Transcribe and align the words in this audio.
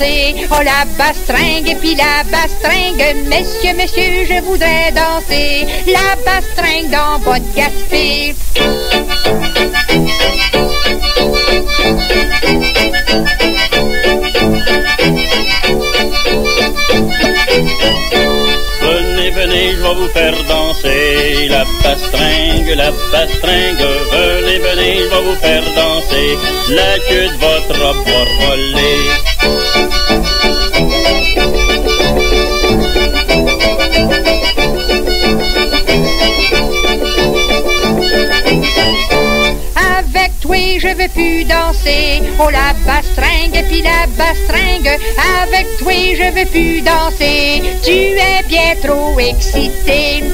Oh, 0.00 0.62
la 0.62 0.84
bastringue 0.96 1.68
et 1.68 1.74
puis 1.74 1.96
la 1.96 2.22
bastringue. 2.30 3.16
Messieurs, 3.26 3.74
messieurs, 3.76 4.26
je 4.28 4.40
voudrais 4.42 4.92
danser. 4.92 5.66
La 5.86 6.14
bastringue 6.24 6.90
dans 6.90 7.18
votre 7.18 7.52
café. 7.52 8.34
Vous 19.94 20.08
faire 20.08 20.36
danser 20.44 21.48
la 21.48 21.64
pastringue, 21.82 22.74
la 22.76 22.92
pastringue. 23.12 23.86
Venez, 24.12 24.58
venez, 24.58 24.98
je 24.98 25.08
vais 25.08 25.22
vous 25.22 25.36
faire 25.36 25.64
danser 25.74 26.38
la 26.68 26.98
queue 27.08 27.28
de 27.28 27.38
votre 27.38 27.74
robe 27.80 28.06
va 28.06 28.24
voler. 28.46 29.02
Toi, 40.48 40.78
je 40.78 40.88
veux 40.88 41.08
plus 41.08 41.44
danser. 41.44 42.22
Oh, 42.40 42.48
la 42.48 42.72
bastringue 42.86 43.54
et 43.54 43.64
puis 43.64 43.82
la 43.82 44.06
bastringue. 44.16 44.98
Avec 45.42 45.66
toi, 45.76 45.92
je 45.92 46.32
veux 46.32 46.46
plus 46.46 46.80
danser. 46.80 47.62
Tu 47.84 48.16
es 48.16 48.42
bien 48.48 48.74
trop 48.82 49.20
excité. 49.20 50.24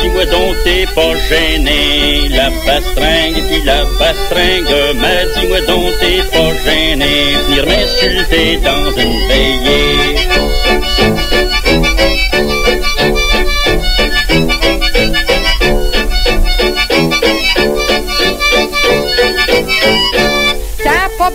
Dis-moi 0.00 0.24
donc, 0.26 0.56
t'es 0.64 0.86
pas 0.94 1.14
gêné, 1.28 2.28
la 2.30 2.50
bastringue 2.64 3.42
puis 3.48 3.62
la 3.64 3.84
bastringue. 3.98 4.74
Mais 4.94 5.26
dis-moi 5.34 5.60
donc, 5.62 5.92
t'es 6.00 6.22
pas 6.32 6.52
gêné, 6.64 7.36
venir 7.48 7.66
m'insulter 7.66 8.58
dans 8.58 8.90
une 8.92 9.28
veillée. 9.28 10.16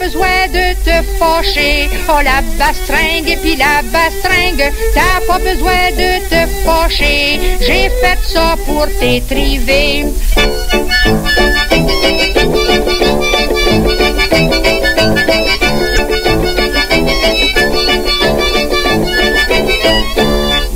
Besoin 0.02 0.48
de 0.48 0.74
te 0.84 0.96
fâcher. 1.20 1.90
Oh, 2.10 2.22
la 2.24 2.42
bastringue 2.58 3.30
et 3.30 3.38
puis 3.38 3.56
la 3.56 3.82
bastringue. 3.94 4.74
T'as 4.96 5.20
pas 5.28 5.40
besoin 5.40 5.92
de 5.92 6.12
te 6.32 6.42
fâcher. 6.66 7.40
J'ai 7.60 7.90
fait 8.02 8.20
ça 8.24 8.56
pour 8.66 8.88
t'étriver. 9.00 10.06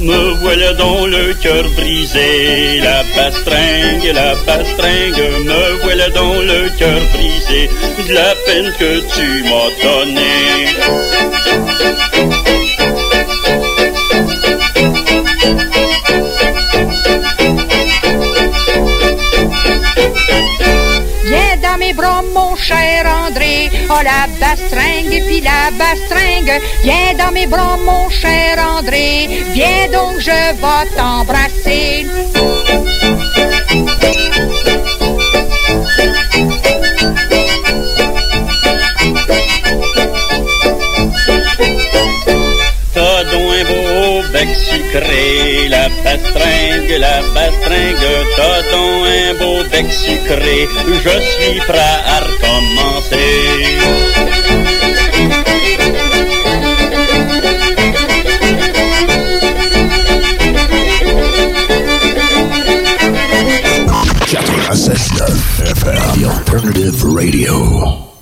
Me 0.05 0.33
voilà 0.39 0.73
dans 0.73 1.07
le 1.07 1.33
cœur 1.33 1.63
brisé, 1.75 2.79
la 2.79 3.01
bastringue, 3.15 4.11
la 4.13 4.35
bastringue. 4.45 5.17
Me 5.43 5.81
voilà 5.81 6.09
dans 6.09 6.35
le 6.41 6.69
cœur 6.77 7.01
brisé, 7.15 7.71
de 8.07 8.13
la 8.13 8.35
peine 8.45 8.71
que 8.79 8.99
tu 9.15 9.43
m'as 9.49 9.71
donnée. 9.81 10.65
Oh, 23.87 24.01
la 24.03 24.27
bastringue 24.39 25.23
puis 25.25 25.41
la 25.41 25.69
bastringue. 25.77 26.59
Viens 26.83 27.13
dans 27.17 27.31
mes 27.31 27.45
bras, 27.45 27.77
mon 27.77 28.09
cher 28.09 28.57
André. 28.77 29.27
Viens 29.53 29.89
donc, 29.91 30.19
je 30.19 30.31
vais 30.31 30.95
t'embrasser. 30.95 32.07
Sucré, 44.95 45.67
la 45.69 45.89
bastringue, 46.03 46.97
la 46.99 47.21
bastringue. 47.33 48.25
T'as 48.37 48.61
donc 48.71 49.07
un 49.07 49.33
beau 49.39 49.63
bec 49.69 49.91
sucré, 49.91 50.67
je 51.03 51.15
suis 51.21 51.59
prêt 51.67 51.97
à 52.05 52.19
recommencer. 52.19 53.15
The 66.15 66.23
alternative 66.25 67.03
radio. 67.03 68.14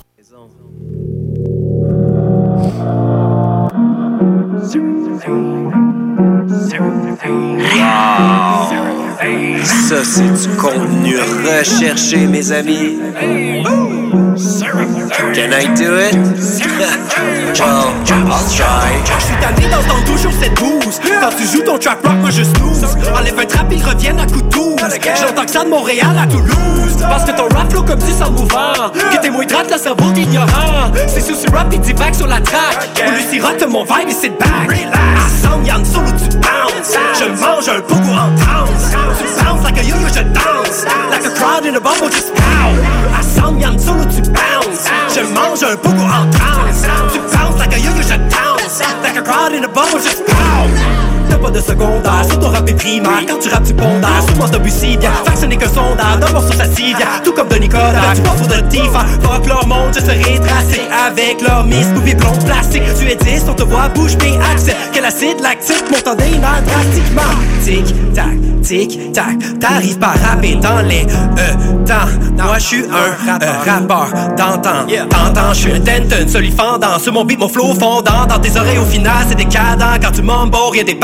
C'est 10.14 10.48
du 10.48 10.56
contenu 10.56 11.16
recherché, 11.44 12.18
mes 12.28 12.52
amis. 12.52 12.98
Can 15.34 15.52
I 15.52 15.66
do 15.74 15.98
it? 15.98 16.14
well, 17.58 17.92
I'll 18.30 18.48
try. 18.48 18.94
Je 19.04 19.24
suis 19.24 19.34
tanné 19.40 19.68
dans 19.68 19.82
ton 19.82 20.00
toujours 20.04 20.32
cette 20.40 20.54
bouse. 20.54 21.00
Quand 21.20 21.30
tu 21.36 21.44
joues 21.46 21.64
ton 21.64 21.78
trap 21.78 22.06
rock, 22.06 22.16
moi 22.20 22.30
je 22.30 22.44
snooze. 22.44 22.84
Enlève 23.16 23.38
un 23.38 23.44
trap, 23.44 23.66
ils 23.72 23.84
reviennent 23.84 24.20
à 24.20 24.26
coup 24.26 24.40
de 24.40 24.48
douze 24.50 24.74
J'entends 25.20 25.44
que 25.44 25.50
ça 25.50 25.64
de 25.64 25.70
Montréal 25.70 26.16
à 26.16 26.26
Toulouse. 26.26 26.96
Parce 27.00 27.24
que 27.24 27.36
ton 27.36 27.48
rap 27.48 27.70
flow 27.70 27.82
comme 27.82 28.00
si 28.00 28.12
sans 28.12 28.30
mouvant 28.30 28.90
Que 29.12 29.20
t'es 29.20 29.30
moins 29.30 29.46
drate, 29.46 29.70
le 29.70 29.78
cerveau 29.78 30.10
d'ignorant 30.12 30.92
C'est 31.08 31.20
sous 31.20 31.34
ce 31.34 31.50
rap, 31.50 31.68
pis 31.70 31.92
back 31.92 32.14
sur 32.14 32.28
la 32.28 32.40
track. 32.40 33.02
Ou 33.06 33.10
le 33.10 33.30
sirote 33.30 33.66
mon 33.68 33.82
vibe 33.82 34.08
et 34.08 34.12
sit 34.12 34.32
back. 34.38 34.78
Ensemble, 35.16 35.66
y'a 35.66 35.78
une 35.78 35.84
solo, 35.84 36.06
tu 36.10 36.36
bounce 36.36 36.96
Je 37.18 37.40
mange 37.40 37.68
un 37.68 37.80
pogo 37.80 38.10
en 38.10 38.34
trance 38.40 38.73
Bounce 39.84 39.92
a 39.92 39.96
yo-yo, 39.96 40.08
je 40.08 40.22
danse 40.32 40.84
Like 41.10 41.26
a 41.26 41.34
crowd 41.34 41.66
in 41.66 41.74
a 41.74 41.80
bubble, 41.80 42.08
just 42.08 42.34
pound 42.34 42.78
Ensemble, 43.18 43.60
y'a 43.60 43.70
une 43.70 43.78
solo, 43.78 44.04
tu 44.04 44.22
bounce. 44.22 44.88
Je 45.14 45.20
mange 45.20 45.62
un 45.62 45.76
pogo 45.76 46.02
en 46.02 46.30
trance 46.30 46.82
Tu 47.12 47.18
bounce 47.20 47.58
like 47.58 47.74
a 47.74 47.78
yo-yo, 47.78 48.02
je 48.02 48.16
danse 48.28 48.82
Like 49.02 49.16
a 49.16 49.22
crowd 49.22 49.52
in 49.52 49.64
a 49.64 49.68
bubble, 49.68 50.00
just 50.00 50.24
T'as 50.26 51.03
pas 51.44 51.50
de 51.50 51.60
secondaire, 51.60 52.24
sur 52.26 52.40
ton 52.40 52.48
rap 52.48 52.68
est 52.68 52.74
primaire 52.74 53.22
Quand 53.28 53.38
tu 53.38 53.48
rappes, 53.50 53.64
tu 53.64 53.74
pondères, 53.74 54.22
souvent 54.28 54.46
c'est 54.50 54.62
bucidia 54.62 55.10
que 55.26 55.38
ce 55.38 55.46
n'est 55.46 55.56
que 55.56 55.68
sondage, 55.68 56.18
d'un 56.20 56.32
morceau 56.32 56.52
ça 56.52 56.64
Tout 57.22 57.32
comme 57.32 57.48
de 57.48 57.56
Nicolas, 57.56 58.14
tu 58.14 58.22
vois 58.22 58.34
pour 58.34 58.46
de 58.46 58.60
Tifa 58.70 59.04
Fuck 59.22 59.46
leur 59.46 59.66
monde, 59.66 59.92
je 59.94 60.00
serai 60.00 60.38
tracé. 60.40 60.80
Avec 61.06 61.42
leur 61.46 61.64
miss, 61.64 61.86
poupée 61.94 62.14
blonde 62.14 62.42
plastique 62.44 62.82
Tu 62.98 63.08
es 63.08 63.16
10, 63.16 63.44
on 63.48 63.54
te 63.54 63.62
voit 63.62 63.88
bouge, 63.88 64.16
puis 64.16 64.34
accepte 64.52 64.94
Que 64.94 65.02
l'acide 65.02 65.40
lactique 65.40 65.84
monte 65.90 66.08
en 66.08 66.14
dénat 66.14 66.60
drastiquement. 66.66 67.22
Tic, 67.62 68.14
tac, 68.14 68.62
tic, 68.62 69.12
tac. 69.12 69.58
T'arrives 69.60 69.98
pas 69.98 70.14
à 70.14 70.28
rapper 70.28 70.54
dans 70.54 70.80
les 70.80 71.02
euh, 71.02 71.84
temps 71.86 72.42
Moi 72.42 72.58
je 72.58 72.64
suis 72.64 72.84
un 72.84 73.32
rappeur, 73.32 73.64
rappeur 73.64 74.08
d'antan. 74.36 74.86
T'entends, 75.10 75.52
je 75.52 75.58
suis 75.58 75.72
un 75.72 75.80
Denton, 75.80 76.26
celui 76.28 76.50
fendant 76.50 76.98
Sur 76.98 77.12
mon 77.12 77.24
beat, 77.24 77.38
mon 77.38 77.48
flow 77.48 77.74
fondant. 77.74 78.26
Dans 78.28 78.38
tes 78.38 78.56
oreilles 78.58 78.78
au 78.78 78.86
final, 78.86 79.24
c'est 79.28 79.34
décadent 79.34 80.00
Quand 80.02 80.12
tu 80.12 80.22
mumbles, 80.22 80.56
y'a 80.74 80.84
des 80.84 80.94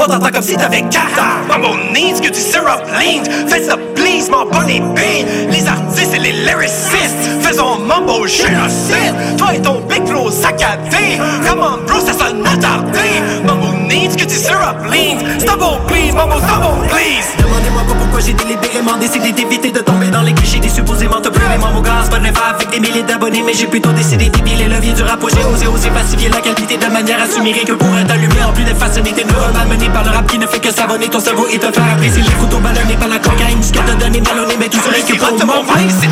On 0.00 0.06
t'entend 0.06 0.30
comme 0.30 0.42
si 0.42 0.56
t'avais 0.56 0.82
4 0.82 0.98
ans. 1.18 1.46
Mumble 1.48 1.92
needs 1.92 2.20
que 2.20 2.28
du 2.28 2.40
syrup 2.40 2.82
lean 2.92 3.22
Fais 3.48 3.62
ça 3.62 3.76
please, 3.94 4.30
m'en 4.30 4.46
pas 4.46 4.64
les 4.64 4.80
billes 4.80 5.26
Les 5.50 5.66
artistes 5.66 5.91
et 6.10 6.18
les 6.18 6.32
lyricistes 6.32 7.42
Faisons 7.42 7.78
mumble 7.78 8.26
génocide. 8.26 9.14
Toi 9.36 9.54
et 9.54 9.62
ton 9.62 9.80
big 9.88 10.06
flow 10.06 10.30
saccadé 10.30 11.18
Come 11.46 11.60
on 11.60 11.86
bro, 11.86 12.00
ça 12.00 12.12
sonne 12.12 12.44
attardé 12.46 13.22
Mumble 13.44 13.86
needs 13.88 14.16
que 14.16 14.24
du 14.24 14.34
syrup 14.34 14.82
lean 14.90 15.18
Stumble 15.38 15.78
please, 15.86 16.12
mumble 16.14 16.40
stumble 16.42 16.88
please. 16.88 17.28
Demandez-moi 17.38 17.82
pas 17.86 17.94
pourquoi 17.94 18.20
j'ai 18.20 18.32
délibérément 18.32 18.96
décidé 18.98 19.32
d'éviter 19.32 19.70
de 19.70 19.80
tomber 19.80 20.08
dans 20.08 20.22
les 20.22 20.32
clichés 20.32 20.58
des 20.58 20.68
supposément 20.68 21.20
Les 21.22 21.58
membres 21.58 21.78
au 21.78 21.82
gaz, 21.82 22.08
pas 22.08 22.18
de 22.18 22.26
avec 22.26 22.70
des 22.70 22.80
milliers 22.80 23.02
d'abonnés 23.02 23.42
Mais 23.44 23.54
j'ai 23.54 23.66
plutôt 23.66 23.92
décidé 23.92 24.28
d'épiler 24.28 24.64
les 24.64 24.74
leviers 24.74 24.92
du 24.92 25.02
rap 25.02 25.20
J'ai 25.28 25.44
osé, 25.44 25.66
osé 25.66 25.90
pacifier 25.90 26.28
la 26.30 26.40
qualité 26.40 26.76
de 26.76 26.86
manière 26.86 27.20
à 27.20 27.24
assumer 27.24 27.52
que 27.52 27.72
pour 27.72 27.96
être 27.98 28.10
allumé 28.10 28.42
En 28.46 28.52
plus 28.52 28.64
de 28.64 28.74
façonner 28.74 29.12
tes 29.12 29.24
neurones 29.24 29.54
malmenés 29.54 29.90
par 29.90 30.04
le 30.04 30.10
rap 30.10 30.26
qui 30.26 30.38
ne 30.38 30.46
fait 30.46 30.60
que 30.60 30.72
savonner. 30.72 31.08
Ton 31.08 31.20
cerveau 31.20 31.46
Et 31.52 31.58
te 31.58 31.70
faire 31.70 31.92
apprécier 31.92 32.22
les 32.22 32.30
photos 32.30 32.60
ballonnées 32.60 32.96
par 32.96 33.08
la 33.08 33.18
cocaïne 33.18 33.62
Ce 33.62 33.72
qu'elle 33.72 33.84
t'a 33.84 33.94
donné 33.94 34.20
ballonné 34.20 34.54
mais 34.58 34.68
tout 34.68 34.80
serait 34.80 35.02
que 35.02 35.18
pour 35.18 35.46
mon 35.46 35.62
c'est 36.00 36.08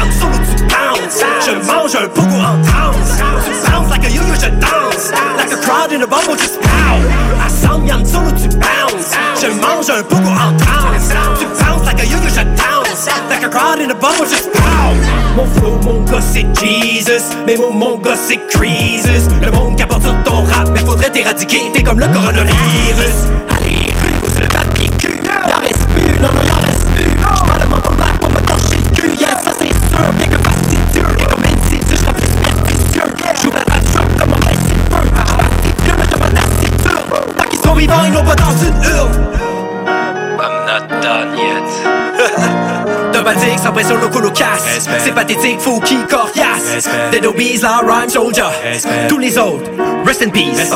Ensemble 0.00 0.38
tu 0.46 0.64
bounce 0.64 1.24
Je 1.46 1.52
mange 1.66 1.94
un 1.94 2.08
pogo 2.08 2.36
en 2.36 2.62
trance 2.62 3.18
Tu 3.44 3.70
bounce 3.70 3.90
like 3.90 4.04
a 4.04 4.08
yo-yo 4.08 4.34
je 4.34 4.50
danse 4.60 5.12
Like 5.36 5.52
a 5.52 5.56
crowd 5.56 5.92
in 5.92 6.02
a 6.02 6.06
bubble 6.06 6.36
just 6.36 6.60
pow 6.60 6.98
Ensemble 7.44 7.80
mange 9.80 9.90
un 9.90 10.02
pogo 10.02 10.28
en 10.28 10.56
transe. 10.56 11.12
Tu 11.38 11.46
penses 11.46 11.84
like 11.86 12.00
a 12.00 12.04
yo 12.04 12.18
je 12.22 12.44
danse. 12.56 13.08
Like 13.28 13.44
a 13.44 13.48
crowd 13.48 13.80
in 13.80 13.90
a 13.90 13.94
bubble, 13.94 14.26
just 14.26 14.52
pow. 14.52 14.94
Mon 15.36 15.46
flow, 15.46 15.78
mon 15.84 16.04
gars, 16.04 16.20
c'est 16.20 16.46
Jesus. 16.58 17.34
Mes 17.46 17.56
mots, 17.56 17.72
mon 17.72 17.98
gars, 17.98 18.16
c'est 18.16 18.40
crisis. 18.48 19.28
Le 19.42 19.50
monde 19.50 19.76
capote 19.76 20.02
sur 20.02 20.22
ton 20.24 20.42
rap, 20.44 20.68
mais 20.72 20.80
faudrait 20.80 21.10
t'éradiquer. 21.10 21.70
T'es 21.72 21.82
comme 21.82 22.00
le 22.00 22.08
coronavirus. 22.08 23.18
Allez, 23.56 23.92
pousse 24.20 24.40
le 24.40 24.48
papier 24.48 24.90
cul. 24.98 25.20
Y'en 25.24 25.60
reste 25.60 25.86
plus, 25.94 26.20
non, 26.20 26.28
non, 26.34 26.49
badique 43.22 43.58
sans 43.58 43.72
pression 43.72 43.96
loco 43.96 44.20
locasse. 44.20 44.88
C'est 44.98 45.14
pathétique, 45.14 45.60
faux 45.60 45.80
qui 45.80 45.96
coriace. 46.08 46.88
Dead 47.12 47.24
Obies, 47.26 47.60
la 47.62 47.78
rhyme 47.78 48.08
soldier. 48.08 48.42
Tous 49.08 49.18
les 49.18 49.38
autres, 49.38 49.70
rest 50.04 50.22
in 50.22 50.30
peace 50.30 50.70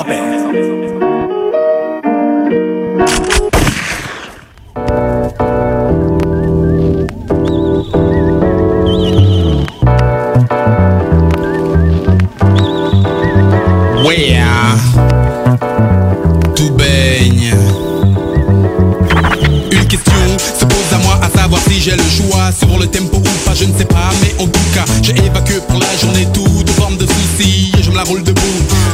j'ai 21.84 21.90
le 21.90 22.02
choix 22.02 22.50
sur 22.50 22.78
le 22.78 22.86
tempo 22.86 23.18
ou 23.18 23.44
pas, 23.44 23.54
je 23.54 23.66
ne 23.66 23.76
sais 23.76 23.84
pas, 23.84 24.10
mais 24.22 24.42
en 24.42 24.46
tout 24.46 24.68
cas, 24.72 24.86
j'ai 25.02 25.12
évacué 25.12 25.60
pour 25.68 25.78
la 25.78 25.96
journée 26.00 26.26
toute 26.32 26.70
forme 26.70 26.96
de 26.96 27.04
soucis 27.04 27.72
je 27.82 27.90
me 27.90 27.96
la 27.96 28.04
roule 28.04 28.22
debout. 28.22 28.40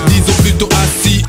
Disons 0.08 0.42
plutôt 0.42 0.68
assis. 0.82 1.22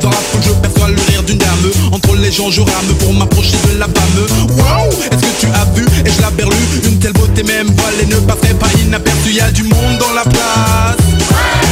Dans 0.00 0.08
la 0.08 0.16
foule, 0.16 0.40
je 0.42 0.52
perçois 0.52 0.88
le 0.88 0.96
rire 1.08 1.22
d'une 1.24 1.36
dame. 1.36 1.70
Entre 1.92 2.16
les 2.16 2.32
gens, 2.32 2.50
je 2.50 2.62
rame 2.62 2.94
pour 3.00 3.12
m'approcher 3.12 3.58
de 3.70 3.78
la 3.78 3.86
femme. 3.86 4.56
Waouh, 4.56 4.90
est-ce 5.12 5.20
que 5.20 5.40
tu 5.40 5.46
as 5.46 5.66
vu 5.74 5.84
et 6.06 6.10
je 6.10 6.22
la 6.22 6.30
berlue 6.30 6.56
Une 6.84 6.98
telle 6.98 7.12
beauté, 7.12 7.42
même 7.42 7.66
voilée, 7.66 8.06
ne 8.06 8.16
passerait 8.20 8.54
pas 8.54 8.68
inaperçue. 8.82 9.32
Y 9.32 9.40
a 9.40 9.50
du 9.50 9.64
monde 9.64 9.98
dans 10.00 10.14
la 10.14 10.22
place. 10.22 10.96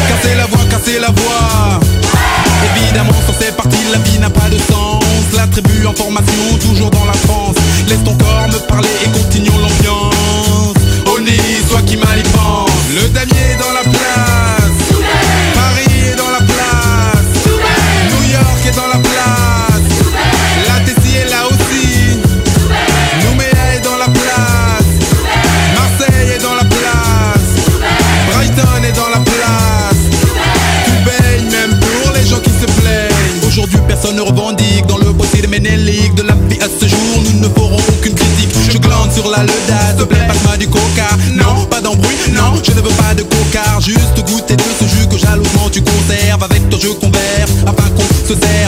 Cassez 0.08 0.34
la 0.37 0.46
voix, 0.46 0.61
cassez 0.70 0.99
la 1.00 1.08
voix. 1.08 1.81
Évidemment, 2.76 3.14
sans 3.26 3.38
ces 3.40 3.52
parties, 3.52 3.76
la 3.93 3.99
vie 3.99 4.19
n'a 4.19 4.31
pas 4.31 4.49
de 4.50 4.58
sens. 4.58 5.02
La 5.34 5.46
tribu 5.46 5.87
en 5.87 5.94
formation, 5.94 6.58
toujours 6.61 6.90
dans 6.90 7.06
la 7.06 7.14
France. 7.14 7.56
Laisse 7.88 8.05
ton 8.05 8.14
corps 8.17 8.42
parler 8.58 8.88
et 9.04 9.08
continuons 9.10 9.58
l'ambiance. 9.58 10.75
Oni, 11.14 11.38
soit 11.69 11.82
qui 11.82 11.96
mal 11.96 12.19
y 12.19 12.22
pense. 12.22 12.70
Le 12.94 13.08
damier 13.08 13.52
est 13.52 13.60
dans 13.60 13.72
la 13.72 13.82
place. 13.82 14.78
Paris 15.54 16.12
est 16.12 16.16
dans 16.16 16.31
la 16.31 16.44
place. 16.44 17.32
New 18.10 18.32
York 18.32 18.60
est 18.66 18.76
dans 18.76 18.88
la 18.88 18.99
place. 18.99 19.87
La 20.69 20.81
Tessie 20.84 21.16
est 21.16 21.31
là 21.31 21.46
aussi. 21.50 22.19
Nouméa 23.25 23.76
est 23.76 23.84
dans 23.84 23.96
la 23.96 24.06
place. 24.06 24.90
Marseille 25.75 26.32
est 26.37 26.43
dans 26.43 26.55
la 26.55 26.64
place. 26.64 27.48
Brighton 28.28 28.84
est 28.84 28.96
dans 28.96 29.08
la 29.10 29.20
place. 29.20 30.02
Tout 30.87 31.05
baigne 31.05 31.50
même 31.50 31.78
pour 31.81 32.12
les 32.12 32.26
gens 32.26 32.40
qui 32.40 32.50
se 32.50 32.66
plaignent. 32.81 33.46
Aujourd'hui 33.46 33.78
personne 33.87 34.16
ne 34.16 34.22
revendique 34.22 34.87
dans 34.87 34.98
le 34.98 35.12
procès 35.12 35.43
de 35.43 35.46
Ménélique 35.46 36.14
De 36.14 36.22
la 36.22 36.34
vie 36.48 36.58
à 36.62 36.69
ce 36.69 36.87
jour 36.88 36.98
nous 37.34 37.40
ne 37.40 37.48
ferons 37.52 37.76
aucune 37.76 38.12
sur 39.12 39.31
la 39.31 39.43
leda, 39.43 39.94
te 39.99 40.05
plaît 40.05 40.26
passe-moi 40.26 40.56
du 40.56 40.69
coca. 40.69 41.09
Non, 41.35 41.64
pas 41.67 41.81
d'embrouille, 41.81 42.17
non, 42.32 42.55
je 42.62 42.73
ne 42.73 42.81
veux 42.81 42.94
pas 42.94 43.14
de 43.14 43.23
coca. 43.23 43.79
Juste 43.81 44.19
goûter 44.26 44.56
de 44.56 44.62
ce 44.79 44.85
jus 44.85 45.06
que 45.09 45.19
jalousement 45.19 45.69
tu 45.70 45.82
conserves 45.82 46.43
Avec 46.43 46.69
toi 46.70 46.79
je 46.81 46.88
converse 46.88 47.53
afin 47.67 47.88
qu'on 47.91 48.03
se 48.26 48.35
serve 48.35 48.62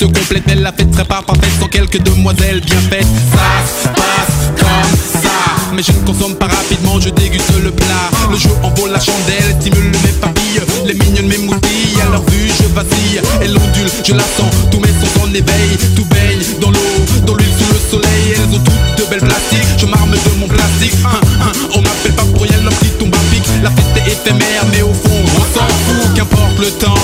se 0.00 0.06
complètent 0.06 0.46
Mais 0.46 0.54
la 0.54 0.72
fête 0.72 0.92
serait 0.92 1.04
pas 1.04 1.20
parfaite 1.20 1.52
sans 1.60 1.68
quelques 1.68 2.02
demoiselles 2.02 2.60
bien 2.60 2.80
faites. 2.88 3.06
Ça 3.32 3.50
se 3.68 3.88
passe 3.88 4.40
comme 4.56 5.20
ça. 5.22 5.38
Mais 5.74 5.82
je 5.82 5.92
ne 5.92 6.06
consomme 6.06 6.36
pas 6.36 6.46
rapidement, 6.46 6.98
je 6.98 7.10
déguste 7.10 7.52
le 7.62 7.70
plat. 7.70 8.08
Le 8.30 8.38
jeu 8.38 8.50
en 8.62 8.72
la 8.86 8.98
chandelle, 8.98 9.54
stimule 9.60 9.92
mes 10.02 10.12
papilles. 10.20 10.62
Les 10.86 10.94
mignonnes 10.94 11.28
m'émoutillent, 11.28 12.00
à 12.02 12.10
leur 12.10 12.22
vue 12.30 12.48
je 12.48 12.74
vacille. 12.74 13.20
Et 13.42 13.48
l'ondule, 13.48 13.90
je 14.06 14.14
la 14.14 14.22
sens, 14.22 14.50
tous 14.70 14.80
mes 14.80 14.88
sens 14.88 15.22
en 15.22 15.28
éveil. 15.28 15.76
Tout 15.94 16.06
baigne 16.06 16.40
dans 16.60 16.70
l'eau, 16.70 16.90
dans 17.26 17.34
l'huile 17.34 17.54
sous 17.58 17.72
le 17.72 17.80
soleil. 17.90 18.24
Elles 18.36 18.54
ont 18.56 18.64
toutes 18.64 19.04
de 19.04 19.10
belles 19.10 19.28
plastiques, 19.28 19.68
je 19.78 19.86
m'arme 19.86 20.12
de 20.12 20.40
mon 20.40 20.48
plastique. 20.48 20.96
Hein, 21.04 21.20
hein, 21.42 21.52
On 21.74 21.82
m'appelle 21.82 22.12
pas 22.12 22.24
pour 22.32 22.42
rien, 22.42 22.56
l'homme 22.64 22.80
qui 22.80 22.88
tombe 22.98 23.14
à 23.14 23.34
pic. 23.34 23.44
La 23.62 23.70
fête 23.70 24.06
est 24.06 24.12
éphémère, 24.12 24.64
mais 24.72 24.82
au 24.82 24.94
fond 24.94 25.20
on 25.36 25.58
s'en 25.58 25.66
fout. 25.68 26.14
Qu'importe 26.14 26.58
le 26.58 26.70
temps, 26.70 26.94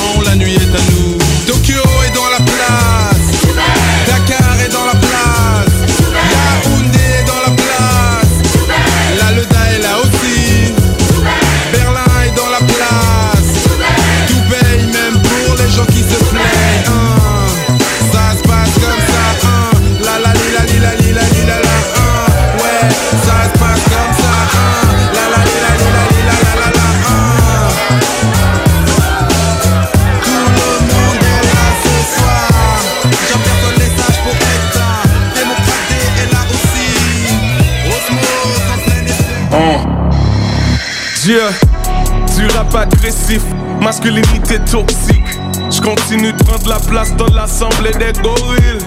masculinité 43.81 44.59
toxique. 44.71 45.39
Je 45.71 45.81
continue 45.81 46.33
de 46.33 46.45
prendre 46.45 46.69
la 46.69 46.79
place 46.79 47.15
dans 47.17 47.33
l'assemblée 47.35 47.93
des 47.93 48.13
gorilles. 48.21 48.79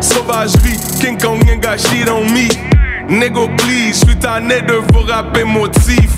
Sauvagerie, 0.00 0.78
King 1.00 1.18
Kong 1.18 1.42
ain't 1.48 1.78
shit 1.78 2.08
on 2.08 2.24
me. 2.24 2.48
Nego 3.08 3.48
please, 3.58 4.00
je 4.00 4.06
suis 4.06 4.18
tanné 4.18 4.62
de 4.62 4.74
vos 4.92 5.02
rap 5.06 5.36
émotifs. 5.36 6.16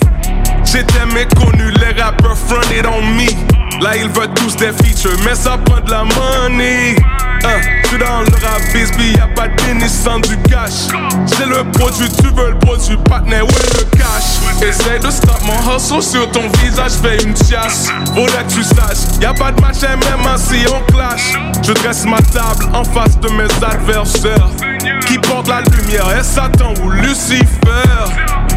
J'étais 0.65 1.07
méconnu, 1.13 1.71
les 1.81 2.01
rappeurs 2.01 2.37
fronted 2.37 2.87
on 2.87 3.03
me. 3.03 3.29
Là 3.83 3.97
ils 3.97 4.09
veulent 4.09 4.35
tous 4.35 4.57
des 4.57 4.73
features, 4.73 5.19
mais 5.25 5.35
ça 5.35 5.59
prend 5.65 5.81
de 5.81 5.91
la 5.91 6.05
money. 6.05 6.97
Hein, 7.45 7.61
dans 7.99 8.21
le 8.21 8.47
rap 8.47 8.63
bisbee, 8.73 9.13
y'a 9.17 9.29
pas 9.29 9.49
de 9.49 9.89
sans 9.89 10.19
du 10.21 10.37
cash. 10.49 10.89
J'ai 11.37 11.47
le 11.47 11.65
produit, 11.73 12.09
tu 12.11 12.29
veux 12.29 12.51
le 12.51 12.59
produit, 12.59 12.97
partner, 13.09 13.43
où 13.43 13.49
est 13.49 13.79
le 13.79 13.85
cash? 13.97 14.34
Essaye 14.63 15.01
de 15.01 15.11
stop 15.11 15.41
mon 15.45 15.77
hustle 15.77 16.03
sur 16.03 16.31
ton 16.31 16.49
visage, 16.63 16.93
fais 17.03 17.23
une 17.23 17.37
chasse. 17.37 17.89
Faudrait 18.15 18.45
que 18.45 18.53
tu 18.53 18.63
saches, 18.63 19.19
y'a 19.21 19.35
pas 19.35 19.53
de 19.53 19.61
match 19.61 19.83
même 19.83 20.39
si 20.39 20.65
on 20.69 20.93
clash. 20.93 21.35
Je 21.63 21.73
dresse 21.73 22.05
ma 22.05 22.19
table 22.19 22.67
en 22.73 22.85
face 22.85 23.19
de 23.21 23.29
mes 23.31 23.49
adversaires. 23.65 24.49
Qui 25.07 25.19
porte 25.19 25.49
la 25.49 25.61
lumière 25.61 26.11
Est 26.19 26.23
Satan 26.23 26.73
ou 26.83 26.91
Lucifer 26.91 27.47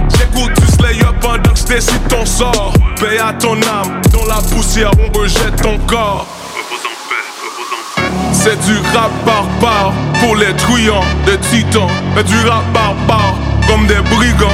J'écoute 0.09 0.51
du 0.59 0.67
Slayer 0.67 1.03
pendant 1.19 1.53
que 1.53 1.59
je 1.59 1.65
décide 1.65 2.07
ton 2.07 2.25
sort 2.25 2.73
Paix 2.99 3.19
à 3.19 3.33
ton 3.33 3.55
âme, 3.55 4.01
dans 4.11 4.25
la 4.25 4.41
poussière 4.41 4.91
on 4.97 5.17
rejette 5.17 5.61
ton 5.61 5.77
corps 5.79 6.25
c'est 8.33 8.57
du 8.65 8.77
rap 8.93 9.11
barbare 9.25 9.93
pour 10.21 10.35
les 10.35 10.53
truands, 10.55 11.03
des 11.25 11.37
titans. 11.49 11.89
Et 12.17 12.23
du 12.23 12.37
rap 12.47 12.63
barbare 12.71 13.35
comme 13.67 13.85
des 13.87 13.95
brigands, 14.15 14.47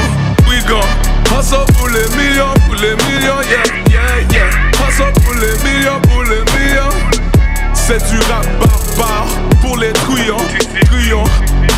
brigands. 0.45 0.87
Hustle 1.31 1.65
pour 1.77 1.87
les 1.89 2.07
millions, 2.15 2.53
pour 2.65 2.75
les 2.75 2.95
millions, 3.05 3.41
yeah, 3.49 3.63
yeah, 3.89 4.21
yeah. 4.31 4.87
Hustle 4.87 5.11
pour 5.23 5.33
les 5.33 5.55
millions, 5.63 5.99
pour 6.09 6.23
les 6.23 6.43
millions. 6.53 6.93
C'est 7.73 7.99
du 8.09 8.17
rap 8.31 8.45
barbare 8.59 9.27
pour 9.61 9.77
les 9.77 9.91
truands, 9.93 10.37
truands. 10.85 11.23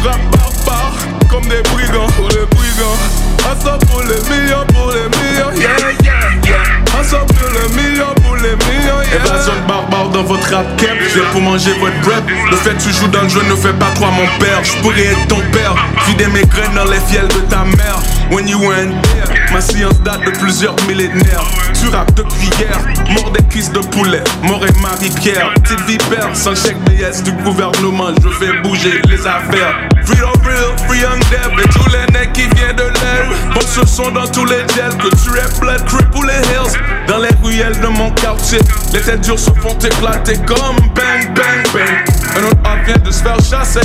Rap 0.04 0.20
barbare 0.32 0.94
comme 1.30 1.44
des 1.44 1.62
brigands, 1.74 2.08
pour 2.16 2.30
les 2.30 2.46
brigands. 2.52 3.00
Hustle 3.40 3.86
pour 3.88 4.02
les 4.02 4.22
millions, 4.30 4.66
pour 4.74 4.92
les 4.92 5.08
millions, 5.18 5.52
yeah, 5.56 5.92
yeah, 6.04 6.30
yeah. 6.44 7.02
Hustle 7.02 7.26
pour 7.28 7.50
les 7.50 7.82
millions, 7.82 8.14
pour 8.24 8.36
les 8.36 8.56
millions, 8.56 9.02
yeah. 9.12 9.26
Évasion 9.26 9.54
barbare 9.68 10.10
dans 10.10 10.24
votre 10.24 10.50
rap 10.54 10.76
cap, 10.78 10.98
je 11.14 11.20
pour 11.32 11.42
manger 11.42 11.74
votre 11.80 12.00
bread. 12.02 12.24
Le 12.52 12.58
fait 12.58 12.72
que 12.72 12.84
tu 12.84 12.94
joues 12.94 13.08
dans 13.08 13.24
le 13.24 13.30
jeu 13.30 13.42
ne 13.50 13.56
fait 13.56 13.74
pas 13.74 13.92
toi 13.98 14.10
mon 14.12 14.28
père. 14.40 14.64
Je 14.64 14.74
pourrais 14.82 15.06
être 15.06 15.28
ton 15.28 15.42
père, 15.52 15.76
vider 16.08 16.28
mes 16.28 16.44
graines 16.46 16.74
dans 16.76 16.86
les 16.86 17.00
fiels 17.10 17.28
de 17.28 17.40
ta 17.50 17.64
mère. 17.66 18.00
When 18.32 18.48
you 18.48 18.60
there, 18.60 19.54
ma 19.54 19.62
science 19.62 20.00
date 20.00 20.26
de 20.26 20.32
plusieurs 20.32 20.76
millénaires. 20.88 21.46
Tu 21.80 21.88
rappes 21.90 22.14
depuis 22.16 22.50
hier, 22.60 22.78
mort 23.12 23.32
des 23.32 23.44
cuisses 23.44 23.72
de 23.72 23.80
poulet, 23.80 24.24
mort 24.44 24.66
et 24.66 24.82
Marie-Pierre. 24.82 25.54
Petite 25.56 25.82
vipère, 25.82 26.36
sans 26.36 26.56
chèque 26.56 26.78
BS 26.86 27.24
du 27.24 27.32
gouvernement, 27.44 28.10
je 28.22 28.30
fais 28.30 28.60
bouger 28.62 29.02
les 29.08 29.28
affaires. 29.28 29.80
Free 30.06 30.18
on 30.24 30.40
real, 30.44 30.78
free 30.88 31.06
on 31.06 31.20
dev, 31.30 31.64
et 31.64 31.70
tous 31.70 31.90
les 31.90 32.14
necks 32.14 32.34
qui 32.34 32.48
viennent 32.56 32.76
de 32.76 32.84
l'air. 32.84 33.30
Bon, 33.54 33.62
ce 33.62 33.86
sont 33.86 34.12
dans 34.12 34.28
tous 34.28 34.46
les 34.46 34.66
gels 34.76 34.98
que 34.98 35.10
tu 35.24 35.38
es 35.38 35.60
blood 35.60 35.86
crip 35.86 36.16
ou 36.16 36.24
les 36.24 36.34
hills. 36.34 36.80
Dans 37.08 37.20
les 37.20 37.30
ruelles 37.44 37.80
de 37.80 37.88
mon 37.88 38.12
quartier, 38.12 38.60
les 38.92 39.02
têtes 39.02 39.22
dures 39.22 39.40
se 39.40 39.52
font 39.62 39.78
éclater 39.78 40.38
comme 40.48 40.78
bang, 40.96 41.34
bang, 41.36 41.64
bang. 41.74 42.06
Un 42.38 42.44
autre 42.48 42.86
vient 42.86 42.98
de 42.98 43.12
se 43.12 43.22
faire 43.22 43.38
chasser. 43.38 43.82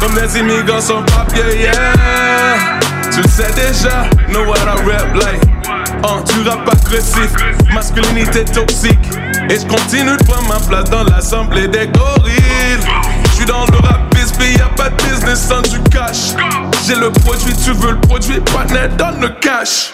Comme 0.00 0.14
des 0.14 0.38
immigrants 0.38 0.80
sans 0.80 1.02
papier, 1.02 1.42
yeah. 1.60 1.70
Tu 3.10 3.22
le 3.22 3.28
sais 3.28 3.50
déjà, 3.54 4.04
know 4.28 4.44
what 4.44 4.58
I 4.58 4.76
rap 4.86 5.14
like. 5.14 5.40
Oh, 6.02 6.22
tu 6.26 6.48
rap 6.48 6.68
agressif, 6.70 7.30
masculinité 7.72 8.44
toxique. 8.44 8.98
Et 9.48 9.58
je 9.58 9.66
continue 9.66 10.16
de 10.16 10.24
prendre 10.24 10.48
ma 10.48 10.60
place 10.60 10.90
dans 10.90 11.04
l'assemblée 11.04 11.68
des 11.68 11.86
gorilles. 11.88 12.78
Je 13.24 13.30
suis 13.30 13.44
dans 13.46 13.64
le 13.66 13.78
rap 13.78 14.14
business, 14.14 14.58
y'a 14.58 14.68
pas 14.76 14.90
de 14.90 14.96
business 15.02 15.48
sans 15.48 15.62
du 15.62 15.80
cash. 15.90 16.34
J'ai 16.86 16.96
le 16.96 17.10
produit, 17.10 17.54
tu 17.64 17.72
veux 17.72 17.92
le 17.92 18.00
produit, 18.00 18.40
partner, 18.40 18.88
donne 18.98 19.20
le 19.20 19.28
cash. 19.40 19.92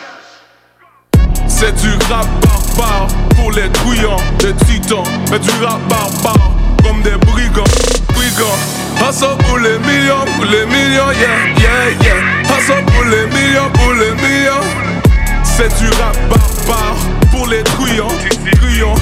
C'est 1.46 1.74
du 1.80 1.90
rap 2.10 2.26
barbare 2.40 3.08
pour 3.36 3.52
les 3.52 3.68
couillons, 3.80 4.16
des 4.38 4.54
titans. 4.64 5.04
Mais 5.30 5.38
du 5.38 5.50
rap 5.64 5.80
barbare 5.88 6.50
comme 6.82 7.02
des 7.02 7.16
brigands, 7.26 7.64
brigands. 8.14 8.81
Hustle 9.00 9.36
pour 9.46 9.58
les 9.58 9.78
millions, 9.80 10.24
pour 10.36 10.44
les 10.44 10.66
millions, 10.66 11.10
yeah, 11.12 11.46
yeah, 11.58 11.90
yeah. 12.02 12.42
Hustle 12.44 12.84
pour 12.86 13.04
les 13.04 13.26
millions, 13.26 13.70
pour 13.74 13.92
les 13.92 14.12
millions. 14.22 14.64
C'est 15.44 15.68
du 15.78 15.88
rap 16.00 16.16
barbare 16.28 16.96
pour 17.30 17.46
les 17.46 17.62
couillons, 17.76 18.08
couillons. 18.60 18.94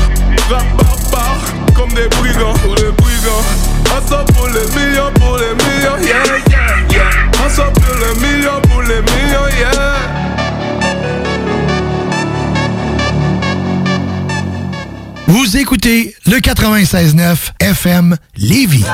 Rap 0.51 0.65
barbare 0.77 1.39
comme 1.75 1.91
des 1.93 2.09
brigands, 2.09 2.55
pour 2.65 2.75
les 2.77 2.91
brigands. 2.93 3.45
Hustle 3.87 4.25
pour 4.35 4.47
les 4.49 4.67
millions, 4.79 5.13
pour 5.15 5.37
les 5.37 5.55
millions, 5.65 5.99
yeah, 6.03 6.25
yeah, 6.51 6.77
yeah. 6.91 7.47
Hustle 7.47 7.71
pour 7.75 7.95
les 7.95 8.21
millions, 8.21 8.61
pour 8.69 8.83
les 8.83 9.01
millions, 9.01 9.49
yeah. 9.59 10.30
Vous 15.33 15.57
écoutez 15.57 16.17
le 16.27 16.39
96.9 16.39 17.53
FM 17.61 18.17
Lévis. 18.37 18.85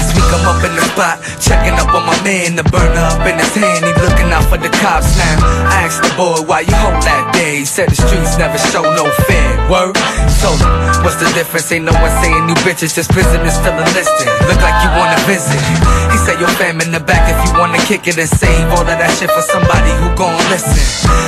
Last 0.00 0.16
week 0.16 0.32
I'm 0.32 0.48
up 0.48 0.64
in 0.64 0.72
the 0.72 0.80
spot, 0.96 1.20
checking 1.44 1.76
up 1.76 1.92
on 1.92 2.08
my 2.08 2.16
man, 2.24 2.56
the 2.56 2.64
burner 2.72 3.04
up 3.04 3.20
in 3.28 3.36
his 3.36 3.52
hand, 3.52 3.84
he 3.84 3.92
looking 4.00 4.32
out 4.32 4.48
for 4.48 4.56
the 4.56 4.72
cops 4.80 5.12
now. 5.12 5.36
I 5.68 5.84
asked 5.84 6.00
the 6.00 6.08
boy 6.16 6.40
why 6.48 6.64
you 6.64 6.72
hold 6.80 7.04
that 7.04 7.36
day, 7.36 7.60
he 7.60 7.68
said 7.68 7.92
the 7.92 8.00
streets 8.00 8.40
never 8.40 8.56
show 8.72 8.80
no 8.80 9.04
fear. 9.28 9.52
Word? 9.68 10.00
So, 10.40 10.56
what's 11.04 11.20
the 11.20 11.28
difference? 11.36 11.68
Ain't 11.68 11.84
no 11.84 11.92
one 11.92 12.08
saying 12.24 12.48
new 12.48 12.56
bitches, 12.64 12.96
just 12.96 13.12
prisoners 13.12 13.52
still 13.52 13.76
enlisted. 13.76 14.32
Look 14.48 14.64
like 14.64 14.72
you 14.80 14.88
wanna 14.96 15.20
visit. 15.28 15.60
He 16.08 16.16
said 16.24 16.40
your 16.40 16.48
fam 16.56 16.80
in 16.80 16.96
the 16.96 17.04
back 17.04 17.28
if 17.28 17.36
you 17.44 17.52
wanna 17.60 17.76
kick 17.84 18.08
it 18.08 18.16
and 18.16 18.24
save 18.24 18.72
all 18.72 18.88
of 18.88 18.96
that 18.96 19.12
shit 19.20 19.28
for 19.28 19.44
somebody 19.52 19.92
who 20.00 20.08
gon' 20.16 20.32
listen. 20.48 20.80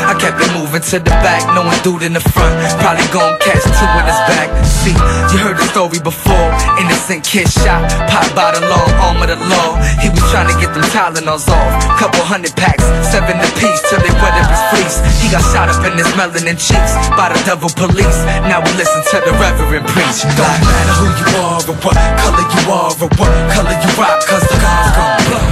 I 0.08 0.16
kept 0.16 0.40
it 0.40 0.48
moving 0.56 0.80
to 0.80 0.96
the 0.96 1.12
back, 1.20 1.44
knowing 1.52 1.76
dude 1.84 2.08
in 2.08 2.16
the 2.16 2.24
front 2.24 2.56
probably 2.80 3.04
gon' 3.12 3.36
catch 3.36 3.60
two 3.68 3.90
in 4.00 4.04
his 4.08 4.22
back. 4.32 4.48
See, 4.64 4.96
you 5.28 5.38
heard 5.44 5.60
the 5.60 5.68
story 5.68 6.00
before, 6.00 6.48
innocent 6.80 7.20
kid 7.22 7.52
shot, 7.52 7.84
pop 8.08 8.24
by 8.32 8.56
long 8.68 8.88
arm 9.02 9.18
of 9.22 9.28
the 9.28 9.38
law. 9.38 9.78
He 9.98 10.08
was 10.10 10.22
trying 10.30 10.50
to 10.50 10.56
get 10.58 10.74
them 10.74 10.84
Tylenols 10.92 11.48
off, 11.48 11.70
couple 11.98 12.20
hundred 12.22 12.52
packs, 12.54 12.84
seven 13.08 13.38
apiece 13.40 13.80
till 13.88 14.00
they 14.02 14.12
wet 14.20 14.34
up 14.36 14.48
his 14.50 14.62
fleece. 14.70 14.96
He 15.22 15.30
got 15.32 15.42
shot 15.50 15.72
up 15.72 15.80
in 15.88 15.96
his 15.96 16.08
melanin 16.18 16.58
cheeks 16.58 16.92
by 17.16 17.32
the 17.32 17.40
devil 17.48 17.70
police. 17.72 18.18
Now 18.46 18.60
we 18.60 18.70
listen 18.76 19.00
to 19.12 19.16
the 19.24 19.32
reverend 19.40 19.86
preach. 19.90 20.22
Don't 20.36 20.60
matter 20.62 20.94
who 21.00 21.08
you 21.16 21.28
are 21.40 21.60
or 21.64 21.76
what 21.80 21.96
color 21.96 22.46
you 22.46 22.62
are 22.68 22.92
or 22.92 23.10
what 23.16 23.32
color 23.56 23.76
you 23.76 23.90
rock, 23.96 24.20
cause 24.26 24.44
the 24.44 24.58
cars 24.60 24.90
gon' 24.94 25.16
blow. 25.26 25.46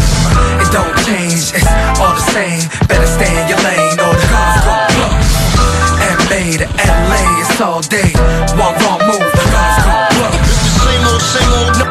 It 0.61 0.69
don't 0.75 0.97
change, 1.09 1.57
it's 1.57 1.71
all 1.99 2.15
the 2.15 2.27
same. 2.37 2.63
Better 2.87 3.09
stay 3.09 3.33
in 3.33 3.49
your 3.49 3.61
lane 3.65 3.99
or 3.99 4.13
the 4.13 4.27
cars 4.29 4.61
gon' 4.67 4.87
blow. 4.95 5.13
LA 6.01 6.61
to 6.61 6.69
LA, 6.69 7.23
it's 7.43 7.61
all 7.61 7.81
day. 7.81 8.13
One 8.61 8.77
wrong 8.85 9.01
move, 9.09 9.25
the 9.25 9.47
cars 9.51 9.79
gon' 9.85 10.05
blow. 10.15 10.33
It's 10.37 10.61
the 10.61 10.73
same 10.85 11.05
old, 11.09 11.23
same 11.23 11.53
old, 11.61 11.90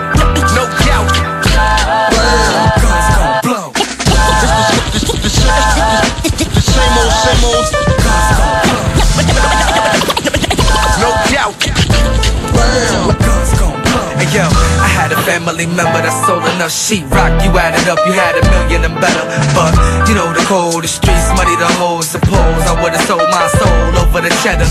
family 15.60 15.76
member 15.76 16.00
that 16.00 16.16
sold 16.24 16.44
enough 16.56 16.72
sheetrock. 16.72 17.44
You 17.44 17.52
added 17.60 17.84
up, 17.92 18.00
you 18.08 18.14
had 18.16 18.40
a 18.40 18.44
million 18.48 18.88
and 18.88 18.96
better. 19.00 19.26
But 19.52 19.76
you 20.08 20.16
know 20.16 20.32
the 20.32 20.44
cold, 20.48 20.84
the 20.84 20.88
streets, 20.88 21.28
money, 21.36 21.56
the 21.60 21.68
hoes. 21.80 22.08
Suppose 22.08 22.64
I 22.64 22.80
would've 22.80 23.02
sold 23.04 23.28
my 23.28 23.48
soul 23.60 24.08
over 24.08 24.24
the 24.24 24.32
cheddar. 24.40 24.68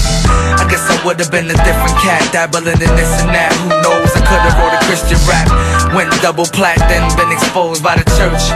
I 0.57 0.64
guess 0.68 0.80
I 0.88 0.97
would've 1.04 1.30
been 1.30 1.50
a 1.52 1.59
different 1.61 1.97
cat, 2.00 2.25
dabbling 2.33 2.80
in 2.80 2.92
this 2.97 3.12
and 3.21 3.33
that. 3.37 3.52
Who 3.61 3.68
knows? 3.85 4.11
I 4.16 4.21
could've 4.25 4.57
wrote 4.57 4.76
a 4.76 4.83
Christian 4.88 5.21
rap. 5.28 5.49
Went 5.92 6.09
double 6.25 6.49
plat, 6.49 6.78
then 6.88 7.04
been 7.16 7.33
exposed 7.33 7.85
by 7.85 7.97
the 7.97 8.07
church. 8.16 8.49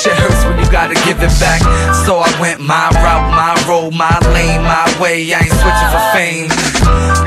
Shit 0.00 0.16
hurts 0.16 0.44
when 0.44 0.60
you 0.60 0.68
gotta 0.68 0.96
give 1.08 1.20
it 1.20 1.32
back. 1.40 1.60
So 2.04 2.20
I 2.20 2.28
went 2.40 2.60
my 2.60 2.92
route, 3.00 3.28
my 3.32 3.56
road, 3.64 3.96
my 3.96 4.16
lane, 4.36 4.62
my 4.62 4.84
way. 5.00 5.32
I 5.32 5.40
ain't 5.44 5.56
switching 5.56 5.90
for 5.92 6.04
fame. 6.12 6.48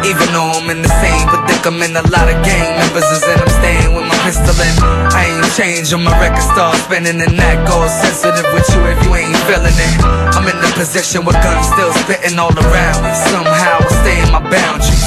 Even 0.05 0.27
though 0.33 0.62
I'm 0.62 0.69
in 0.69 0.81
the 0.81 0.93
same 1.01 1.25
predicament, 1.27 1.98
a 1.98 2.05
lot 2.13 2.29
of 2.29 2.38
gang 2.45 2.69
members 2.77 3.07
is 3.10 3.24
in. 3.24 3.38
I'm 3.39 3.53
staying 3.62 3.91
with 3.95 4.05
my 4.05 4.12
pistol 4.24 4.56
in. 4.56 4.74
I 5.12 5.27
ain't 5.36 5.51
changed 5.53 5.92
on 5.92 6.08
my 6.08 6.15
record 6.15 6.42
start 6.56 6.80
spinning, 6.88 7.20
and 7.20 7.36
that 7.36 7.60
goes 7.68 7.92
sensitive 7.92 8.48
with 8.56 8.65
you 8.72 8.82
if 8.88 9.00
you 9.03 9.12
ain't 9.20 9.36
feeling 9.44 9.75
it. 9.75 9.94
I'm 10.32 10.48
in 10.48 10.56
the 10.63 10.72
position 10.80 11.27
where 11.27 11.36
guns 11.44 11.68
still 11.68 11.92
spitting 12.08 12.39
all 12.39 12.56
around 12.56 13.03
me. 13.03 13.12
Somehow 13.30 13.84
I 13.84 13.88
stay 14.01 14.18
in 14.24 14.32
my 14.32 14.39
boundaries. 14.39 15.03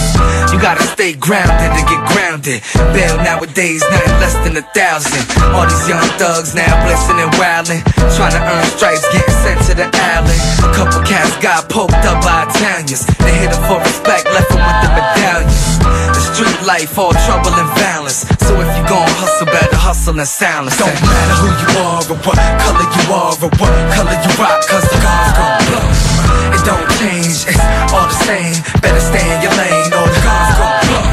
You 0.52 0.60
gotta 0.60 0.84
stay 0.84 1.16
grounded 1.16 1.72
to 1.72 1.82
get 1.88 2.00
grounded. 2.12 2.60
Bail 2.92 3.16
nowadays, 3.24 3.80
nothing 3.88 4.16
less 4.20 4.36
than 4.44 4.54
a 4.60 4.64
thousand. 4.76 5.24
All 5.56 5.64
these 5.64 5.88
young 5.88 6.04
thugs 6.20 6.52
now 6.52 6.68
blissing 6.84 7.16
and 7.16 7.32
wildin'. 7.40 7.80
Trying 8.20 8.36
to 8.36 8.42
earn 8.44 8.66
stripes, 8.76 9.04
getting 9.16 9.36
sent 9.40 9.58
to 9.66 9.72
the 9.80 9.88
island. 10.12 10.40
A 10.60 10.70
couple 10.76 11.00
cats 11.08 11.32
got 11.40 11.72
poked 11.72 12.04
up 12.04 12.20
by 12.20 12.44
Italians. 12.52 13.08
They 13.24 13.32
hit 13.32 13.48
them 13.48 13.64
for 13.64 13.80
respect, 13.80 14.28
left 14.28 14.52
them 14.52 14.60
with 14.60 14.78
the 14.84 14.90
medallions. 14.92 15.80
The 16.12 16.20
street 16.20 16.60
life, 16.68 16.92
all 17.00 17.16
trouble 17.24 17.52
and 17.56 17.70
violence. 17.80 18.35
So 18.46 18.54
if 18.62 18.70
you 18.78 18.84
gon' 18.86 19.10
hustle, 19.18 19.50
better 19.50 19.74
hustle 19.74 20.14
in 20.14 20.26
silence. 20.26 20.78
Don't 20.78 20.94
matter 21.02 21.36
who 21.42 21.50
you 21.50 21.70
are 21.82 21.98
or 22.06 22.18
what 22.22 22.38
color 22.62 22.86
you 22.86 23.04
are 23.10 23.34
or 23.42 23.50
what 23.58 23.74
color 23.90 24.14
you 24.22 24.30
rock, 24.38 24.62
cause 24.70 24.86
the 24.86 24.98
cars 25.02 25.34
gon' 25.34 25.58
blow. 25.66 25.82
It 26.54 26.62
don't 26.62 26.86
change, 26.94 27.42
it's 27.42 27.58
all 27.90 28.06
the 28.06 28.14
insane. 28.14 28.54
Better 28.78 29.02
stay 29.02 29.26
in 29.34 29.42
your 29.42 29.50
lane 29.58 29.90
or 29.90 30.06
the 30.06 30.20
guns 30.22 30.50
go 30.62 30.66
bust. 30.94 31.10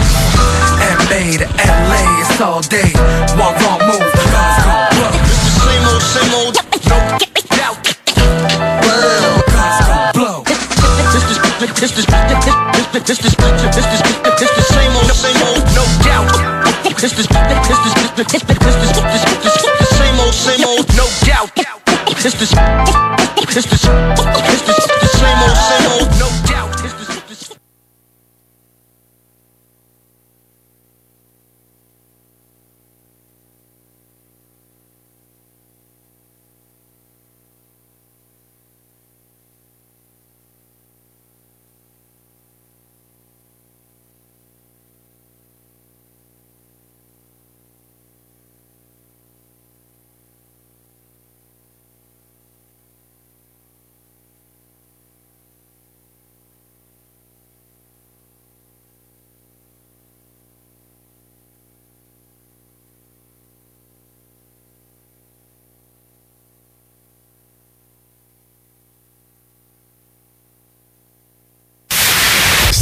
MA 1.10 1.42
to 1.42 1.50
LA, 1.58 2.02
it's 2.22 2.38
all 2.38 2.62
day. 2.62 2.94
One 3.34 3.58
wrong 3.66 3.82
move, 3.82 3.98
the 4.14 4.26
guns 4.30 4.58
go 4.62 4.78
bust. 4.94 5.18
It's 5.26 5.42
the 5.42 5.66
same 5.66 5.86
old, 5.90 6.06
same 6.06 6.34
old. 6.38 6.56
No 6.86 6.98
doubt. 7.50 7.82
Well, 8.86 9.42
guns 9.50 9.80
go 9.90 9.98
blow. 10.14 10.38
This 11.10 11.26
is 11.26 11.42
this 11.82 11.98
is 11.98 12.06
this 12.06 12.30
is 13.10 13.10
this 13.10 13.18
is 13.18 13.34
this 14.38 14.52
the 14.54 14.66
same 14.70 14.94
old, 14.94 15.10
same 15.18 15.42
old. 15.50 15.66
No 15.74 15.82
doubt. 16.06 16.53
This 17.04 17.20
is 17.20 17.28
this 17.28 17.36
is 17.36 17.36
this 17.36 17.84
is 17.84 17.94
this 18.16 18.32
is 18.32 18.88
this 19.44 19.56
is 19.58 19.64
the 19.78 19.88
same 19.92 20.18
old, 20.24 20.34
same 20.34 20.64
old. 20.64 20.88
No 20.96 21.06
doubt. 21.26 21.52
This 22.08 22.26
is 22.28 22.34
this 22.40 22.54
is 22.54 22.60
this 23.54 23.66
is 23.66 23.66
the 23.66 24.53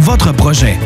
votre 0.00 0.32
projet. 0.32 0.78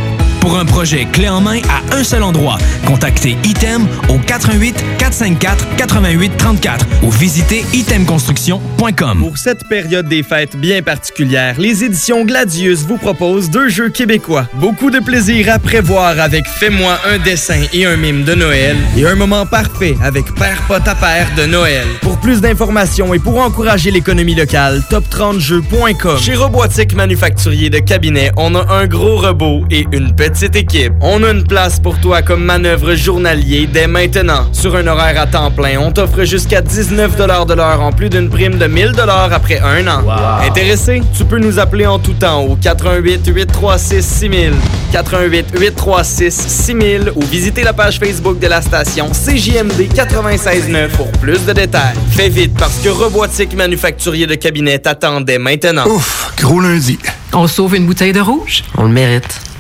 Pour 0.43 0.59
un 0.59 0.65
projet 0.65 1.05
clé 1.05 1.29
en 1.29 1.41
main 1.41 1.61
à 1.71 1.95
un 1.97 2.03
seul 2.03 2.25
endroit, 2.25 2.59
contactez 2.85 3.37
Item 3.45 3.87
au 4.09 4.19
88 4.19 4.75
454 4.99 5.77
88 5.77 6.37
34 6.37 6.87
ou 7.05 7.13
visitez 7.13 7.65
itemconstruction.com. 7.73 9.21
Pour 9.21 9.39
cette 9.39 9.69
période 9.69 10.09
des 10.09 10.25
fêtes 10.25 10.57
bien 10.57 10.83
particulière, 10.83 11.55
les 11.61 11.85
éditions 11.85 12.25
Gladius 12.25 12.81
vous 12.81 12.97
proposent 12.97 13.51
deux 13.51 13.69
jeux 13.69 13.89
québécois. 13.89 14.49
Beaucoup 14.55 14.91
de 14.91 14.99
plaisir 14.99 15.49
à 15.49 15.61
prévoir 15.61 16.19
avec 16.19 16.45
Fais-moi 16.49 16.99
un 17.09 17.19
dessin 17.19 17.63
et 17.73 17.87
un 17.87 17.97
mime 17.97 18.25
de 18.25 18.35
Noël 18.35 18.77
et 18.97 19.07
un 19.07 19.15
moment 19.15 19.47
parfait 19.47 19.95
avec 20.03 20.35
Père 20.35 20.61
Pot 20.67 20.83
à 20.89 20.97
Père 20.97 21.29
de 21.37 21.47
Noël. 21.47 21.87
Pour 22.01 22.19
plus 22.19 22.41
d'informations 22.41 23.15
et 23.15 23.21
pour 23.21 23.39
encourager 23.39 23.93
l'économie 23.93 24.35
locale, 24.35 24.83
top30jeux.com. 24.91 26.19
Chez 26.19 26.35
Robotique 26.35 26.97
Manufacturier 26.97 27.71
de 27.71 27.79
Cabinet, 27.79 28.33
on 28.37 28.57
a 28.57 28.67
un 28.73 28.89
gros 28.89 29.19
robot 29.19 29.63
et 29.71 29.87
une 29.93 30.13
petite 30.13 30.32
équipe. 30.41 30.93
On 31.01 31.23
a 31.23 31.31
une 31.31 31.45
place 31.45 31.79
pour 31.79 31.99
toi 32.01 32.23
comme 32.23 32.45
manœuvre 32.45 32.95
journalier 32.95 33.69
dès 33.73 33.87
maintenant. 33.87 34.47
Sur 34.53 34.77
un 34.77 34.87
horaire 34.87 35.21
à 35.21 35.27
temps 35.27 35.51
plein, 35.51 35.79
on 35.79 35.93
t'offre 35.93 36.25
jusqu'à 36.25 36.61
19 36.61 37.17
de 37.17 37.55
l'heure 37.55 37.81
en 37.81 37.93
plus 37.93 38.09
d'une 38.09 38.29
prime 38.29 38.59
de 38.59 38.67
1000 38.67 38.93
après 39.31 39.61
un 39.61 39.87
an. 39.89 40.03
Intéressé? 40.47 41.03
Tu 41.17 41.25
peux 41.25 41.39
nous 41.39 41.59
appeler 41.59 41.87
en 41.87 41.99
tout 41.99 42.15
temps 42.15 42.43
au 42.43 42.57
88 42.57 43.27
836 43.27 44.03
6000, 44.03 44.53
88 44.93 45.47
836 45.59 46.31
6000 46.31 47.13
ou 47.15 47.23
visiter 47.23 47.63
la 47.63 47.73
page 47.73 47.99
Facebook 47.99 48.39
de 48.39 48.47
la 48.47 48.63
station 48.63 49.11
CJMD 49.11 49.93
96.9 49.95 50.89
pour 50.91 51.11
plus 51.13 51.45
de 51.45 51.53
détails. 51.53 51.97
Fais 52.11 52.29
vite 52.29 52.55
parce 52.59 52.79
que 52.79 52.89
Robotique 52.89 53.55
Manufacturier 53.55 54.27
de 54.27 54.35
Cabinet 54.35 54.79
t'attendait 54.79 55.39
maintenant. 55.39 55.87
Ouf, 55.87 56.33
gros 56.39 56.61
lundi. 56.61 56.99
On 57.33 57.47
sauve 57.47 57.77
une 57.77 57.87
bouteille 57.87 58.13
de 58.13 58.21
rouge? 58.21 58.65
On 58.77 58.85
le 58.85 58.91
mérite. 58.91 59.52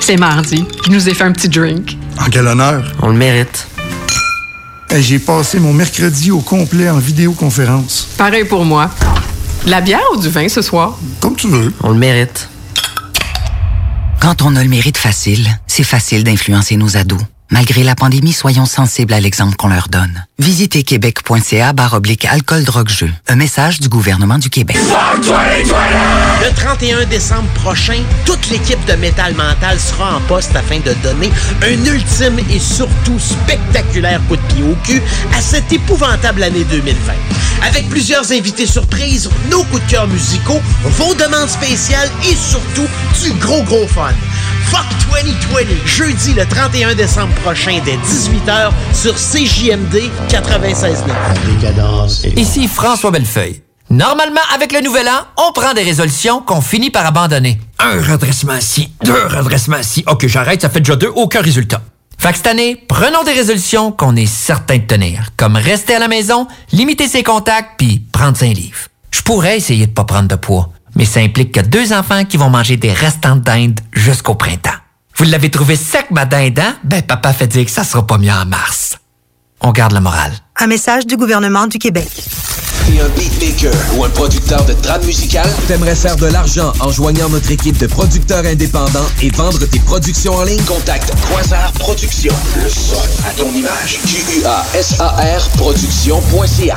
C'est 0.00 0.16
mardi. 0.16 0.64
Je 0.86 0.90
nous 0.90 1.08
ai 1.08 1.14
fait 1.14 1.24
un 1.24 1.32
petit 1.32 1.48
drink. 1.48 1.96
En 2.18 2.30
quel 2.30 2.46
honneur? 2.46 2.82
On 3.02 3.08
le 3.08 3.14
mérite. 3.16 3.66
Hey, 4.90 5.02
J'ai 5.02 5.18
passé 5.18 5.60
mon 5.60 5.72
mercredi 5.72 6.30
au 6.30 6.40
complet 6.40 6.88
en 6.88 6.98
vidéoconférence. 6.98 8.08
Pareil 8.16 8.44
pour 8.44 8.64
moi. 8.64 8.90
De 9.66 9.70
la 9.70 9.80
bière 9.80 10.00
ou 10.14 10.20
du 10.20 10.28
vin 10.30 10.48
ce 10.48 10.62
soir? 10.62 10.98
Comme 11.20 11.36
tu 11.36 11.48
veux. 11.48 11.72
On 11.82 11.90
le 11.90 11.98
mérite. 11.98 12.48
Quand 14.20 14.42
on 14.42 14.56
a 14.56 14.62
le 14.62 14.68
mérite 14.70 14.96
facile, 14.96 15.46
c'est 15.66 15.84
facile 15.84 16.24
d'influencer 16.24 16.76
nos 16.76 16.96
ados. 16.96 17.20
Malgré 17.50 17.82
la 17.82 17.94
pandémie, 17.94 18.34
soyons 18.34 18.66
sensibles 18.66 19.14
à 19.14 19.20
l'exemple 19.20 19.56
qu'on 19.56 19.68
leur 19.68 19.88
donne. 19.88 20.26
Visitez 20.38 20.82
québec.ca 20.82 21.72
barre 21.72 21.94
oblique 21.94 22.26
alcool 22.26 22.62
drogue 22.62 22.90
jeu. 22.90 23.10
Un 23.26 23.36
message 23.36 23.80
du 23.80 23.88
gouvernement 23.88 24.36
du 24.38 24.50
Québec. 24.50 24.76
Le 26.42 26.54
31 26.54 27.06
décembre 27.06 27.48
prochain, 27.54 28.02
toute 28.26 28.50
l'équipe 28.50 28.84
de 28.84 28.92
Métal 28.94 29.34
Mental 29.34 29.80
sera 29.80 30.16
en 30.16 30.20
poste 30.20 30.54
afin 30.54 30.80
de 30.80 30.92
donner 31.02 31.30
un 31.62 31.84
ultime 31.86 32.38
et 32.50 32.58
surtout 32.58 33.18
spectaculaire 33.18 34.20
coup 34.28 34.36
de 34.36 34.42
pied 34.42 34.62
au 34.64 34.74
cul 34.84 35.02
à 35.34 35.40
cette 35.40 35.72
épouvantable 35.72 36.42
année 36.42 36.64
2020. 36.64 37.12
Avec 37.66 37.88
plusieurs 37.88 38.30
invités 38.30 38.66
surprises, 38.66 39.30
nos 39.50 39.64
coups 39.64 39.84
de 39.86 39.90
cœur 39.90 40.06
musicaux, 40.06 40.60
vos 40.84 41.14
demandes 41.14 41.48
spéciales 41.48 42.10
et 42.30 42.36
surtout 42.36 42.86
du 43.22 43.32
gros 43.40 43.62
gros 43.62 43.86
fun. 43.88 44.12
Fuck 44.70 44.86
2020, 45.22 45.86
jeudi 45.86 46.34
le 46.34 46.46
31 46.46 46.94
décembre 46.94 47.34
prochain 47.36 47.80
dès 47.84 47.96
18h 47.96 48.70
sur 48.92 49.14
CJMD 49.14 50.10
96.9. 50.28 52.38
Ici 52.38 52.68
François 52.68 53.10
Bellefeuille. 53.10 53.62
Normalement, 53.90 54.40
avec 54.54 54.72
le 54.72 54.80
nouvel 54.80 55.08
an, 55.08 55.22
on 55.38 55.52
prend 55.52 55.72
des 55.72 55.82
résolutions 55.82 56.42
qu'on 56.42 56.60
finit 56.60 56.90
par 56.90 57.06
abandonner. 57.06 57.58
Un 57.78 58.02
redressement 58.02 58.56
ici, 58.56 58.92
deux 59.02 59.26
redressements 59.26 59.78
ici. 59.78 60.04
Ok, 60.06 60.26
j'arrête, 60.26 60.60
ça 60.60 60.68
fait 60.68 60.80
déjà 60.80 60.96
deux, 60.96 61.10
aucun 61.14 61.40
résultat. 61.40 61.80
Fait 62.18 62.30
que 62.32 62.36
cette 62.36 62.48
année, 62.48 62.76
prenons 62.88 63.22
des 63.24 63.32
résolutions 63.32 63.92
qu'on 63.92 64.14
est 64.16 64.26
certain 64.26 64.76
de 64.76 64.82
tenir, 64.82 65.30
comme 65.36 65.56
rester 65.56 65.94
à 65.94 65.98
la 65.98 66.08
maison, 66.08 66.46
limiter 66.72 67.08
ses 67.08 67.22
contacts, 67.22 67.78
puis 67.78 68.00
prendre 68.12 68.42
un 68.42 68.52
livre. 68.52 68.78
Je 69.10 69.22
pourrais 69.22 69.56
essayer 69.56 69.86
de 69.86 69.92
pas 69.92 70.04
prendre 70.04 70.28
de 70.28 70.34
poids, 70.34 70.68
mais 70.98 71.04
ça 71.04 71.20
implique 71.20 71.52
que 71.52 71.60
deux 71.60 71.92
enfants 71.92 72.24
qui 72.24 72.36
vont 72.36 72.50
manger 72.50 72.76
des 72.76 72.92
restants 72.92 73.36
de 73.36 73.40
dinde 73.40 73.80
jusqu'au 73.92 74.34
printemps. 74.34 74.70
Vous 75.16 75.24
l'avez 75.24 75.50
trouvé 75.50 75.76
sec, 75.76 76.10
ma 76.10 76.26
dinde, 76.26 76.58
hein? 76.58 76.76
Ben, 76.84 77.02
papa 77.02 77.32
fait 77.32 77.46
dire 77.46 77.64
que 77.64 77.70
ça 77.70 77.84
sera 77.84 78.06
pas 78.06 78.18
mieux 78.18 78.30
en 78.30 78.44
mars. 78.44 78.98
On 79.60 79.72
garde 79.72 79.92
le 79.92 80.00
moral. 80.00 80.32
Un 80.56 80.66
message 80.66 81.06
du 81.06 81.16
gouvernement 81.16 81.66
du 81.66 81.78
Québec. 81.78 82.08
T'es 82.86 83.00
un 83.00 83.08
beatmaker 83.10 83.72
ou 83.96 84.04
un 84.04 84.08
producteur 84.08 84.64
de 84.64 84.72
trame 84.72 85.04
musicale? 85.04 85.50
T'aimerais 85.66 85.96
faire 85.96 86.16
de 86.16 86.26
l'argent 86.26 86.72
en 86.80 86.90
joignant 86.90 87.28
notre 87.28 87.50
équipe 87.50 87.78
de 87.78 87.86
producteurs 87.86 88.44
indépendants 88.44 89.06
et 89.20 89.30
vendre 89.30 89.64
tes 89.66 89.80
productions 89.80 90.34
en 90.34 90.44
ligne? 90.44 90.62
Contacte 90.64 91.12
Quasar 91.28 91.72
Productions. 91.72 92.34
Le 92.62 92.68
son 92.68 93.02
à 93.26 93.32
ton 93.32 93.52
image. 93.52 93.98
Q-U-A-S-A-R 94.06 95.48
Productions.ca. 95.56 96.76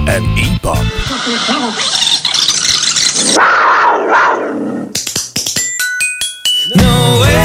Noël, 6.75 7.39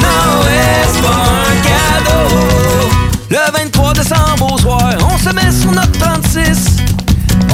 Noël, 0.00 0.86
c'est 0.92 1.06
un 1.06 1.54
cadeau. 1.62 2.90
Le 3.30 3.52
23 3.52 3.92
décembre 3.92 4.52
au 4.52 4.58
soir, 4.58 4.94
on 5.08 5.18
se 5.18 5.32
met 5.32 5.52
sur 5.52 5.70
notre 5.70 5.92
36. 5.92 6.78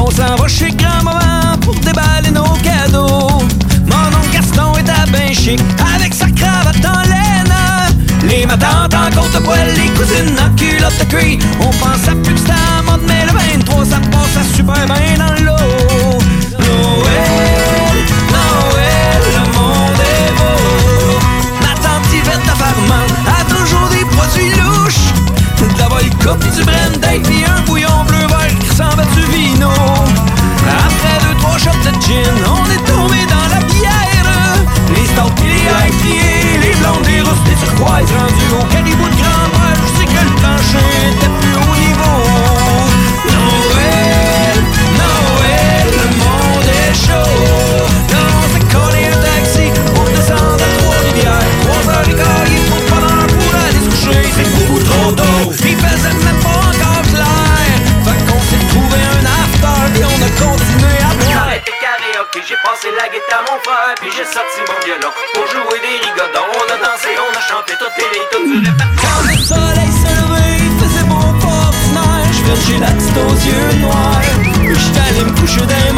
On 0.01 0.11
s'en 0.11 0.37
va 0.37 0.49
chez 0.49 0.71
grand-maman 0.71 1.59
pour 1.61 1.75
déballer 1.75 2.31
nos 2.31 2.57
cadeaux. 2.63 3.43
Mon 3.85 4.07
oncle 4.07 4.31
Gaston 4.33 4.73
est 4.79 4.89
à 4.89 5.05
ben 5.13 5.35
chic 5.35 5.61
avec 5.95 6.15
sa 6.15 6.31
cravate 6.31 6.77
en 6.83 7.03
laine. 7.03 7.55
Les 8.27 8.47
matantes 8.47 8.95
en 8.95 9.11
compte 9.15 9.43
poil, 9.45 9.69
les 9.77 9.91
cousines 9.91 10.39
en 10.41 10.55
culotte 10.57 11.09
de. 11.11 11.39
On 11.61 11.71
pense 11.73 12.09
à 12.09 12.15
plus 12.15 12.33
que 12.35 12.41
c'était 12.41 12.53
mode, 12.85 13.03
mais 13.07 13.27
le 13.27 13.33
23 13.69 13.85
ça 13.85 14.01
passe 14.11 14.37
à 14.37 14.57
super 14.57 14.87
bien 14.87 15.19
dans 15.19 15.35
l'eau. 15.45 16.19
Noël, 16.59 17.99
Noël, 18.33 19.23
le 19.37 19.45
monde 19.57 20.01
est 20.01 20.33
beau. 20.39 21.19
Ma 21.61 21.75
tante 21.83 22.13
Yvette 22.13 22.47
la 22.47 22.55
farmante 22.55 23.15
a 23.27 23.45
toujours 23.45 23.89
des 23.89 24.05
produits 24.17 24.55
louches. 24.61 25.13
De 25.59 25.79
la 25.79 25.87
coupe, 26.25 26.45
du 26.55 26.65
brandy 26.65 27.21
puis 27.25 27.45
un 27.45 27.61
bouillon 27.63 28.05
bleu 28.07 28.27
vert 28.29 28.59
qui 28.61 28.69
ressemble 28.69 29.03
à 29.03 29.05
du 29.15 29.23
vino. 29.33 29.71
Après 29.71 31.19
deux, 31.27 31.37
trois 31.39 31.59
shots 31.59 31.71
de 31.85 31.93
gin, 32.01 32.35
on 32.47 32.65
est 32.71 32.85
tombé 32.91 33.19
dans 33.27 33.49
la 33.55 33.61
bière. 33.67 34.19
Les 34.95 35.07
stouts 35.07 35.43
les 35.43 36.69
les 36.69 36.75
blondes, 36.77 37.07
les 37.07 37.21
rousses, 37.21 37.45
les 37.47 37.55
turquoises 37.55 38.11
rendus 38.17 38.53
au 38.61 38.65
caribou 38.73 39.09
de 39.09 39.17
grand-mère. 39.17 39.77
Je 39.83 39.99
sais 39.99 40.07
que 40.07 40.25
le 40.25 40.35
plancher 40.37 40.89
était 41.11 41.33
plus 41.41 41.48
passé 62.65 62.89
la 62.97 63.09
guitare 63.09 63.45
à 63.47 63.53
mon 63.53 63.59
frère 63.61 63.95
Puis 64.01 64.11
j'ai 64.17 64.25
sorti 64.25 64.61
mon 64.67 64.79
violon 64.85 65.13
pour 65.35 65.47
jouer 65.47 65.81
des 65.81 65.97
rigodons 66.03 66.51
On 66.55 66.67
a 66.73 66.79
dansé, 66.79 67.11
on 67.19 67.33
a 67.37 67.41
chanté 67.41 67.73
toutes 67.79 67.99
les 67.99 68.25
toutes 68.31 68.49
du 68.51 68.59
répertoire 68.59 69.09
le 69.31 69.37
soleil 69.39 69.93
s'est 69.93 70.15
levé, 70.15 70.47
il 70.59 70.73
faisait 70.79 71.09
pas 71.09 71.15
ordinaire. 71.15 72.33
Je 72.33 72.73
j'ai 72.73 72.79
la 72.79 72.91
petite 72.93 73.17
aux 73.17 73.35
yeux 73.35 73.81
noirs. 73.81 74.21
Puis 74.65 74.75
j'étais 74.75 75.01
allé 75.01 75.25
me 75.25 75.41
coucher 75.41 75.61
dans 75.61 75.85
les 75.87 75.93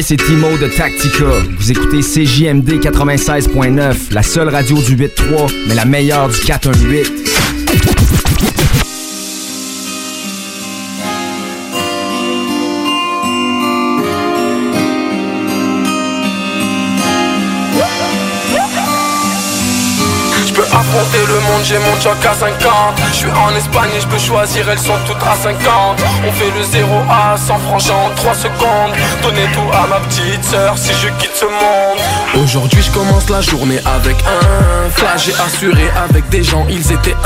C'est 0.00 0.16
Timo 0.16 0.58
de 0.58 0.66
Tactica. 0.66 1.24
Vous 1.56 1.70
écoutez 1.70 2.00
CJMD 2.00 2.80
96.9, 2.80 4.12
la 4.12 4.22
seule 4.22 4.48
radio 4.48 4.76
du 4.82 4.96
8.3, 4.96 5.52
mais 5.68 5.74
la 5.76 5.84
meilleure 5.84 6.28
du 6.28 6.38
418. 6.40 7.28
J'ai 21.64 21.78
mon 21.78 22.00
choc 22.00 22.16
à 22.24 22.34
50 22.34 22.60
Je 23.10 23.16
suis 23.16 23.30
en 23.30 23.54
Espagne 23.56 23.90
et 23.96 24.00
je 24.00 24.06
peux 24.06 24.18
choisir, 24.18 24.68
elles 24.68 24.78
sont 24.78 24.98
toutes 25.06 25.22
à 25.22 25.36
50 25.42 26.02
On 26.26 26.32
fait 26.32 26.50
le 26.56 26.62
0 26.62 26.88
à 27.10 27.36
100 27.36 27.58
francs 27.58 27.90
en 27.90 28.14
3 28.14 28.34
secondes. 28.34 28.92
Donnez 29.22 29.46
tout 29.52 29.72
à 29.72 29.86
ma 29.86 30.00
petite 30.00 30.44
sœur 30.44 30.76
si 30.76 30.92
je 30.92 31.08
quitte 31.20 31.34
ce 31.34 31.44
monde. 31.44 31.98
Aujourd'hui 32.42 32.82
je 32.82 32.90
commence 32.90 33.28
la 33.28 33.40
journée 33.40 33.80
avec 33.84 34.16
un 34.24 34.90
flash. 34.90 35.26
J'ai 35.26 35.34
assuré 35.34 35.90
avec 36.08 36.28
des 36.28 36.44
gens, 36.44 36.66
ils 36.68 36.92
étaient 36.92 37.16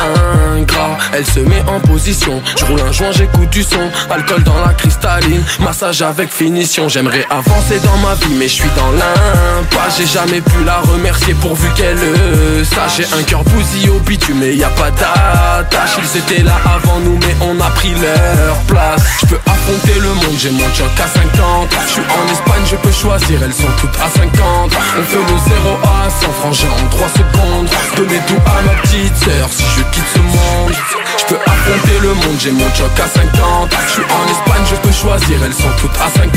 ingrats. 0.56 0.96
Elle 1.12 1.26
se 1.26 1.40
met 1.40 1.62
en 1.68 1.80
position, 1.80 2.40
je 2.58 2.64
roule 2.64 2.80
un 2.80 2.92
joint, 2.92 3.12
j'écoute 3.12 3.50
du 3.50 3.62
son. 3.62 3.90
Alcool 4.10 4.42
dans 4.42 4.58
la 4.64 4.72
cristalline, 4.72 5.42
massage 5.60 6.02
avec 6.02 6.30
finition. 6.32 6.88
J'aimerais 6.88 7.26
avancer 7.30 7.80
dans 7.80 7.96
ma 7.98 8.14
vie 8.14 8.34
mais 8.38 8.48
je 8.48 8.54
suis 8.54 8.70
dans 8.76 8.90
l'impasse. 8.92 9.98
J'ai 9.98 10.06
jamais 10.06 10.40
pu 10.40 10.64
la 10.64 10.78
remercier 10.80 11.34
pourvu 11.34 11.68
qu'elle 11.76 11.96
le 11.96 12.64
sache. 12.64 12.96
J'ai 12.98 13.18
un 13.18 13.22
cœur 13.22 13.44
bousillé 13.44 13.88
au 13.90 13.98
bitume 13.98 14.21
mais 14.30 14.54
y 14.54 14.64
a 14.64 14.68
pas 14.68 14.90
d'attache. 14.90 15.98
Ils 15.98 16.18
étaient 16.18 16.42
là 16.42 16.56
avant 16.64 17.00
nous 17.00 17.18
mais 17.18 17.34
on 17.40 17.58
a 17.60 17.70
pris 17.70 17.92
leur 17.94 18.56
place. 18.68 19.02
Je 19.22 19.26
peux 19.26 19.40
affronter 19.46 19.98
le 20.00 20.08
monde, 20.08 20.36
j'ai 20.38 20.50
mon 20.50 20.68
choc 20.74 20.90
à 20.98 21.08
50 21.08 21.70
Je 21.86 21.92
suis 21.92 22.02
en 22.02 22.32
Espagne, 22.32 22.64
je 22.70 22.76
peux 22.76 22.92
choisir, 22.92 23.40
elles 23.42 23.52
sont 23.52 23.72
toutes 23.80 23.96
à 23.96 24.08
50 24.08 24.72
On 24.98 25.02
fait 25.02 25.16
le 25.16 25.38
0 25.64 25.78
à 25.82 26.10
100 26.10 26.32
francs 26.40 26.56
en 26.70 26.88
3 26.88 27.08
secondes. 27.08 27.68
Donnez 27.96 28.20
tout 28.26 28.40
à 28.46 28.62
ma 28.62 28.74
petite 28.82 29.16
sœur 29.16 29.48
si 29.50 29.64
je 29.76 29.82
quitte 29.90 30.10
ce 30.14 30.18
monde. 30.20 30.72
Je 31.18 31.24
peux 31.34 31.40
affronter 31.46 31.98
le 32.00 32.14
monde, 32.14 32.36
j'ai 32.38 32.52
mon 32.52 32.68
choc 32.74 32.90
à 32.98 33.08
50 33.08 33.70
Je 33.86 33.92
suis 33.92 34.02
en 34.02 34.24
Espagne, 34.30 34.64
je 34.70 34.76
peux 34.76 34.92
choisir, 34.92 35.36
elles 35.44 35.54
sont 35.54 35.72
toutes 35.80 35.96
à 35.96 36.08
50 36.10 36.30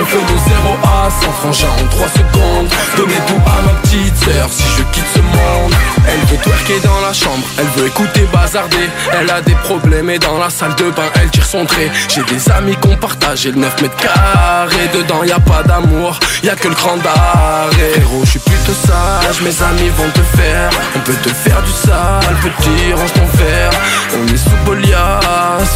On 0.00 0.04
fait 0.04 0.16
le 0.16 0.38
0 0.38 0.76
à 0.84 1.10
100 1.10 1.32
francs 1.32 1.70
en 1.70 1.86
3 1.88 2.08
secondes. 2.08 2.68
Donnez 2.96 3.20
tout 3.26 3.42
à 3.46 3.62
ma 3.62 3.72
petite 3.80 4.16
sœur 4.24 4.48
si 4.50 4.64
je 4.76 4.82
quitte 4.92 5.10
ce 5.14 5.20
monde. 5.20 5.72
Elle 6.08 6.20
veut 6.26 6.42
twerker 6.42 6.80
dans 6.84 7.00
la 7.00 7.11
elle 7.58 7.66
veut 7.76 7.88
écouter 7.88 8.26
bazarder. 8.32 8.88
Elle 9.12 9.30
a 9.30 9.42
des 9.42 9.54
problèmes 9.54 10.08
et 10.08 10.18
dans 10.18 10.38
la 10.38 10.48
salle 10.48 10.74
de 10.76 10.90
bain 10.90 11.10
elle 11.14 11.30
tire 11.30 11.44
son 11.44 11.64
trait. 11.66 11.90
J'ai 12.08 12.22
des 12.22 12.50
amis 12.50 12.74
qu'on 12.76 12.96
partage 12.96 13.46
et 13.46 13.50
le 13.50 13.58
9 13.58 13.82
mètres 13.82 13.96
carrés. 13.96 14.88
Dedans 14.94 15.22
y 15.22 15.32
a 15.32 15.38
pas 15.38 15.62
d'amour, 15.62 16.18
y 16.42 16.48
a 16.48 16.54
que 16.54 16.68
le 16.68 16.74
grand 16.74 16.96
d'arrêt. 16.96 17.92
Frérot 17.92 18.24
je 18.24 18.30
suis 18.30 18.38
plutôt 18.38 18.72
sage, 18.72 19.42
mes 19.42 19.62
amis 19.62 19.90
vont 19.96 20.08
te 20.10 20.22
faire. 20.36 20.70
On 20.96 21.00
peut 21.00 21.16
te 21.22 21.28
faire 21.28 21.62
du 21.62 21.72
sale, 21.72 22.34
petit 22.40 22.92
range 22.94 23.12
ton 23.12 23.26
verre. 23.36 23.70
On 24.14 24.32
est 24.32 24.36
sous 24.36 24.64
Bolia, 24.64 25.20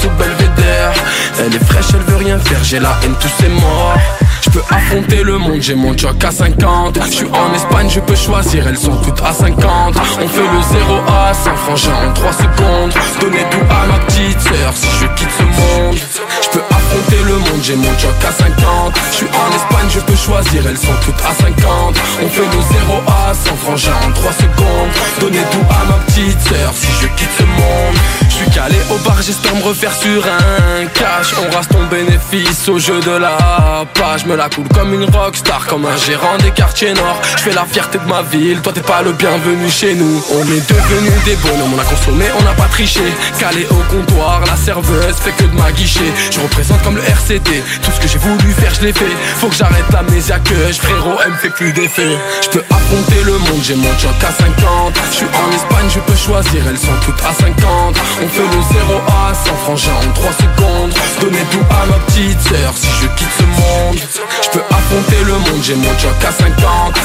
sous 0.01 0.11
Belvédère. 0.11 0.92
Elle 1.38 1.55
est 1.55 1.64
fraîche, 1.66 1.87
elle 1.92 2.12
veut 2.12 2.16
rien 2.16 2.38
faire, 2.38 2.64
j'ai 2.64 2.79
la 2.79 2.96
haine, 3.03 3.14
tous 3.20 3.31
c'est 3.38 3.49
mort 3.49 3.99
je 4.46 4.50
peux 4.50 4.64
affronter 4.70 5.22
le 5.22 5.38
monde, 5.38 5.61
j'ai 5.61 5.74
mon 5.74 5.96
choc 5.96 6.22
à 6.24 6.30
50 6.30 6.98
Je 7.06 7.11
suis 7.11 7.26
en 7.26 7.54
Espagne, 7.54 7.88
je 7.90 8.00
peux 8.00 8.14
choisir, 8.14 8.66
elles 8.66 8.78
sont 8.78 8.96
toutes 9.02 9.20
à 9.22 9.32
50 9.32 9.94
On 9.96 10.28
fait 10.28 10.40
le 10.40 10.62
0 10.62 10.94
à 11.09 11.35
100 11.35 11.56
francs 11.56 11.78
en 11.88 12.12
3 12.12 12.32
secondes. 12.32 12.92
Donnez 13.20 13.44
tout 13.50 13.66
à 13.70 13.87
ma 13.87 13.98
petite 14.06 14.40
sœur 14.40 14.72
si 14.74 14.87
je 15.00 15.06
quitte 15.14 15.30
ce 15.37 15.42
monde. 15.42 15.96
Je 16.42 16.48
peux 16.59 16.75
affronter 16.87 17.22
le 17.25 17.35
monde, 17.35 17.62
j'ai 17.62 17.77
mon 17.77 17.99
choc 17.99 18.14
à 18.27 18.33
50 18.33 18.94
Je 19.11 19.16
suis 19.16 19.27
en 19.27 19.51
Espagne, 19.55 19.88
je 19.90 20.01
peux 20.01 20.16
choisir, 20.16 20.66
elles 20.66 20.79
sont 20.79 20.94
toutes 21.05 21.20
à 21.20 21.35
50 21.35 21.96
On 22.22 22.29
fait 22.29 22.42
le 22.42 22.62
0 22.87 23.03
à 23.07 23.35
100 23.35 23.57
francs 23.57 23.81
en 24.05 24.12
3 24.12 24.33
secondes 24.33 24.90
Donnez 25.20 25.44
tout 25.51 25.66
à 25.70 25.85
ma 25.85 25.99
petite 26.05 26.40
sœur 26.40 26.72
si 26.75 26.88
je 27.01 27.07
quitte 27.09 27.31
ce 27.38 27.42
monde 27.44 27.96
Je 28.29 28.35
suis 28.35 28.51
calé 28.51 28.77
au 28.90 28.99
bar, 28.99 29.20
j'espère 29.22 29.55
me 29.57 29.62
refaire 29.62 29.92
sur 29.92 30.25
un 30.27 30.87
cash. 30.87 31.35
On 31.38 31.55
rase 31.55 31.68
ton 31.68 31.87
bénéfice 31.87 32.68
au 32.68 32.79
jeu 32.79 33.01
de 33.01 33.12
la 33.12 33.85
page. 33.94 34.27
Me 34.27 34.37
la 34.37 34.49
coule 34.49 34.68
comme 34.75 34.92
une 34.92 35.05
rockstar, 35.05 35.66
comme 35.66 35.87
un 35.87 35.96
gérant 35.96 36.37
des 36.38 36.51
quartiers 36.51 36.92
nord. 36.92 37.20
Je 37.37 37.42
fais 37.42 37.53
la 37.53 37.64
fierté 37.64 37.99
de 37.99 38.05
ma 38.05 38.22
ville, 38.22 38.61
toi 38.61 38.72
t'es 38.72 38.83
pas 38.83 39.03
le 39.03 39.12
bienvenu 39.12 39.70
chez 39.70 39.94
nous. 39.94 40.22
On 40.35 40.42
est 40.42 40.68
devenus 40.68 41.25
des 41.25 41.37
bonhommes, 41.37 41.75
on 41.75 41.81
a 41.81 41.85
consommé, 41.85 42.27
on 42.38 42.42
n'a 42.42 42.53
pas 42.53 42.68
triché. 42.70 43.01
Calé 43.38 43.66
au 43.70 43.94
comptoir, 43.94 44.42
la 44.46 44.57
serveuse 44.57 45.16
fait 45.16 45.33
que 45.33 45.44
de 45.44 45.57
ma 45.57 45.72
guichet. 45.72 46.12
Je 46.31 46.40
représente 46.40 46.75
comme 46.84 46.96
le 46.96 47.02
RCD, 47.02 47.62
tout 47.82 47.90
ce 47.90 48.00
que 48.00 48.08
j'ai 48.08 48.18
voulu 48.18 48.52
faire, 48.52 48.72
je 48.74 48.86
l'ai 48.86 48.92
fait. 48.92 49.14
Faut 49.38 49.48
que 49.48 49.54
j'arrête 49.54 49.84
la 49.92 50.02
que 50.38 50.54
je 50.72 50.80
frérot, 50.80 51.18
elle 51.24 51.32
me 51.32 51.36
fait 51.36 51.50
plus 51.50 51.72
d'effet. 51.72 52.18
Je 52.42 52.48
peux 52.48 52.64
affronter 52.70 53.22
le 53.24 53.38
monde, 53.38 53.60
j'ai 53.62 53.74
mon 53.74 53.90
choc 53.98 54.14
à 54.22 54.32
50. 54.32 54.94
Je 55.10 55.16
suis 55.16 55.26
en 55.26 55.52
Espagne, 55.54 55.88
je 55.88 56.00
peux 56.00 56.16
choisir, 56.16 56.62
elles 56.68 56.78
sont 56.78 56.96
toutes 57.04 57.20
à 57.20 57.32
50. 57.32 57.96
On 58.22 58.28
fait 58.28 58.42
le 58.42 58.62
0 58.88 59.00
à 59.08 59.34
100 59.34 59.54
frangin 59.64 59.92
en 59.92 60.12
3 60.12 60.32
secondes. 60.32 60.94
Donner 61.20 61.44
tout 61.50 61.64
à 61.70 61.86
ma 61.86 61.98
petite 62.06 62.40
sœur 62.40 62.72
si 62.76 62.88
je 63.02 63.06
quitte 63.16 63.28
ce 63.38 63.44
monde. 63.44 63.98
Je 64.42 64.50
peux 64.50 64.64
affronter 64.87 65.25
le 65.25 65.33
monde, 65.33 65.62
j'ai 65.62 65.75
mon 65.75 65.99
choc 65.99 66.14
à 66.27 66.33
50. 66.33 66.55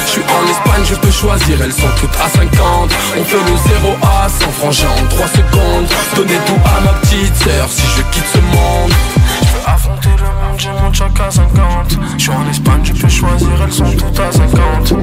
Je 0.05 0.11
suis 0.11 0.21
en 0.21 0.49
Espagne, 0.49 0.85
je 0.85 0.95
peux 0.95 1.11
choisir, 1.11 1.61
elles 1.61 1.73
sont 1.73 1.89
toutes 1.99 2.15
à 2.23 2.29
50. 2.29 2.91
On 3.17 3.23
fait 3.23 3.37
le 3.37 3.57
0 3.81 3.97
à 4.03 4.29
100 4.29 4.51
frangin 4.51 4.87
en 4.89 5.07
3 5.07 5.27
secondes. 5.27 5.87
Donner 6.15 6.39
tout 6.45 6.59
à 6.65 6.81
ma 6.81 6.93
petite 6.99 7.35
sœur 7.37 7.67
si 7.69 7.83
je 7.97 8.01
quitte 8.11 8.25
ce 8.33 8.37
monde. 8.39 8.93
Je 9.41 9.47
peux 9.47 9.65
affronter 9.65 10.09
le 10.09 10.23
monde, 10.23 10.59
j'ai 10.59 10.69
mon 10.69 10.93
choc 10.93 11.19
à 11.19 11.31
50. 11.31 11.97
Je 12.17 12.21
suis 12.21 12.31
en 12.31 12.49
Espagne, 12.49 12.81
je 12.83 12.93
peux 12.93 13.09
choisir, 13.09 13.49
elles 13.63 13.73
sont 13.73 13.91
toutes 13.91 14.19
à 14.19 14.31
50. 14.31 14.93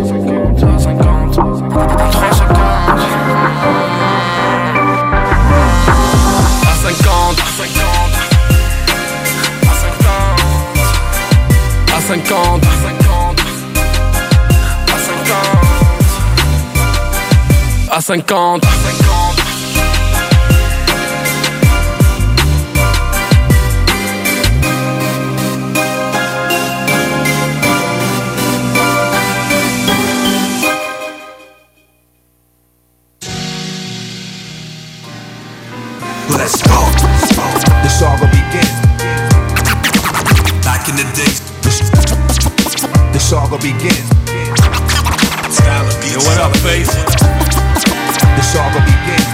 À 0.62 0.78
50. 0.78 1.38
En 1.38 2.10
3 2.10 2.32
secondes. 2.32 2.58
À 6.62 6.74
50. 6.82 7.87
À 12.08 12.10
50. 12.10 12.64
À 12.64 12.70
50. 12.70 13.40
À 17.90 18.00
50. 18.00 18.64
À 18.64 18.66
50. 18.66 18.66
Let's 36.30 36.62
go. 36.62 36.78
The 37.82 37.90
saga 37.90 38.26
begins. 38.30 38.80
Back 40.64 40.88
in 40.88 40.96
the 40.96 41.04
days. 41.14 41.47
The 43.28 43.36
saga 43.36 43.58
begins. 43.58 44.08
Yo, 46.08 46.16
what 46.24 46.38
up, 46.40 46.56
Faith? 46.64 46.88
The 46.88 48.40
saga 48.40 48.80
begins. 48.88 49.28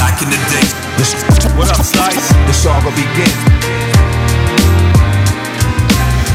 Back 0.00 0.22
in 0.22 0.30
the 0.32 0.40
days. 0.48 0.72
What 1.52 1.68
up, 1.68 1.84
Slice? 1.84 2.32
The 2.46 2.54
saga 2.54 2.88
begins. 2.96 3.36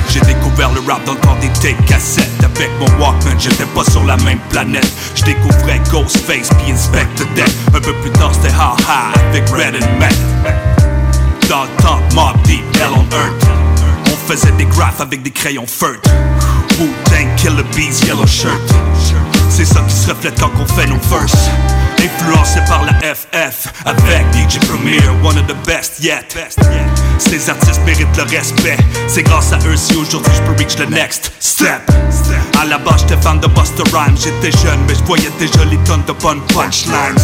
J'ai 0.10 0.20
découvert 0.22 0.72
le 0.74 0.82
rap 0.82 1.04
dans 1.06 1.14
le 1.14 1.20
temps 1.22 1.38
des 1.42 1.50
tapes 1.60 1.84
cassettes 1.88 2.30
Avec 2.44 2.70
mon 2.80 2.86
Walkman, 3.04 3.40
j'étais 3.40 3.66
pas 3.74 3.84
sur 3.84 4.04
la 4.04 4.16
même 4.18 4.38
planète 4.52 4.88
Je 5.16 5.24
découvrais 5.24 5.82
Ghostface 5.92 6.50
puis 6.50 6.72
Inspector 6.72 7.26
Deck 7.36 7.50
Un 7.74 7.80
peu 7.80 7.94
plus 7.94 8.12
tard 8.12 8.32
c'était 8.32 8.54
Ha 8.54 8.76
Ha 8.88 9.12
avec 9.28 9.50
Red 9.50 9.82
and 9.82 10.00
Mac 10.00 10.14
Dans 11.50 11.64
le 11.64 11.82
temps, 11.82 12.00
Mob 12.14 12.40
Deep, 12.44 12.64
Hell 12.76 12.92
on 12.96 13.16
Earth 13.16 13.63
faisait 14.28 14.52
des 14.54 14.66
graphes 14.66 15.02
avec 15.02 15.22
des 15.22 15.32
crayons 15.32 15.68
feutres. 15.68 16.10
Wu-Tang, 16.80 17.36
Killer 17.36 17.64
Bees, 17.76 18.06
Yellow 18.06 18.26
Shirt. 18.26 18.62
C'est 19.50 19.66
ça 19.66 19.82
qui 19.88 19.96
se 19.96 20.10
reflète 20.10 20.40
quand 20.40 20.52
on 20.60 20.66
fait 20.66 20.88
nos 20.88 21.00
verses. 21.10 21.50
Influencé 22.00 22.60
par 22.68 22.84
la 22.84 22.94
FF 23.16 23.72
Avec 23.86 24.26
DJ 24.34 24.60
Premier, 24.68 25.00
one 25.24 25.38
of 25.38 25.48
the 25.48 25.56
best 25.66 26.04
yet. 26.04 26.36
Ces 27.18 27.50
artistes 27.50 27.82
méritent 27.86 28.18
le 28.18 28.24
respect. 28.24 28.78
C'est 29.08 29.24
grâce 29.24 29.54
à 29.54 29.60
eux 29.68 29.78
si 29.78 29.96
aujourd'hui 29.96 30.32
je 30.36 30.42
peux 30.42 30.58
reach 30.58 30.76
the 30.76 30.90
next 30.90 31.32
step. 31.40 31.82
À 32.60 32.66
la 32.66 32.78
base 32.78 33.02
j'étais 33.02 33.22
fan 33.22 33.40
de 33.40 33.48
Buster 33.48 33.84
Rhymes. 33.94 34.18
J'étais 34.18 34.58
jeune 34.58 34.80
mais 34.88 34.96
je 34.96 35.04
voyais 35.04 35.32
déjà 35.40 35.64
les 35.66 35.78
tonnes 35.86 36.04
de 36.08 36.14
bonnes 36.14 36.42
punchlines. 36.54 37.16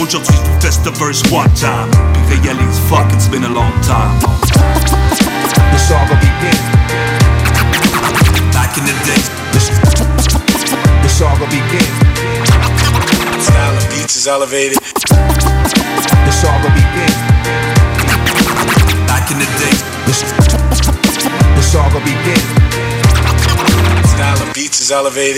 Aujourd'hui 0.00 0.36
je 0.60 0.68
fais 0.68 0.90
the 0.90 0.96
verse 0.96 1.22
one 1.32 1.50
time. 1.54 1.90
Puis 2.28 2.38
réalise 2.40 2.78
fuck 2.88 3.10
it's 3.12 3.28
been 3.28 3.44
a 3.44 3.48
long 3.48 3.72
time 3.82 4.93
saga 5.84 6.16
begins. 6.16 6.64
Back 8.56 8.78
in 8.78 8.84
the 8.88 8.96
days 9.04 9.28
The 11.02 11.08
saga 11.08 11.44
begins. 11.52 11.92
Style 13.44 13.76
of 13.76 13.84
beats 13.90 14.16
is 14.16 14.26
elevated. 14.26 14.78
The 16.26 16.32
saga 16.32 16.70
begins. 16.78 17.18
Back 19.06 19.30
in 19.30 19.38
the 19.38 19.48
days 19.60 19.82
The 21.56 21.62
saga 21.62 22.00
begins. 22.00 22.63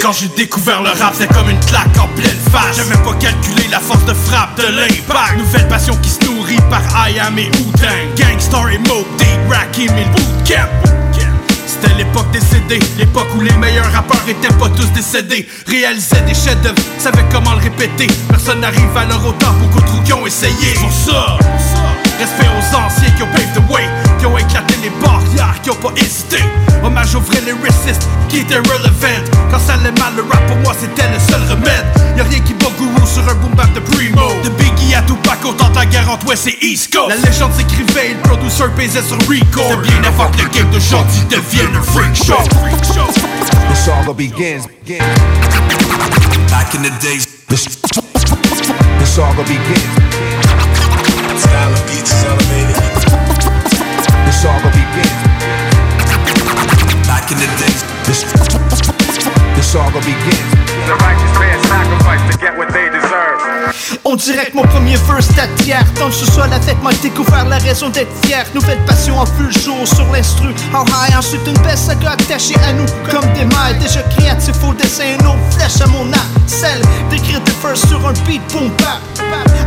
Quand 0.02 0.12
j'ai 0.12 0.28
découvert 0.28 0.82
le 0.82 0.90
rap, 0.90 1.14
c'est 1.18 1.26
comme 1.32 1.50
une 1.50 1.58
claque 1.60 1.98
en 1.98 2.06
pleine 2.14 2.38
face. 2.52 2.76
J'avais 2.76 3.02
pas 3.02 3.14
calculé 3.14 3.66
la 3.70 3.80
force 3.80 4.04
de 4.04 4.14
frappe 4.14 4.56
de 4.56 4.66
l'impact. 4.68 5.38
Nouvelle 5.38 5.66
passion 5.66 5.96
qui 5.96 6.10
se 6.10 6.24
nourrit 6.24 6.60
par 6.70 6.82
I 7.08 7.18
Am 7.18 7.36
et 7.36 7.46
Wu-Tang. 7.46 8.14
Gangstar 8.14 8.70
et 8.70 8.78
Mob 8.78 9.04
Deep, 9.18 9.50
Rakim 9.50 9.96
et 9.98 10.04
Bootcamp. 10.04 10.68
C'était 11.66 11.94
l'époque 11.94 12.30
des 12.30 12.40
CD, 12.40 12.78
l'époque 12.96 13.26
où 13.36 13.40
les 13.40 13.52
meilleurs 13.54 13.90
rappeurs 13.92 14.22
étaient 14.28 14.54
pas 14.54 14.68
tous 14.70 14.90
décédés. 14.92 15.46
Réalisaient 15.66 16.22
des 16.22 16.34
chefs-d'œuvre, 16.34 16.80
savaient 16.98 17.26
comment 17.32 17.52
le 17.54 17.60
répéter. 17.60 18.06
Personne 18.28 18.60
n'arrive 18.60 18.96
à 18.96 19.04
leur 19.04 19.26
autant, 19.26 19.52
beaucoup 19.60 19.80
trous 19.80 20.00
qui 20.02 20.12
ont 20.12 20.26
essayé. 20.26 20.72
Pour 20.80 20.92
ça, 20.92 21.36
respect 22.18 22.48
aux 22.48 22.76
anciens 22.76 23.10
qui 23.16 23.22
ont 23.22 23.26
paved 23.26 23.52
the 23.54 23.70
way, 23.70 23.84
qui 24.26 24.32
ont 24.32 24.38
éclaté 24.38 24.74
les 24.82 24.90
barrières, 24.90 25.60
qui 25.62 25.70
ont 25.70 25.74
pas 25.74 25.92
hésité. 25.96 26.38
Hommage 26.82 27.14
aux 27.14 27.20
vrais 27.20 27.40
lyricistes 27.40 28.08
qui 28.28 28.38
étaient 28.38 28.58
relevant. 28.58 29.22
Quand 29.50 29.58
ça 29.58 29.74
allait 29.74 29.92
mal, 29.92 30.14
le 30.16 30.22
rap 30.22 30.46
pour 30.46 30.56
moi 30.58 30.74
c'était 30.78 31.08
le 31.08 31.18
seul 31.18 31.42
remède. 31.48 31.86
Y'a 32.16 32.24
rien 32.24 32.40
qui 32.40 32.54
bat 32.54 32.66
Guru 32.78 33.06
sur 33.06 33.28
un 33.28 33.34
boom 33.34 33.54
bap 33.54 33.72
de 33.72 33.80
Primo. 33.80 34.28
De 34.42 34.50
Biggie 34.50 34.94
à 34.94 35.02
Tupac, 35.02 35.44
autant 35.44 35.68
de 35.70 35.76
la 35.76 35.86
guerre 35.86 36.10
entre 36.10 36.26
West 36.26 36.48
et 36.48 36.66
East 36.66 36.92
Coast. 36.92 37.08
La 37.08 37.30
légende 37.30 37.52
s'écrivait, 37.54 38.14
le 38.14 38.28
producer 38.28 38.64
pesait 38.76 39.02
sur 39.02 39.16
Record. 39.28 39.80
C'est 39.84 39.90
bien 39.90 40.04
avant 40.08 40.30
que 40.30 40.42
le 40.42 40.48
game 40.48 40.70
d'aujourd'hui 40.70 41.22
devienne 41.30 41.74
un 41.76 41.82
freak 41.82 42.14
show. 42.14 42.42
The 43.70 43.76
saga 43.76 44.12
begins. 44.12 44.66
Back 46.50 46.74
in 46.74 46.82
the 46.82 46.90
days 47.00 47.26
The, 47.48 47.56
the 48.98 49.06
saga 49.06 49.42
begins. 49.42 50.05
The 54.36 54.42
saga 54.42 54.68
begins. 54.68 55.16
Back 57.08 57.32
in 57.32 57.38
the 57.40 57.48
days 57.56 57.80
The, 58.04 58.12
the 59.56 59.62
saga 59.62 59.98
begins. 60.00 60.50
The 60.84 60.94
righteous 61.00 61.38
man 61.40 61.64
sacrifice 61.64 62.20
to 62.30 62.38
get 62.38 62.54
what 62.58 62.68
they 62.68 62.84
deserve. 62.84 62.85
On 64.04 64.16
dirait 64.16 64.46
que 64.46 64.56
mon 64.56 64.62
premier 64.62 64.96
verse 64.96 65.28
date 65.34 65.50
que 65.56 66.12
ce 66.12 66.26
soit 66.26 66.46
la 66.46 66.60
fête, 66.60 66.80
moi 66.82 66.92
découvert 67.02 67.44
la 67.46 67.58
raison 67.58 67.88
d'être 67.88 68.12
fier. 68.24 68.44
Nouvelle 68.54 68.78
passion 68.86 69.18
en 69.18 69.26
full 69.26 69.52
jour 69.52 69.86
sur 69.86 70.10
l'instru. 70.12 70.48
En 70.72 70.84
high, 70.84 71.16
ensuite 71.18 71.40
une 71.46 71.58
belle 71.58 71.76
saga 71.76 72.12
attachée 72.12 72.54
à 72.68 72.72
nous. 72.72 72.86
Comme 73.10 73.28
des 73.32 73.44
mailles, 73.44 73.78
déjà 73.80 74.02
créatif 74.02 74.54
au 74.66 74.72
dessin 74.74 75.16
Nos 75.24 75.36
flèches 75.50 75.80
à 75.82 75.86
mon 75.88 76.06
âme, 76.12 76.20
celle 76.46 76.80
d'écrire 77.10 77.40
des 77.40 77.52
verses 77.62 77.86
sur 77.88 78.06
un 78.06 78.12
beat 78.26 78.42
boom 78.52 78.70
bap 78.78 79.00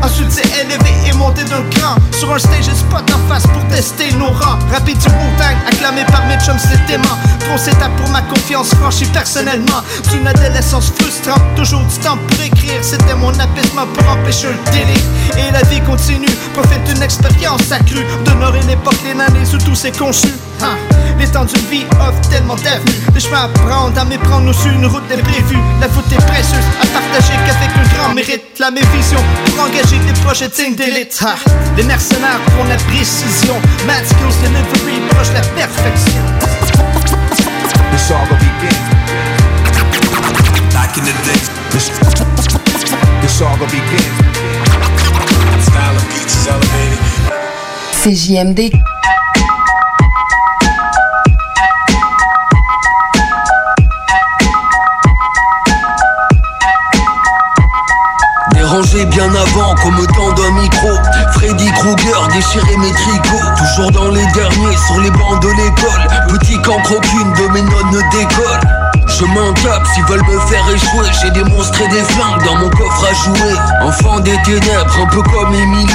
Ensuite 0.01 0.31
c'est 0.31 0.47
élevé 0.61 0.91
et 1.07 1.13
monté 1.13 1.43
d'un 1.43 1.63
cran. 1.71 1.95
Sur 2.17 2.33
un 2.33 2.39
stage 2.39 2.69
et 2.69 2.75
spot 2.75 3.03
en 3.13 3.27
face 3.27 3.43
pour 3.47 3.65
tester 3.67 4.11
nos 4.13 4.27
rangs. 4.27 4.59
Rapide 4.71 4.97
du 4.97 5.07
Wu-Tang, 5.07 5.57
acclamé 5.67 6.05
par 6.05 6.25
mes 6.27 6.37
chums 6.37 6.57
c'est 6.57 6.93
aimant 6.93 7.17
Grosse 7.47 7.67
étape 7.67 7.95
pour 7.97 8.09
ma 8.09 8.21
confiance 8.21 8.69
franchie 8.75 9.05
personnellement. 9.07 9.83
D'une 10.11 10.25
adolescence 10.27 10.93
frustrante, 10.97 11.41
toujours 11.55 11.81
du 11.81 11.97
temps 11.97 12.17
pour 12.17 12.41
écrire. 12.41 12.81
C'était 12.81 13.15
mon 13.15 13.37
apaisement 13.39 13.87
pour 13.99 14.11
empêcher 14.11 14.47
un 14.47 14.71
délire 14.71 15.03
Et 15.37 15.51
la 15.51 15.61
vie 15.69 15.81
continue, 15.81 16.27
profite 16.53 16.83
d'une 16.85 17.01
expérience 17.03 17.71
accrue. 17.71 18.05
D'honorer 18.25 18.61
l'époque, 18.67 18.99
les 19.03 19.11
années 19.11 19.47
où 19.53 19.57
tout 19.57 19.75
s'est 19.75 19.91
conçu. 19.91 20.27
Ah, 20.61 20.75
Les 21.17 21.27
temps 21.27 21.45
d'une 21.45 21.65
vie 21.67 21.85
offrent 21.99 22.29
tellement 22.29 22.55
d'avenues. 22.55 22.99
Des 23.13 23.19
chemins 23.19 23.45
à 23.45 23.47
prendre, 23.47 23.99
à 23.99 24.05
méprendre 24.05 24.53
sur 24.53 24.71
une 24.71 24.85
route 24.85 25.03
imprévue 25.11 25.59
La 25.79 25.87
voûte 25.87 26.11
est 26.11 26.25
précieuse, 26.27 26.65
à 26.81 26.85
partager 26.87 27.33
qu'avec 27.45 27.71
un 27.75 27.97
grand 27.97 28.13
mérite. 28.13 28.43
La 28.59 28.71
mes 28.71 28.81
visions 28.81 29.23
pour 29.45 29.63
engager 29.65 29.99
des 30.05 30.19
projets 30.21 30.49
dignes 30.49 30.75
d'élite. 30.75 31.19
Ah, 31.25 31.35
Les 31.77 31.83
mercenaires 31.83 32.41
pour 32.55 32.65
la 32.65 32.75
précision. 32.75 33.55
Mad 33.87 34.05
skills, 34.05 34.37
delivery, 34.43 34.99
proche 35.09 35.31
la 35.33 35.41
perfection. 35.41 36.23
The 37.91 37.97
saga 37.97 38.35
begins. 38.35 38.89
Back 40.73 40.97
in 40.97 41.03
the 41.05 41.13
the 41.71 42.28
saga 43.29 43.65
begins. 43.65 44.29
CJMD. 48.01 48.71
Dérangé 58.53 59.05
bien 59.05 59.29
avant, 59.35 59.75
comme 59.75 60.07
temps 60.07 60.31
d'un 60.33 60.51
micro. 60.51 60.87
Freddy 61.33 61.69
Krueger 61.73 62.27
déchirait 62.33 62.77
mes 62.77 62.91
tricots. 62.91 63.37
Toujours 63.57 63.91
dans 63.91 64.09
les 64.11 64.25
derniers, 64.33 64.77
sur 64.87 64.99
les 65.01 65.11
bancs 65.11 65.41
de 65.41 65.49
l'école. 65.49 66.07
Petit 66.29 66.59
cancre, 66.61 66.93
aucune 66.95 67.33
de 67.33 67.53
mes 67.53 67.61
notes 67.61 67.91
ne 67.91 68.01
décolle. 68.11 68.78
Je 69.09 69.25
m'en 69.25 69.53
tape 69.53 69.85
s'ils 69.93 70.05
veulent 70.05 70.25
me 70.25 70.39
faire 70.47 70.69
échouer. 70.69 71.09
J'ai 71.21 71.31
des 71.31 71.43
monstres 71.43 71.81
et 71.81 71.87
des 71.87 72.03
flingues 72.03 72.45
dans 72.45 72.55
mon 72.55 72.69
coffre 72.69 73.07
à 73.09 73.13
jouer. 73.13 73.55
Enfant 73.81 74.19
des 74.19 74.37
ténèbres, 74.43 74.97
un 75.01 75.07
peu 75.07 75.21
comme 75.23 75.53
Emily. 75.53 75.87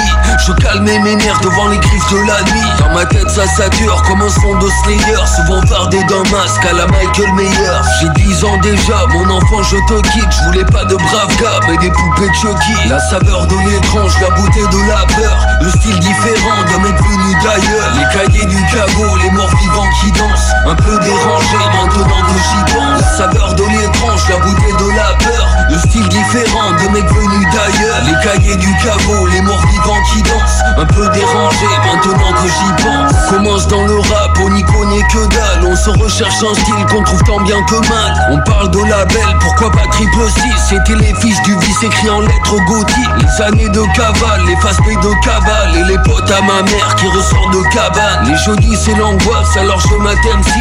Je 0.45 0.51
calmais 0.51 0.99
mes 0.99 1.15
nerfs 1.15 1.39
devant 1.41 1.69
les 1.69 1.77
griffes 1.77 2.11
de 2.11 2.17
la 2.27 2.41
nuit. 2.43 2.69
Dans 2.79 2.93
ma 2.93 3.05
tête, 3.05 3.29
ça 3.29 3.47
sature 3.47 4.01
comme 4.03 4.21
un 4.21 4.29
son 4.29 4.55
de 4.59 4.69
Slayer. 4.83 5.25
Souvent 5.35 5.61
fardé 5.65 6.03
d'un 6.03 6.23
masque 6.29 6.65
à 6.65 6.73
la 6.73 6.87
Michael 6.87 7.33
Mayer. 7.33 7.79
J'ai 8.01 8.09
10 8.09 8.43
ans 8.43 8.57
déjà, 8.61 9.05
mon 9.09 9.29
enfant, 9.29 9.63
je 9.63 9.77
te 9.77 10.01
quitte. 10.09 10.31
Je 10.31 10.43
voulais 10.45 10.65
pas 10.65 10.83
de 10.85 10.95
braves 10.95 11.35
gars, 11.41 11.59
mais 11.67 11.77
des 11.77 11.91
poupées 11.91 12.29
de 12.29 12.33
Chucky. 12.33 12.89
La 12.89 12.99
saveur 12.99 13.47
de 13.47 13.55
l'étrange, 13.69 14.13
la 14.21 14.29
beauté 14.31 14.61
de 14.61 14.87
la 14.89 15.05
peur. 15.15 15.54
Le 15.65 15.71
style 15.71 15.99
différent 15.99 16.61
d'un 16.69 16.77
mec 16.77 16.95
venu 16.95 17.33
d'ailleurs. 17.43 17.91
Les 17.97 18.05
cahiers 18.13 18.45
du 18.45 18.63
cagot, 18.67 19.17
les 19.17 19.31
morts 19.31 19.49
vivants 19.57 19.89
qui 19.99 20.11
dansent. 20.11 20.53
Un 20.63 20.75
peu 20.75 20.99
dérangé 20.99 21.57
maintenant 21.73 22.21
que 22.21 22.37
j'y 22.37 22.75
pense. 22.75 23.01
La 23.01 23.07
saveur 23.17 23.55
de 23.55 23.63
l'étrange, 23.63 24.29
la 24.29 24.37
beauté 24.37 24.71
de 24.73 24.89
la 24.95 25.15
peur. 25.17 25.47
Le 25.75 25.81
style 25.81 26.07
différent 26.07 26.71
de 26.71 26.87
mecs 26.93 27.11
venus 27.11 27.47
d'ailleurs. 27.51 28.01
Les 28.05 28.13
cahiers 28.23 28.55
du 28.55 28.73
caveau, 28.77 29.27
les 29.27 29.41
morts 29.41 29.61
vivants 29.67 30.01
qui 30.09 30.21
dansent. 30.21 30.63
Un 30.77 30.85
peu 30.85 31.09
dérangé 31.09 31.65
maintenant 31.83 32.31
que 32.31 32.47
j'y 32.47 32.83
pense. 32.83 33.29
Commence 33.29 33.67
dans 33.67 33.83
le 33.83 33.99
rap, 33.99 34.37
on 34.41 34.51
n'y 34.51 34.63
connaît 34.63 35.03
que 35.11 35.27
dalle. 35.27 35.65
On 35.69 35.75
se 35.75 35.89
recherche 35.89 36.35
un 36.49 36.53
style 36.53 36.85
qu'on 36.89 37.03
trouve 37.03 37.21
tant 37.23 37.41
bien 37.41 37.61
que 37.63 37.75
mal. 37.89 38.13
On 38.31 38.39
parle 38.49 38.71
de 38.71 38.79
label, 38.85 39.25
pourquoi 39.41 39.69
pas 39.71 39.85
triple 39.91 40.29
6 40.29 40.41
C'était 40.69 40.95
les 40.95 41.13
fils 41.15 41.41
du 41.41 41.53
vice 41.59 41.83
écrit 41.83 42.09
en 42.09 42.21
lettres 42.21 42.55
gothiques. 42.67 43.09
Les 43.19 43.43
années 43.43 43.69
de 43.69 43.83
cavale, 43.93 44.45
les 44.47 44.55
face 44.61 44.77
de 44.77 45.25
cabale. 45.25 45.75
Et 45.75 45.83
les 45.83 45.97
potes 45.97 46.31
à 46.31 46.41
ma 46.41 46.63
mère 46.63 46.95
qui 46.95 47.07
ressortent 47.07 47.51
de 47.51 47.63
cabane. 47.73 48.29
Les 48.29 48.37
jeudis 48.37 48.77
c'est 48.77 48.95
l'angoisse, 48.95 49.57
alors 49.57 49.81
je 49.81 49.95
m'attends 49.95 50.41
6 50.41 50.51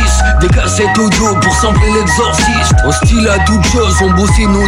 Des 0.41 0.49
cassettes 0.49 0.99
audio 0.99 1.37
pour 1.37 1.55
sampler 1.55 1.93
l'exorciste. 1.93 2.75
Hostile 2.85 3.29
à 3.29 3.39
toute 3.45 3.65
chose, 3.67 3.95
on 4.03 4.11
bossait 4.11 4.47
nos 4.47 4.67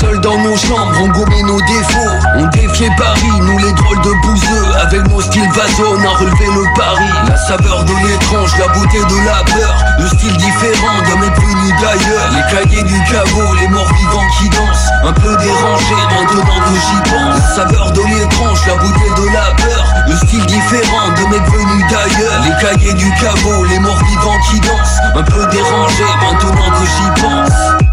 Seuls 0.00 0.20
dans 0.20 0.38
nos 0.38 0.56
chambres, 0.56 0.96
on 1.02 1.08
gommait 1.08 1.42
nos 1.42 1.60
défauts. 1.60 2.16
On 2.36 2.46
défiait 2.46 2.90
Paris, 2.96 3.40
nous 3.42 3.58
les 3.58 3.72
drôles 3.72 4.00
de 4.00 4.12
bouseux. 4.22 4.74
Avec 4.80 5.06
nos 5.08 5.20
styles 5.20 5.50
vason, 5.52 5.84
on 5.92 6.04
a 6.04 6.16
relevé 6.16 6.46
le 6.46 6.64
pari. 6.74 7.04
La 7.28 7.36
saveur 7.36 7.84
de 7.84 7.92
l'étrange, 8.06 8.56
la 8.58 8.68
beauté 8.68 8.98
de 8.98 9.16
la 9.26 9.44
peur. 9.44 9.84
Le 9.98 10.06
style 10.08 10.36
différent 10.38 11.02
d'un 11.04 11.20
mec 11.20 11.34
venu 11.36 11.72
d'ailleurs. 11.82 12.30
Les 12.32 12.42
cahiers 12.50 12.82
du 12.84 12.98
caveau, 13.12 13.54
les 13.60 13.68
morts 13.68 13.92
vivants 13.92 14.30
qui 14.38 14.48
dansent. 14.48 14.88
Un 15.04 15.12
peu 15.12 15.36
dérangé 15.36 15.94
maintenant 16.08 16.60
que 16.64 16.74
j'y 16.74 17.10
pense. 17.10 17.36
La 17.36 17.54
saveur 17.54 17.92
de 17.92 18.00
l'étrange, 18.00 18.66
la 18.66 18.76
beauté 18.76 19.10
de 19.20 19.26
la 19.34 19.52
peur. 19.56 19.84
Le 20.06 20.16
style 20.16 20.46
différent 20.46 21.08
de 21.08 21.28
mecs 21.28 21.50
venus 21.52 21.84
d'ailleurs. 21.90 22.42
Les 22.44 22.56
cahiers 22.62 22.94
du 22.94 23.10
caveau, 23.20 23.64
les 23.66 23.78
morts 23.80 24.02
vivants 24.04 24.40
qui 24.50 24.60
dansent. 24.60 25.00
Un 25.14 25.22
peu 25.22 25.46
dérangé 25.46 26.04
maintenant 26.22 26.70
que 26.70 26.86
j'y 26.86 27.20
pense. 27.20 27.89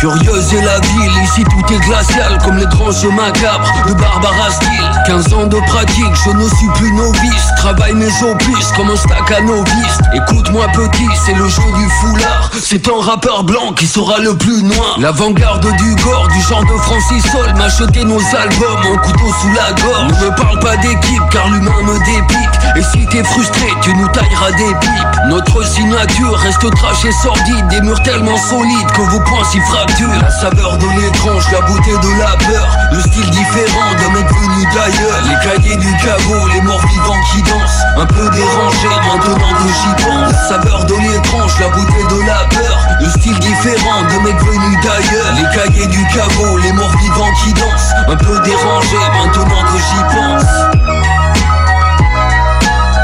Curieuse 0.00 0.54
est 0.54 0.62
la 0.62 0.80
ville, 0.80 1.19
ici 1.30 1.44
tout 1.44 1.74
est 1.74 1.78
glacial 1.78 2.38
Comme 2.44 2.56
les 2.56 2.66
granges 2.66 3.04
macabres 3.06 3.72
de 3.88 3.94
Barbara 3.94 4.50
Steele. 4.50 4.90
15 5.06 5.32
ans 5.34 5.46
de 5.46 5.56
pratique, 5.66 6.14
je 6.24 6.30
ne 6.30 6.48
suis 6.48 6.68
plus 6.74 6.92
novice. 6.92 7.46
Travaille 7.56 7.94
mes 7.94 8.22
opus 8.22 8.66
comme 8.76 8.90
un 8.90 8.96
staccanoviste 8.96 10.00
Écoute-moi 10.14 10.66
petit, 10.72 11.08
c'est 11.24 11.34
le 11.34 11.48
jeu 11.48 11.62
du 11.76 11.88
foulard. 12.00 12.50
C'est 12.60 12.88
un 12.88 13.00
rappeur 13.00 13.44
blanc 13.44 13.72
qui 13.76 13.86
sera 13.86 14.18
le 14.18 14.36
plus 14.36 14.62
noir. 14.62 14.96
L'avant-garde 14.98 15.66
du 15.76 15.94
gore, 15.96 16.28
du 16.28 16.40
genre 16.42 16.64
de 16.64 16.78
Francis 16.82 17.22
Sol 17.30 17.54
M'acheter 17.56 18.04
nos 18.04 18.20
albums, 18.20 18.94
un 18.94 18.96
couteau 18.98 19.32
sous 19.40 19.52
la 19.54 19.72
gorge. 19.80 20.12
Ne 20.22 20.30
parle 20.36 20.58
pas 20.60 20.76
d'équipe 20.76 21.22
car 21.30 21.48
l'humain 21.48 21.82
me 21.84 21.98
dépique 21.98 22.76
Et 22.76 22.82
si 22.82 23.06
t'es 23.06 23.24
frustré, 23.24 23.66
tu 23.82 23.94
nous 23.94 24.08
tailleras 24.08 24.52
des 24.52 24.74
pipes. 24.80 25.28
Notre 25.28 25.64
signature 25.64 26.36
reste 26.38 26.74
trash 26.74 27.04
et 27.04 27.12
sordide 27.12 27.68
Des 27.68 27.80
murs 27.82 28.02
tellement 28.02 28.36
solides 28.36 28.90
que 28.94 29.02
vos 29.02 29.20
poings 29.20 29.44
s'y 29.44 29.60
fracturent. 29.60 30.22
La 30.22 30.30
saveur 30.30 30.78
de 30.78 30.86
la 31.26 31.60
beauté 31.60 31.90
de 31.90 32.18
la 32.18 32.36
peur 32.36 32.76
Le 32.92 33.00
style 33.00 33.28
différent 33.30 33.92
d'un 33.98 34.10
mec 34.14 34.26
venu 34.26 34.64
d'ailleurs. 34.72 35.20
Les 35.24 35.36
cahiers 35.44 35.76
du 35.76 35.96
caveau, 35.98 36.48
les 36.48 36.60
morts 36.62 36.86
vivants 36.86 37.20
qui 37.30 37.42
dansent 37.42 37.84
Un 37.98 38.06
peu 38.06 38.28
dérangé 38.30 38.88
maintenant 38.88 39.52
que 39.58 39.68
j'y 39.68 40.04
pense. 40.04 40.32
La 40.32 40.48
saveur 40.48 40.84
de 40.86 40.94
l'étrange, 40.94 41.60
la 41.60 41.68
beauté 41.68 42.04
de 42.08 42.26
la 42.26 42.44
peur 42.48 42.86
Le 43.00 43.08
style 43.10 43.38
différent 43.38 44.02
d'un 44.08 44.20
mec 44.22 44.36
venu 44.38 44.76
d'ailleurs. 44.82 45.34
Les 45.36 45.56
cahiers 45.56 45.88
du 45.88 46.06
caveau, 46.06 46.56
les 46.58 46.72
morts 46.72 46.96
vivants 46.96 47.32
qui 47.44 47.52
dansent 47.52 47.94
Un 48.08 48.16
peu 48.16 48.38
dérangé 48.40 48.96
maintenant 49.12 49.62
que 49.64 49.78
j'y 49.78 50.02
pense. 50.16 50.50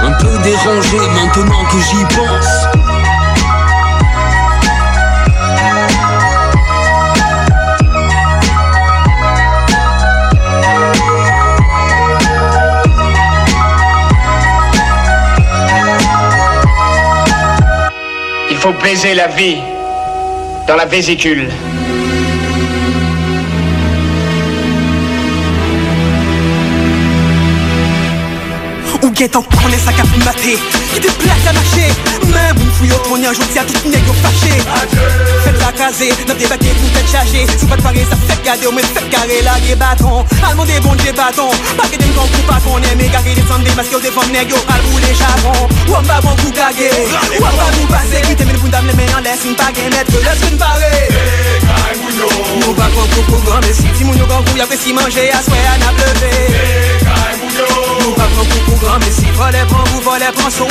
Un 0.03 0.13
peu 0.13 0.39
dérangé 0.39 0.99
maintenant 1.15 1.65
que 1.65 1.79
j'y 1.81 2.05
pense 2.17 2.86
faut 18.67 18.83
baiser 18.83 19.15
la 19.15 19.29
vie 19.29 19.59
dans 20.67 20.75
la 20.75 20.87
vésicule. 20.87 21.49
Ou 29.03 29.11
guettant 29.11 29.43
prendre 29.43 29.69
les 29.69 29.79
sacs 29.79 30.01
à 30.01 30.05
fumater 30.05 30.59
Qui 30.93 31.01
des 31.01 31.07
plaques 31.07 31.47
à 31.49 31.53
mâcher 31.53 31.93
Même 32.27 32.57
une 32.57 32.71
fouille 32.73 32.93
au 32.93 32.99
trône 33.05 33.25
un 33.25 33.33
jour 33.33 33.45
à 33.57 33.63
tout 33.63 33.89
nègre 33.89 34.15
fâché. 34.15 34.59
Faites 35.45 35.61
la 35.61 35.71
caser, 35.71 36.11
n'a 36.27 36.35
débatté 36.35 36.67
pour 36.71 36.91
faites 36.91 37.13
charger. 37.13 37.47
Sous 37.61 37.67
pas 37.67 37.77
de 37.77 37.83
ça 37.83 38.17
fait 38.27 38.43
garder, 38.45 38.67
mais 38.75 38.83
faites 38.83 39.11
carré. 39.11 39.43
La 39.45 39.77
bâton 39.77 40.25
Allemand 40.43 40.65
des 40.65 40.81
bons 40.81 40.97
des 40.97 41.13
bâtons 41.13 41.51
Pas 41.77 41.87
que 41.87 41.99
des 41.99 42.09
grands 42.15 42.27
coups 42.27 42.47
pas 42.49 42.59
qu'on 42.65 42.79
aime 42.79 43.11
Garder 43.13 43.35
des 43.35 43.43
sangs 43.43 43.63
des 43.63 43.75
masques 43.77 43.95
aux 43.95 44.01
défenses 44.01 44.31
nègres 44.33 44.59
Al 44.69 44.81
rouler 44.91 45.15
charbon 45.15 45.69
Bas 45.87 46.21
bon 46.23 46.37
coup 46.37 46.53
gagé 46.53 46.91
Ou 47.39 47.43
en 47.43 47.57
bas 47.57 47.71
nous 47.81 47.87
passer 47.87 48.21
Qui 48.23 48.37
t'aime 48.37 48.53
le 48.53 48.59
bout 48.59 48.69
d'âme 48.69 48.87
les 48.87 48.95
mains 48.95 49.19
en 49.19 49.21
laisse 49.21 49.45
Une 49.45 49.55
bague 49.55 49.79
et 49.79 49.91
mettre 49.91 50.13
laisse 50.13 50.51
une 50.51 50.57
barrée 50.57 51.09
Nous 52.61 52.75
pas 52.75 52.89
qu'on 52.95 53.07
pour 53.07 53.25
programme 53.25 53.63
Mais 53.67 53.73
si 53.73 54.05
mon 54.05 54.15
yo 54.15 54.27
grand 54.27 54.43
coup 54.43 54.57
y'a 54.57 54.67
fait 54.67 54.77
si 54.77 54.93
prendre 54.93 55.09
pour 58.49 58.63
pour 58.65 58.79
grand, 58.79 58.99
mais 58.99 59.11
si 59.11 59.31
volet 59.33 59.65
prend, 59.69 59.85
vous 59.85 60.01
volet 60.01 60.33
prend, 60.35 60.51
son 60.51 60.67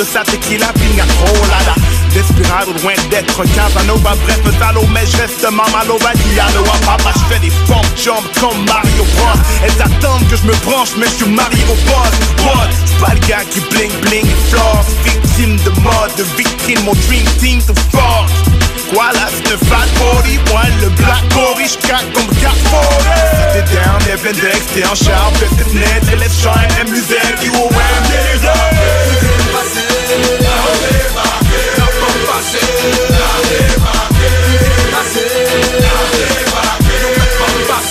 de 0.00 0.04
sa 0.04 0.22
tequila 0.24 0.72
pina 0.80 1.04
colada 1.20 1.74
Desperado, 2.14 2.72
loin 2.82 2.94
d'être 3.10 3.44
Casanova. 3.54 4.14
Bref, 4.24 4.40
talo, 4.58 4.82
mais 4.92 5.06
je 5.06 5.16
reste 5.18 5.44
mamalo 5.50 5.98
Diallo 6.32 6.64
à 6.64 6.78
papa, 6.86 7.12
je 7.14 7.34
fais 7.34 7.40
des 7.40 7.52
pommes 7.66 7.96
jambes 7.96 8.24
comme 8.40 8.64
Mario 8.64 9.04
Bros. 9.14 9.40
Elles 9.62 9.82
attendent 9.82 10.26
que 10.28 10.36
je 10.36 10.44
me 10.44 10.54
branche, 10.64 10.90
mais 10.96 11.06
je 11.06 11.24
suis 11.24 11.28
marié 11.28 11.62
au 11.64 11.76
boss 11.86 12.14
What? 12.44 12.70
J'suis 12.86 13.00
pas 13.00 13.14
le 13.14 13.20
gars 13.28 13.44
qui 13.50 13.60
bling 13.60 13.92
bling 14.00 14.26
et 14.26 14.50
floss 14.50 14.86
Victime 15.04 15.56
de 15.64 15.70
mode, 15.80 16.14
de 16.16 16.24
victime, 16.36 16.82
mon 16.84 16.94
dream 17.06 17.24
team 17.38 17.60
to 17.62 17.74
fuck 17.92 18.49
C'est 18.92 19.48
le 19.48 19.56
fat 19.56 19.86
body, 19.98 20.38
moi 20.50 20.62
le 20.80 20.88
black 20.88 21.22
body, 21.28 21.68
j'craque 21.68 22.12
comme 22.12 22.26
440 22.26 22.82
Si 23.30 23.44
t'es 23.52 23.62
down, 23.76 24.00
Evan 24.12 24.32
Dex, 24.32 24.66
t'es 24.74 24.84
en 24.84 24.94
char, 24.96 25.30
fais 25.36 25.46
tes 25.54 25.70
fenêtres 25.70 26.12
et 26.12 26.16
laisse 26.16 26.40
shine 26.40 26.70
OM, 26.80 27.72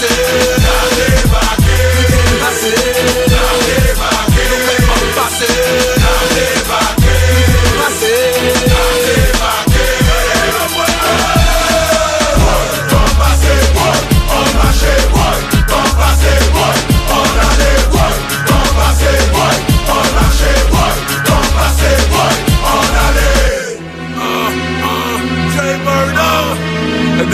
yeah, 0.01 0.41
yeah 0.41 0.48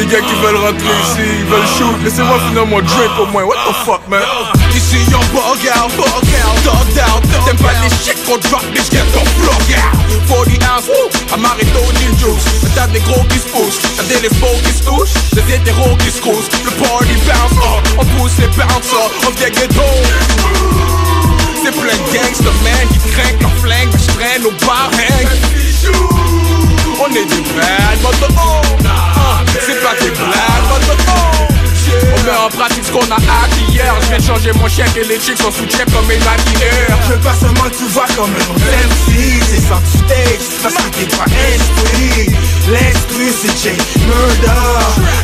des 0.05 0.11
gars 0.11 0.21
qui 0.21 0.35
veulent 0.41 0.57
rentrer 0.57 0.95
ici, 1.03 1.25
ils 1.39 1.45
veulent 1.45 1.71
shoot. 1.77 1.95
Laissez-moi 2.03 2.37
finir 2.47 2.65
mon 2.65 2.81
drink 2.81 3.11
au 3.19 3.25
moins. 3.27 3.43
What 3.43 3.57
the 3.67 3.73
fuck, 3.85 4.07
man? 4.07 4.21
Ici 4.75 4.97
y'a 5.09 5.17
bug 5.33 5.61
out, 5.77 5.91
bug 5.97 6.29
out, 6.41 6.57
dog 6.63 6.99
out. 7.09 7.23
T'aimes 7.45 7.57
pas 7.57 7.73
les 7.81 7.89
shit 8.03 8.17
qu'on 8.25 8.37
drop, 8.37 8.63
bitch, 8.73 8.91
get 8.91 9.05
ton 9.13 9.23
plug 9.39 9.69
out. 9.77 9.95
40 10.27 10.63
ounce, 10.63 10.87
woo, 10.87 11.09
Amaretto 11.33 11.81
Ninjas 11.99 12.41
T'as 12.75 12.87
des 12.87 12.99
gros 13.01 13.23
qui 13.29 13.39
se 13.39 13.47
poussent, 13.49 13.79
t'as 13.95 14.03
des 14.03 14.19
lesbos 14.21 14.59
qui 14.65 14.73
se 14.73 14.83
touchent. 14.83 15.15
Des 15.33 15.53
hétéros 15.53 15.95
qui 15.99 16.11
se 16.11 16.21
crousent, 16.21 16.49
le 16.65 16.71
party 16.71 17.15
bounce, 17.25 17.57
oh, 17.61 17.79
on 17.99 18.05
pousse 18.17 18.37
les 18.39 18.47
bouncers, 18.47 19.11
on 19.25 19.31
vient 19.31 19.49
ghetto. 19.49 19.89
C'est 21.63 21.71
plein 21.71 21.97
de 21.97 22.07
gangsters, 22.13 22.61
man, 22.63 22.87
qui 22.91 22.99
craignent 23.11 23.41
leur 23.41 23.53
flingue, 23.57 23.91
se 23.97 24.11
prennent 24.11 24.45
au 24.45 24.65
bar 24.65 24.89
hang 24.93 26.24
On 26.97 27.09
est 27.09 27.25
des 27.25 27.43
bad 27.55 28.01
mother 28.01 28.29
oh, 28.37 28.61
c'est 29.51 29.81
pas 29.83 29.93
des 29.99 30.11
blagues 30.11 30.67
mother 30.69 30.95
oh 31.09 31.55
on 31.95 32.23
met 32.23 32.31
en 32.31 32.49
pratique 32.49 32.83
ce 32.83 32.91
qu'on 32.91 33.11
a 33.11 33.15
acquis 33.15 33.71
hier. 33.71 33.93
Je 34.01 34.07
viens 34.07 34.19
changer 34.19 34.51
mon 34.53 34.67
chèque 34.67 34.95
et 34.97 35.03
les 35.03 35.19
chicks 35.19 35.37
sont 35.37 35.51
sous 35.51 35.65
check 35.65 35.85
comme 35.93 36.05
mes 36.07 36.17
maquilleurs 36.17 36.97
Je 37.07 37.13
veux 37.13 37.19
pas 37.19 37.35
seulement 37.39 37.69
que 37.69 37.77
tu 37.77 37.85
vois 37.85 38.07
comme 38.17 38.31
un 38.31 38.87
MC 38.87 39.39
C'est 39.49 39.61
sans 39.61 39.79
tu 39.79 39.97
stage 40.03 40.45
parce 40.63 40.75
que 40.75 40.89
t'es 40.97 41.15
pas 41.15 41.25
instruit. 41.25 42.35
L'instru 42.67 43.31
c'est 43.39 43.69
J 43.69 43.77
Murder 44.07 44.75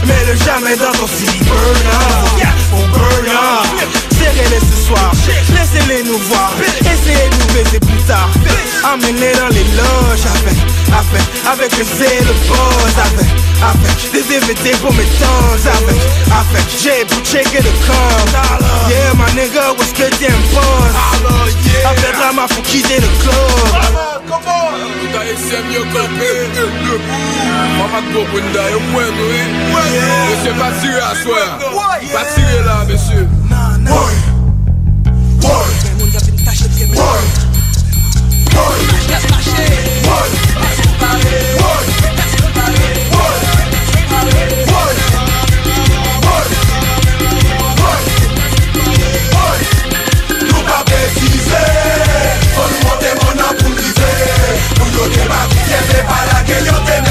Mets-le 0.05 0.37
jamais 0.45 0.75
dans 0.77 0.91
ton 0.91 1.07
CD 1.07 1.39
burner 1.45 2.51
On 2.73 2.87
burn 2.95 3.27
up 3.27 3.91
Serrez-les 4.19 4.59
ce 4.59 4.87
soir. 4.87 5.11
Laissez-les 5.49 6.03
nous 6.03 6.19
voir. 6.29 6.53
Essayez 6.81 7.29
de 7.29 7.35
nous 7.35 7.53
baiser 7.53 7.79
plus 7.79 8.03
tard. 8.07 8.29
Emmène-les 8.93 9.33
dans 9.33 9.49
les 9.49 9.65
loges 9.75 10.27
avec 10.35 10.70
Avec, 10.91 11.23
avec 11.47 11.77
le 11.77 11.83
zèle, 11.83 12.27
Avec, 12.97 13.29
avec 13.61 14.11
des 14.11 14.23
DVD 14.23 14.71
pour 14.81 14.93
mes 14.93 15.05
tongues 15.05 15.67
Avec, 15.67 16.01
avec 16.31 16.65
J 16.81 17.05
pour 17.07 17.23
checker 17.25 17.61
le 17.61 17.71
corps 17.85 18.25
Yeah 18.89 19.13
my 19.15 19.31
nigga, 19.33 19.73
what's 19.77 19.93
good 19.93 20.13
damn 20.19 20.41
buzz 20.51 20.95
Avec 21.85 22.15
drama 22.17 22.47
faut 22.49 22.61
quitter 22.61 22.99
le 22.99 23.07
club. 23.21 23.91
Boy 28.93 29.05
Boy 29.11 29.41
Boy 40.05 40.80
Yo 56.63 56.73
te 56.83 57.10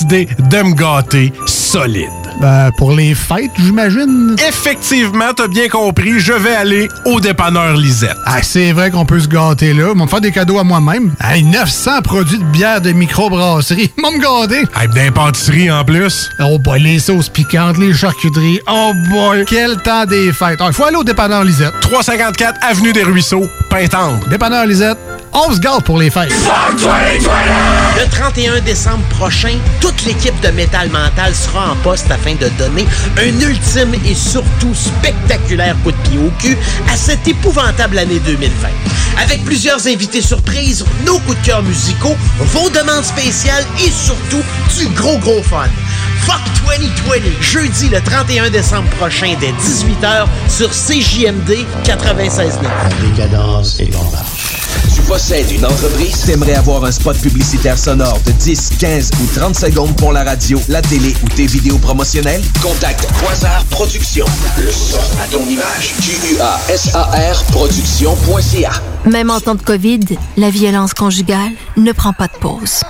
de 0.00 0.62
me 0.62 0.74
gâter 0.74 1.32
solide. 1.46 2.21
Ben, 2.40 2.70
pour 2.76 2.92
les 2.92 3.14
fêtes, 3.14 3.50
j'imagine. 3.58 4.34
Effectivement, 4.48 5.32
t'as 5.36 5.48
bien 5.48 5.68
compris, 5.68 6.18
je 6.18 6.32
vais 6.32 6.54
aller 6.54 6.88
au 7.04 7.20
dépanneur 7.20 7.76
Lisette. 7.76 8.16
Ah, 8.26 8.42
c'est 8.42 8.72
vrai 8.72 8.90
qu'on 8.90 9.04
peut 9.04 9.20
se 9.20 9.28
gâter 9.28 9.72
là. 9.74 9.94
Me 9.94 10.06
faire 10.06 10.20
des 10.20 10.32
cadeaux 10.32 10.58
à 10.58 10.64
moi-même. 10.64 11.12
Hey, 11.22 11.42
900 11.44 12.02
produits 12.02 12.38
de 12.38 12.44
bière 12.44 12.80
de 12.80 12.92
microbrasserie. 12.92 13.92
Ils 13.98 14.02
vont 14.02 14.12
me 14.12 14.20
gâter. 14.20 14.64
Hey, 14.76 14.88
d'impantisserie 14.88 15.70
en 15.70 15.84
plus. 15.84 16.28
Oh 16.40 16.58
boy, 16.58 16.80
les 16.80 16.98
sauces 16.98 17.28
piquantes, 17.28 17.78
les 17.78 17.94
charcuteries. 17.94 18.60
Oh 18.68 18.92
boy, 19.10 19.44
quel 19.46 19.76
temps 19.78 20.04
des 20.06 20.32
fêtes. 20.32 20.60
Il 20.66 20.72
faut 20.72 20.84
aller 20.84 20.96
au 20.96 21.04
dépanneur 21.04 21.44
Lisette. 21.44 21.74
354 21.80 22.58
Avenue 22.68 22.92
des 22.92 23.02
Ruisseaux, 23.02 23.46
Pintendre. 23.70 24.18
Dépanneur 24.28 24.66
Lisette, 24.66 24.98
on 25.32 25.52
se 25.52 25.58
gâte 25.60 25.84
pour 25.84 25.98
les 25.98 26.10
fêtes. 26.10 26.32
Le 27.96 28.10
31 28.10 28.60
décembre 28.60 29.04
prochain, 29.10 29.56
toute 29.80 30.04
l'équipe 30.04 30.38
de 30.40 30.48
Métal 30.48 30.88
Mental 30.90 31.34
sera 31.34 31.72
en 31.72 31.76
poste 31.76 32.10
afin 32.10 32.31
de 32.34 32.48
donner 32.58 32.86
un 33.18 33.40
ultime 33.40 33.94
et 34.06 34.14
surtout 34.14 34.74
spectaculaire 34.74 35.76
coup 35.82 35.92
de 35.92 35.96
pied 36.08 36.18
au 36.18 36.30
cul 36.40 36.56
à 36.92 36.96
cette 36.96 37.26
épouvantable 37.26 37.98
année 37.98 38.20
2020. 38.20 38.68
Avec 39.22 39.44
plusieurs 39.44 39.86
invités 39.86 40.22
surprises, 40.22 40.84
nos 41.04 41.18
coups 41.20 41.38
de 41.40 41.46
cœur 41.46 41.62
musicaux, 41.62 42.16
vos 42.38 42.70
demandes 42.70 43.04
spéciales 43.04 43.64
et 43.78 43.90
surtout 43.90 44.42
du 44.78 44.86
gros 44.94 45.18
gros 45.18 45.42
fun. 45.42 45.68
Fuck 46.26 46.40
2020, 46.78 47.40
jeudi 47.40 47.88
le 47.88 48.00
31 48.00 48.50
décembre 48.50 48.88
prochain 48.90 49.34
dès 49.40 49.50
18h 49.52 50.26
sur 50.48 50.70
CJMD 50.70 51.66
96.9. 51.84 52.50
Décadence 53.10 53.80
et 53.80 53.90
Tu 54.94 55.02
possèdes 55.02 55.50
une 55.50 55.64
entreprise? 55.66 56.22
T'aimerais 56.24 56.54
avoir 56.54 56.84
un 56.84 56.92
spot 56.92 57.18
publicitaire 57.18 57.76
sonore 57.76 58.18
de 58.24 58.30
10, 58.32 58.70
15 58.78 59.10
ou 59.20 59.26
30 59.38 59.56
secondes 59.58 59.96
pour 59.96 60.12
la 60.12 60.22
radio, 60.24 60.60
la 60.68 60.80
télé 60.80 61.14
ou 61.24 61.28
tes 61.28 61.46
vidéos 61.46 61.78
promotionnelles? 61.78 62.42
Contacte 62.62 63.06
Quasar 63.20 63.64
Productions. 63.66 64.26
Le 64.58 64.70
son 64.70 64.98
à 65.22 65.26
ton 65.26 65.44
image. 65.46 65.94
Q-U-A-S-A-R 66.02 67.44
Productions.ca 67.50 68.70
Même 69.10 69.30
en 69.30 69.40
temps 69.40 69.56
de 69.56 69.62
COVID, 69.62 70.00
la 70.36 70.50
violence 70.50 70.94
conjugale 70.94 71.52
ne 71.76 71.92
prend 71.92 72.12
pas 72.12 72.28
de 72.28 72.38
pause. 72.40 72.82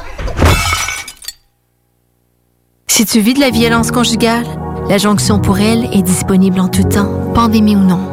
Si 2.94 3.06
tu 3.06 3.20
vis 3.20 3.32
de 3.32 3.40
la 3.40 3.48
violence 3.48 3.90
conjugale, 3.90 4.44
la 4.86 4.98
jonction 4.98 5.38
pour 5.38 5.58
elle 5.58 5.88
est 5.94 6.02
disponible 6.02 6.60
en 6.60 6.68
tout 6.68 6.82
temps, 6.82 7.10
pandémie 7.34 7.74
ou 7.74 7.78
non. 7.78 8.06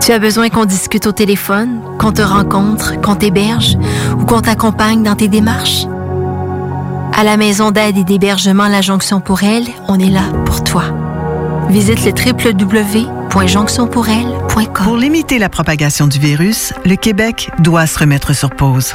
Tu 0.00 0.12
as 0.12 0.18
besoin 0.18 0.48
qu'on 0.48 0.64
discute 0.64 1.06
au 1.06 1.12
téléphone, 1.12 1.82
qu'on 1.98 2.12
te 2.12 2.22
rencontre, 2.22 2.98
qu'on 3.02 3.16
t'héberge 3.16 3.76
ou 4.18 4.24
qu'on 4.24 4.40
t'accompagne 4.40 5.02
dans 5.02 5.14
tes 5.14 5.28
démarches? 5.28 5.84
À 7.14 7.22
la 7.22 7.36
maison 7.36 7.70
d'aide 7.70 7.98
et 7.98 8.04
d'hébergement 8.04 8.66
La 8.66 8.80
Jonction 8.80 9.20
pour 9.20 9.42
elle, 9.42 9.66
on 9.88 9.98
est 9.98 10.08
là 10.08 10.24
pour 10.46 10.64
toi. 10.64 10.84
Visite 11.68 12.06
le 12.06 12.12
www.jonctionpourelle.com. 12.12 14.84
Pour 14.84 14.96
limiter 14.96 15.38
la 15.38 15.50
propagation 15.50 16.06
du 16.06 16.18
virus, 16.18 16.72
le 16.86 16.96
Québec 16.96 17.50
doit 17.58 17.86
se 17.86 17.98
remettre 17.98 18.34
sur 18.34 18.48
pause. 18.48 18.94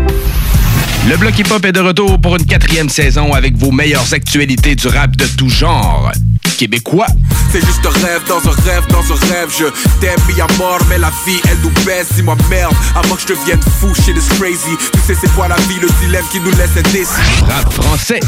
Le 1.09 1.17
Bloc 1.17 1.37
Hip 1.39 1.51
Hop 1.51 1.65
est 1.65 1.71
de 1.71 1.79
retour 1.79 2.21
pour 2.21 2.35
une 2.35 2.45
quatrième 2.45 2.87
saison 2.87 3.33
avec 3.33 3.57
vos 3.57 3.71
meilleures 3.71 4.13
actualités 4.13 4.75
du 4.75 4.87
rap 4.87 5.15
de 5.15 5.25
tout 5.25 5.49
genre. 5.49 6.11
Québécois. 6.57 7.07
C'est 7.51 7.65
juste 7.65 7.83
un 7.85 8.05
rêve 8.05 8.21
dans 8.27 8.37
un 8.37 8.53
rêve 8.63 8.83
dans 8.89 9.01
un 9.01 9.33
rêve. 9.33 9.49
Je 9.57 9.65
t'aime 9.99 10.19
mis 10.27 10.39
à 10.39 10.47
mort, 10.59 10.77
mais 10.89 10.99
la 10.99 11.11
vie 11.25 11.41
elle 11.49 11.57
nous 11.63 11.71
baisse. 11.85 12.13
Dis-moi 12.13 12.37
merde, 12.51 12.73
avant 12.95 13.15
que 13.15 13.21
je 13.21 13.27
devienne 13.33 13.59
fou, 13.79 13.87
shit 13.95 14.15
is 14.15 14.35
crazy. 14.37 14.77
Tu 14.93 14.99
sais 15.07 15.15
c'est 15.19 15.33
quoi 15.33 15.47
la 15.47 15.55
vie, 15.55 15.79
le 15.81 15.89
dilemme 16.01 16.25
qui 16.31 16.39
nous 16.39 16.51
laisse 16.51 16.77
indécis. 16.77 17.09
Rap 17.47 17.73
français. 17.73 18.19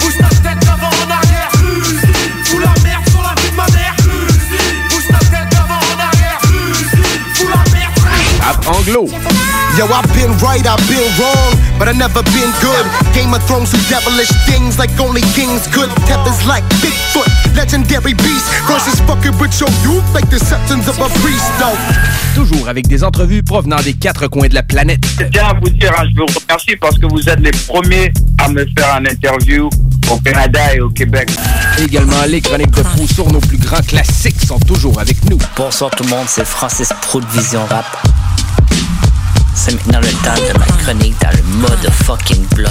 Bouge 0.00 0.18
ta 0.18 0.28
tête 0.28 0.60
d'avant 0.60 0.90
en 1.06 1.10
arrière. 1.10 1.50
Fous 2.44 2.58
la 2.58 2.74
merde 2.84 3.08
sur 3.08 3.22
la 3.22 3.34
vie 3.40 3.50
de 3.50 3.56
ma 3.56 3.66
mère. 3.66 3.96
Bouge 4.90 5.08
ta 5.08 5.18
tête 5.20 5.50
d'avant 5.50 5.80
en 5.80 5.98
arrière. 5.98 6.38
Fous 7.34 7.48
la 7.48 7.72
merde. 7.72 7.94
Rap 8.42 8.66
anglo. 8.68 9.08
Yo, 9.78 9.86
I've 9.86 10.12
been 10.12 10.34
right, 10.42 10.66
I've 10.66 10.82
been 10.90 11.06
wrong, 11.22 11.54
but 11.78 11.86
I 11.86 11.92
never 11.92 12.20
been 12.34 12.50
good. 12.58 12.84
Game 13.14 13.32
of 13.32 13.40
Thrones 13.46 13.70
do 13.70 13.78
devilish 13.88 14.26
things 14.44 14.76
like 14.76 14.90
only 14.98 15.20
kings 15.38 15.68
could. 15.68 15.88
Tethers 16.02 16.44
like 16.48 16.64
Bigfoot, 16.82 17.30
legendary 17.54 18.12
beast. 18.14 18.50
Versus 18.66 18.98
fucking 19.06 19.38
with 19.38 19.54
your 19.60 19.70
youth 19.86 20.02
like 20.12 20.28
the 20.30 20.40
septons 20.40 20.88
of 20.88 20.98
a 20.98 21.08
priest, 21.22 21.46
though. 21.60 21.78
Toujours 22.34 22.68
avec 22.68 22.88
des 22.88 23.04
entrevues 23.04 23.44
provenant 23.44 23.80
des 23.80 23.94
quatre 23.94 24.26
coins 24.26 24.48
de 24.48 24.54
la 24.54 24.64
planète. 24.64 25.04
Je 25.20 25.26
tiens 25.26 25.46
à 25.46 25.54
vous 25.54 25.70
dire, 25.70 25.92
hein, 25.96 26.06
je 26.12 26.22
vous 26.22 26.26
remercie 26.26 26.74
parce 26.74 26.98
que 26.98 27.06
vous 27.06 27.28
êtes 27.28 27.38
les 27.38 27.52
premiers 27.68 28.12
à 28.38 28.48
me 28.48 28.66
faire 28.76 28.96
un 28.96 29.06
interview 29.06 29.70
au 30.10 30.16
Canada 30.16 30.74
et 30.74 30.80
au 30.80 30.90
Québec. 30.90 31.30
Également, 31.78 32.24
les 32.26 32.40
chroniques 32.40 32.72
de 32.72 32.82
fou 32.82 33.06
sur 33.06 33.32
nos 33.32 33.38
plus 33.38 33.58
grands 33.58 33.82
classiques 33.86 34.44
sont 34.44 34.58
toujours 34.58 34.98
avec 34.98 35.24
nous. 35.30 35.38
Bonsoir 35.56 35.92
tout 35.92 36.02
le 36.02 36.10
monde, 36.10 36.26
c'est 36.26 36.44
Francis 36.44 36.88
Pro 37.00 37.20
de 37.20 37.26
Vision 37.26 37.64
Rap. 37.70 37.86
C'est 39.60 39.74
maintenant 39.74 39.98
le 39.98 40.06
temps 40.22 40.36
de 40.36 40.56
ma 40.56 40.66
chronique 40.66 41.16
dans 41.20 41.36
le 41.36 41.42
mode 41.58 41.90
fucking 42.04 42.46
bloc. 42.54 42.70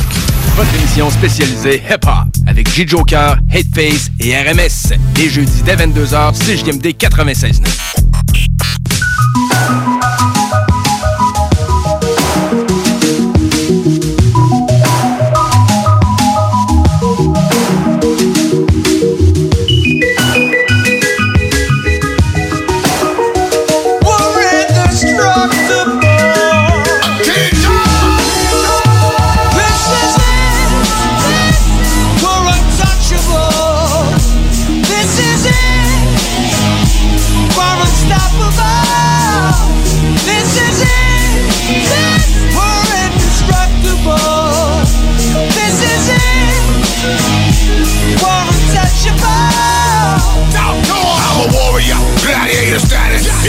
Votre 0.55 0.73
émission 0.75 1.09
spécialisée 1.09 1.83
hip-hop 1.85 2.29
avec 2.47 2.73
J. 2.73 2.87
Joker, 2.87 3.37
Hateface 3.51 4.09
et 4.21 4.33
RMS. 4.37 4.95
Les 5.17 5.29
jeudis 5.29 5.63
dès 5.63 5.75
22h, 5.75 6.33
CJMD 6.33 6.85
96.9. 6.97 8.06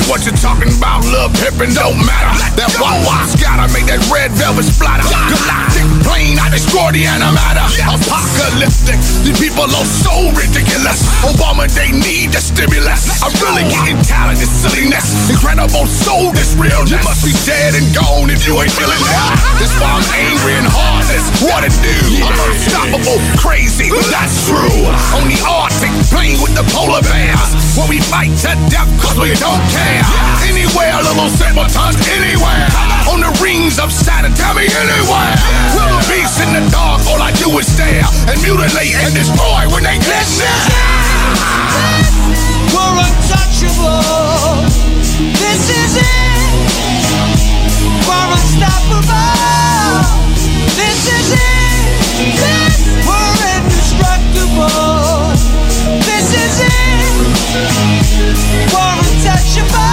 what 0.09 0.25
you're 0.25 0.38
talking 0.49 0.73
about, 0.73 1.05
love, 1.13 1.33
pimpin' 1.37 1.77
don't 1.77 2.01
matter. 2.01 2.33
That 2.57 2.73
Wawa's 2.81 3.37
gotta 3.37 3.69
make 3.77 3.85
that 3.93 4.01
red 4.09 4.33
velvet 4.33 4.65
splatter. 4.65 5.05
Galactic 5.05 5.85
plane, 6.09 6.41
I 6.41 6.49
destroy 6.49 6.89
the 6.97 7.05
antimatter. 7.05 7.69
Apocalyptic, 7.85 8.97
these 9.29 9.37
people 9.37 9.69
are 9.69 9.89
so 9.89 10.33
ridiculous. 10.33 11.05
Obama, 11.21 11.69
they 11.69 11.93
need 11.93 12.33
the 12.33 12.41
stimulus. 12.41 13.21
I'm 13.21 13.35
really 13.45 13.69
getting 13.69 14.01
talented, 14.01 14.49
silliness. 14.49 15.29
Incredible 15.29 15.85
soul, 15.85 16.33
this 16.33 16.57
real. 16.57 16.89
You 16.89 16.97
must 17.05 17.29
be 17.29 17.37
dead 17.45 17.77
and 17.77 17.85
gone 17.93 18.33
if 18.33 18.49
you 18.49 18.57
ain't 18.57 18.73
feeling 18.73 19.03
that. 19.13 19.37
That's 19.61 19.77
why 19.77 20.01
I'm 20.01 20.07
angry 20.17 20.57
and 20.57 20.69
heartless. 20.69 21.29
What 21.45 21.69
it 21.69 21.77
do? 21.85 21.99
I'm 22.25 22.39
unstoppable, 22.49 23.21
crazy, 23.37 23.93
that's 24.09 24.49
true. 24.49 24.89
On 25.13 25.29
the 25.29 25.37
Arctic, 25.45 25.93
playing 26.09 26.41
with 26.41 26.57
the 26.57 26.65
polar 26.73 27.05
bears. 27.05 27.53
Where 27.77 27.87
we 27.87 28.01
fight 28.01 28.33
to 28.49 28.57
death 28.73 28.89
cause 28.99 29.21
we 29.21 29.37
don't 29.37 29.63
care. 29.71 30.38
Anywhere, 30.47 30.93
A 30.95 31.03
little 31.03 31.31
simpletons, 31.31 31.97
anywhere. 32.13 32.69
On 33.11 33.21
the 33.21 33.33
rings 33.43 33.79
of 33.79 33.91
Saturn, 33.93 34.35
tell 34.35 34.55
me 34.55 34.67
anywhere. 34.69 35.35
Little 35.75 36.03
beasts 36.07 36.41
in 36.41 36.53
the 36.53 36.63
dark, 36.71 37.01
all 37.09 37.21
I 37.21 37.33
do 37.33 37.51
is 37.59 37.67
stare 37.67 38.05
and 38.29 38.37
mutilate 38.43 38.95
and 38.95 39.15
destroy 39.15 39.67
when 39.73 39.83
they 39.83 39.99
near. 39.99 40.23
We're 42.75 42.97
untouchable. 43.01 44.63
This 45.19 45.71
is 45.71 45.97
it. 45.97 46.07
We're 48.07 48.31
unstoppable. 48.37 49.09
This 50.77 51.01
is 51.17 51.33
it. 51.33 51.49
We're 53.09 53.37
indestructible. 53.57 55.35
This 56.07 56.29
is 56.45 56.55
it. 56.61 56.79
We're 58.73 58.97
untouchable. 59.01 59.88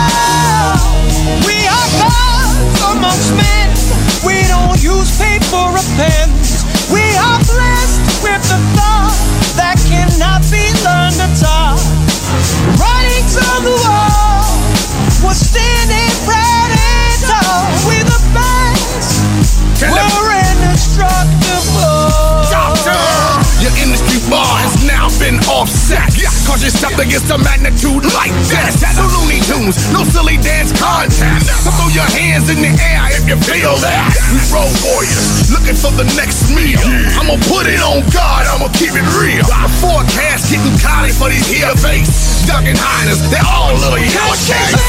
Just 26.56 26.82
shop 26.82 26.98
that 26.98 27.06
gets 27.12 27.30
a 27.30 27.38
magnitude 27.38 28.08
like 28.16 28.34
this. 28.50 28.82
No 28.98 29.06
Looney 29.06 29.38
Tunes, 29.46 29.78
no 29.94 30.02
silly 30.08 30.40
dance 30.42 30.74
contest. 30.74 31.46
So 31.62 31.70
throw 31.78 31.94
your 31.94 32.08
hands 32.16 32.50
in 32.50 32.58
the 32.58 32.74
air 32.80 33.06
if 33.14 33.28
you 33.30 33.38
feel 33.38 33.78
that. 33.86 34.10
We 34.34 34.42
road 34.50 34.74
warriors, 34.82 35.52
looking 35.54 35.78
for 35.78 35.94
the 35.94 36.08
next 36.18 36.50
meal. 36.50 36.82
I'ma 37.22 37.38
put 37.52 37.70
it 37.70 37.84
on 37.86 38.02
God, 38.10 38.50
I'ma 38.50 38.74
keep 38.74 38.98
it 38.98 39.06
real. 39.14 39.46
The 39.46 39.70
forecast 39.78 40.50
getting 40.50 40.74
collie 40.82 41.14
for 41.14 41.30
these 41.30 41.46
here 41.46 41.70
fakes. 41.78 42.48
Ducking 42.50 42.80
highness, 42.80 43.22
they're 43.30 43.46
all 43.46 43.78
little 43.78 44.02
yellowcakes. 44.02 44.82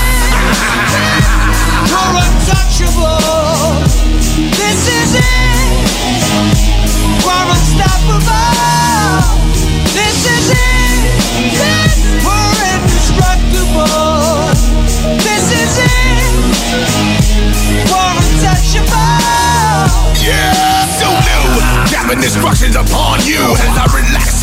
You're 1.92 2.14
untouchable. 2.24 3.84
This 4.54 4.80
is 4.86 5.12
it. 5.18 5.82
We're 7.20 7.46
unstoppable. 7.52 8.85
And 22.16 22.24
destruction's 22.24 22.76
upon 22.76 23.20
you. 23.26 23.36
As 23.36 23.60
I 23.60 23.60
relax 23.66 23.75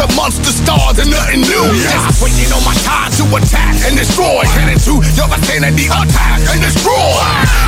amongst 0.03 0.43
the 0.43 0.51
stars 0.51 0.99
and 0.99 1.09
nothing 1.09 1.41
new. 1.47 1.67
Just 1.79 2.19
waiting 2.19 2.51
on 2.51 2.63
my 2.67 2.75
time 2.83 3.11
to 3.19 3.25
attack 3.39 3.73
and 3.87 3.95
destroy. 3.95 4.43
Heading 4.51 4.79
to 4.83 4.99
your 5.15 5.29
vicinity, 5.31 5.87
attack 5.87 6.43
and 6.51 6.59
destroy. 6.59 7.15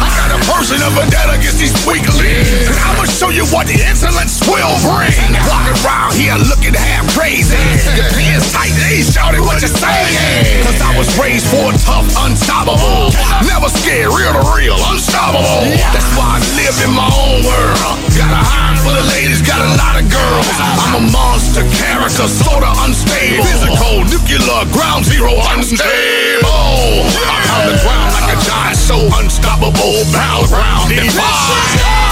I 0.03 0.07
got 0.19 0.35
a 0.35 0.39
version 0.51 0.83
of 0.83 0.93
a 0.99 1.05
dead 1.07 1.31
against 1.31 1.59
these 1.63 1.75
weaklings 1.87 2.51
And 2.67 2.75
I'ma 2.75 3.07
show 3.07 3.31
you 3.31 3.47
what 3.55 3.67
the 3.71 3.79
insolence 3.79 4.43
will 4.43 4.75
bring. 4.83 5.15
Walking 5.47 5.77
around 5.81 6.13
here 6.19 6.35
looking 6.37 6.75
half 6.75 7.07
crazy. 7.15 7.57
Your 7.95 8.07
pants 8.11 8.51
tight, 8.51 8.75
they 8.83 9.01
shouting 9.01 9.41
what 9.47 9.63
you 9.63 9.71
saying? 9.71 10.63
Cause 10.67 10.79
I 10.83 10.91
was 10.99 11.07
raised 11.15 11.47
for 11.47 11.71
tough, 11.87 12.07
unstoppable 12.27 13.15
Never 13.45 13.69
scared, 13.69 14.11
real 14.11 14.33
to 14.35 14.43
real, 14.55 14.75
unstoppable. 14.91 15.63
That's 15.93 16.09
why 16.17 16.37
I 16.37 16.39
live 16.59 16.77
in 16.83 16.91
my 16.91 17.07
own 17.07 17.43
world. 17.45 17.97
Got 18.15 18.31
a 18.31 18.43
handful 18.43 18.95
of 18.95 19.05
ladies, 19.15 19.41
got 19.43 19.61
a 19.61 19.71
lot 19.79 19.95
of 19.99 20.05
girls. 20.11 20.47
I'm 20.59 20.99
a 20.99 21.03
monster 21.11 21.63
character, 21.75 22.24
sorta 22.27 22.71
unstable 22.85 23.43
Physical, 23.43 24.03
nuclear, 24.05 24.65
ground 24.73 25.05
zero, 25.05 25.31
unstable 25.53 27.05
I 27.25 27.37
pound 27.45 27.69
the 27.69 27.77
ground 27.83 28.11
like 28.13 28.29
a 28.33 28.37
giant, 28.41 28.77
so 28.77 28.97
unstoppable 29.19 30.03
Battleground, 30.11 30.89
defy 30.89 32.05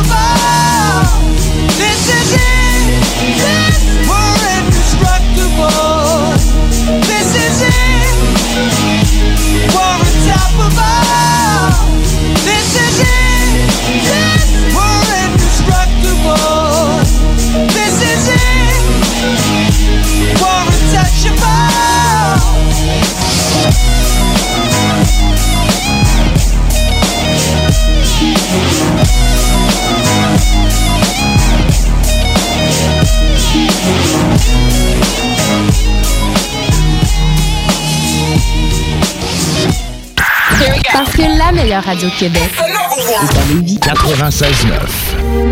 Parce 41.02 41.16
que 41.16 41.22
la 41.22 41.54
meilleure 41.54 41.86
radio 41.86 42.10
de 42.10 42.14
Québec 42.14 42.52
est 42.58 43.38
à 43.38 43.54
Lévis. 43.54 43.78
96.9. 43.78 45.50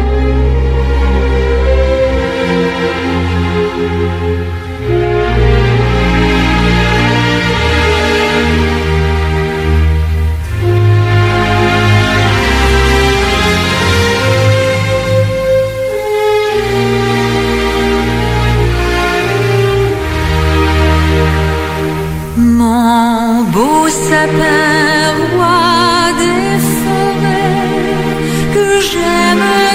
Mon 22.35 23.43
beau 23.43 23.87
sapin, 23.87 24.76
que 28.89 29.66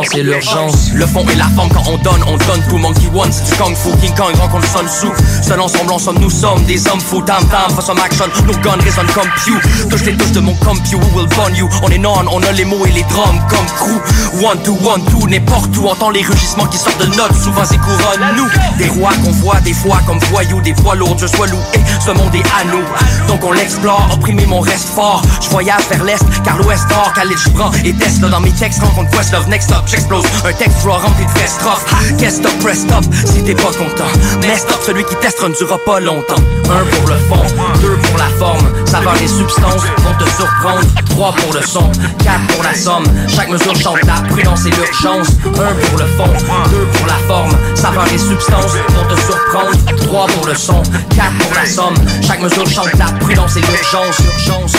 et 0.00 0.22
l'urgence. 0.22 0.81
Le 0.94 1.06
fond 1.06 1.24
et 1.30 1.34
la 1.36 1.46
forme 1.56 1.70
quand 1.70 1.84
on 1.88 1.96
donne, 1.98 2.22
on 2.26 2.36
donne 2.36 2.62
tout. 2.68 2.78
Monkey 2.78 3.08
One, 3.14 3.30
du 3.30 3.56
Kung 3.56 3.74
Fu. 3.74 3.90
King 4.00 4.14
Kong 4.14 4.34
rencontre 4.36 4.66
Sun 4.68 4.86
Tzu. 4.86 5.08
Seul 5.42 5.60
ensemble, 5.60 5.92
ensemble, 5.92 6.20
nous 6.20 6.30
sommes 6.30 6.64
des 6.64 6.86
hommes 6.88 7.00
fous. 7.00 7.22
Tam 7.22 7.44
tam, 7.48 7.70
some 7.80 7.98
action. 7.98 8.26
Nos 8.46 8.54
guns 8.58 8.82
résonnent 8.82 9.10
comme 9.14 9.28
Pew. 9.44 9.88
Touche 9.88 10.04
les 10.04 10.16
touches 10.16 10.32
de 10.32 10.40
mon 10.40 10.54
compu, 10.56 10.96
we 10.96 11.06
will 11.14 11.26
burn 11.28 11.54
you. 11.54 11.68
On 11.82 11.88
est 11.88 11.98
non, 11.98 12.14
on 12.30 12.42
a 12.42 12.52
les 12.52 12.64
mots 12.64 12.84
et 12.86 12.92
les 12.92 13.04
drums 13.04 13.40
comme 13.48 13.66
crew. 13.76 14.44
One, 14.44 14.62
two, 14.62 14.76
one, 14.84 15.02
two, 15.06 15.26
n'importe 15.28 15.76
où. 15.76 15.86
Entend 15.88 16.10
les 16.10 16.22
rugissements 16.22 16.66
qui 16.66 16.78
sortent 16.78 17.00
de 17.00 17.06
notes. 17.16 17.34
Souvent, 17.42 17.64
c'est 17.64 17.78
couronne, 17.78 18.36
nous. 18.36 18.48
Des 18.78 18.88
rois 18.88 19.12
qu'on 19.24 19.32
voit 19.32 19.60
des 19.60 19.74
fois 19.74 20.00
comme 20.06 20.18
voyous. 20.30 20.60
Des 20.60 20.74
poids 20.74 20.94
lourds, 20.94 21.16
je 21.18 21.26
sois 21.26 21.46
loué. 21.46 21.60
Ce 22.04 22.10
monde 22.10 22.34
est 22.34 22.44
à 22.60 22.64
nous. 22.64 22.82
Donc 23.28 23.44
on 23.44 23.52
l'explore, 23.52 24.08
opprimer 24.12 24.46
mon 24.46 24.60
reste 24.60 24.88
fort. 24.88 25.22
Je 25.40 25.48
voyage 25.48 25.82
vers 25.90 26.04
l'est, 26.04 26.24
car 26.44 26.58
l'ouest 26.58 26.84
or, 26.90 27.12
Khalid 27.14 27.38
Gibran 27.38 27.70
et 27.84 27.92
Tesla 27.94 28.28
dans 28.28 28.40
mes 28.40 28.52
textes. 28.52 28.82
Rencontre 28.82 29.10
Questlove, 29.10 29.48
next 29.48 29.70
up, 29.72 29.82
j'explose. 29.86 30.24
Un 30.44 30.52
texte 30.52 30.81
froid 30.82 30.98
rempli 30.98 31.24
de 31.24 31.48
strophes. 31.48 31.84
Qu'est-ce 32.18 32.38
stop, 32.38 32.52
press 32.60 32.80
stop, 32.80 33.04
si 33.24 33.42
t'es 33.42 33.54
pas 33.54 33.72
content? 33.72 34.10
Mais 34.42 34.56
stop, 34.56 34.80
celui 34.84 35.04
qui 35.04 35.14
testera 35.16 35.48
ne 35.48 35.54
durera 35.54 35.78
pas 35.86 36.00
longtemps. 36.00 36.42
Un 36.66 36.84
pour 36.96 37.08
le 37.08 37.16
fond, 37.28 37.44
deux 37.80 37.96
pour 37.96 38.18
la 38.18 38.28
forme. 38.38 38.66
Saveur 38.86 39.14
et 39.22 39.28
substances 39.28 39.82
vont 39.98 40.14
te 40.18 40.28
surprendre. 40.30 40.82
Trois 41.10 41.32
pour 41.32 41.54
le 41.54 41.62
son, 41.62 41.90
quatre 42.22 42.46
pour 42.48 42.64
la 42.64 42.74
somme. 42.74 43.04
Chaque 43.28 43.48
mesure 43.48 43.76
chante 43.76 44.04
la 44.04 44.28
prudence 44.28 44.66
et 44.66 44.70
l'urgence. 44.70 45.28
Un 45.44 45.74
pour 45.86 45.98
le 45.98 46.06
fond, 46.16 46.28
deux 46.70 46.86
pour 46.98 47.06
la 47.06 47.18
forme. 47.28 47.56
Saveur 47.74 48.06
et 48.12 48.18
substances 48.18 48.72
vont 48.88 49.14
te 49.14 49.20
surprendre. 49.20 50.06
Trois 50.06 50.26
pour 50.26 50.46
le 50.46 50.54
son, 50.54 50.82
quatre 51.14 51.38
pour 51.38 51.54
la 51.54 51.66
somme. 51.66 51.94
Chaque 52.26 52.40
mesure 52.40 52.68
chante 52.68 52.92
la 52.98 53.06
prudence 53.20 53.56
et 53.56 53.60
l'urgence. 53.60 54.18
Urgence, 54.34 54.76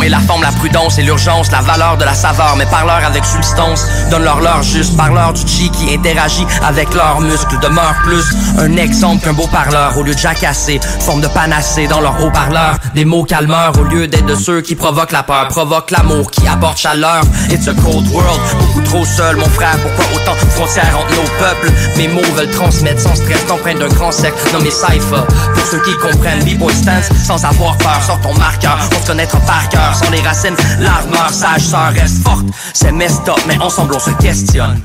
et 0.00 0.08
la 0.08 0.20
forme, 0.20 0.42
la 0.42 0.52
prudence 0.52 0.98
et 0.98 1.02
l'urgence, 1.02 1.50
la 1.50 1.60
valeur 1.60 1.96
de 1.96 2.04
la 2.04 2.14
saveur, 2.14 2.54
mais 2.56 2.66
parleur 2.66 3.04
avec 3.04 3.24
substance. 3.24 3.86
Donne-leur 4.10 4.40
l'heure 4.40 4.62
juste, 4.62 4.96
parleur 4.96 5.32
du 5.32 5.46
chi 5.46 5.70
qui 5.70 5.92
interagit 5.92 6.46
avec 6.62 6.94
leurs 6.94 7.20
muscles. 7.20 7.58
Demeure 7.60 7.94
plus 8.04 8.24
un 8.58 8.76
exemple 8.76 9.24
qu'un 9.24 9.32
beau 9.32 9.46
parleur 9.48 9.96
au 9.98 10.02
lieu 10.02 10.14
de 10.14 10.18
jacasser. 10.18 10.80
Forme 11.00 11.20
de 11.20 11.28
panacée 11.28 11.86
dans 11.86 12.00
leur 12.00 12.22
haut-parleur. 12.24 12.76
Des 12.94 13.04
mots 13.04 13.24
calmeurs 13.24 13.72
au 13.78 13.84
lieu 13.84 14.06
d'être 14.06 14.26
de 14.26 14.34
ceux 14.34 14.60
qui 14.60 14.76
provoquent 14.76 15.12
la 15.12 15.22
peur. 15.22 15.48
Provoquent 15.48 15.90
l'amour 15.90 16.30
qui 16.30 16.46
apporte 16.46 16.78
chaleur. 16.78 17.22
It's 17.50 17.68
a 17.68 17.74
cold 17.74 18.08
world, 18.12 18.40
trop 18.80 19.04
seul, 19.04 19.36
mon 19.36 19.48
frère. 19.48 19.76
Pourquoi 19.82 20.04
autant 20.14 20.34
de 20.34 20.50
frontières 20.50 20.98
entre 20.98 21.14
nos 21.14 21.28
peuples? 21.38 21.72
Mes 21.96 22.08
mots 22.08 22.34
veulent 22.34 22.50
transmettre 22.50 23.00
sans 23.00 23.14
stress, 23.14 23.44
t'empreinte 23.46 23.78
d'un 23.78 23.88
grand 23.88 24.12
sec 24.12 24.32
nommé 24.52 24.70
Cypher. 24.70 25.24
Pour 25.54 25.66
ceux 25.66 25.80
qui 25.82 25.94
comprennent, 25.98 26.44
B-Boy 26.44 26.72
Stance 26.74 27.10
sans 27.26 27.44
avoir 27.44 27.76
peur. 27.78 28.00
Sors 28.06 28.20
ton 28.20 28.34
marqueur, 28.34 28.78
on 28.90 29.06
se 29.06 29.12
par 29.46 29.68
cœur. 29.68 29.94
Sans 29.94 30.10
les 30.10 30.20
racines, 30.20 30.56
l'armeur 30.80 31.30
sage 31.30 31.62
sœur 31.62 31.92
reste 31.92 32.22
forte. 32.22 32.46
C'est 32.72 32.92
messed 32.92 33.28
up, 33.28 33.40
mais 33.46 33.58
ensemble 33.58 33.94
on 33.94 34.00
se 34.00 34.10
questionne. 34.10 34.80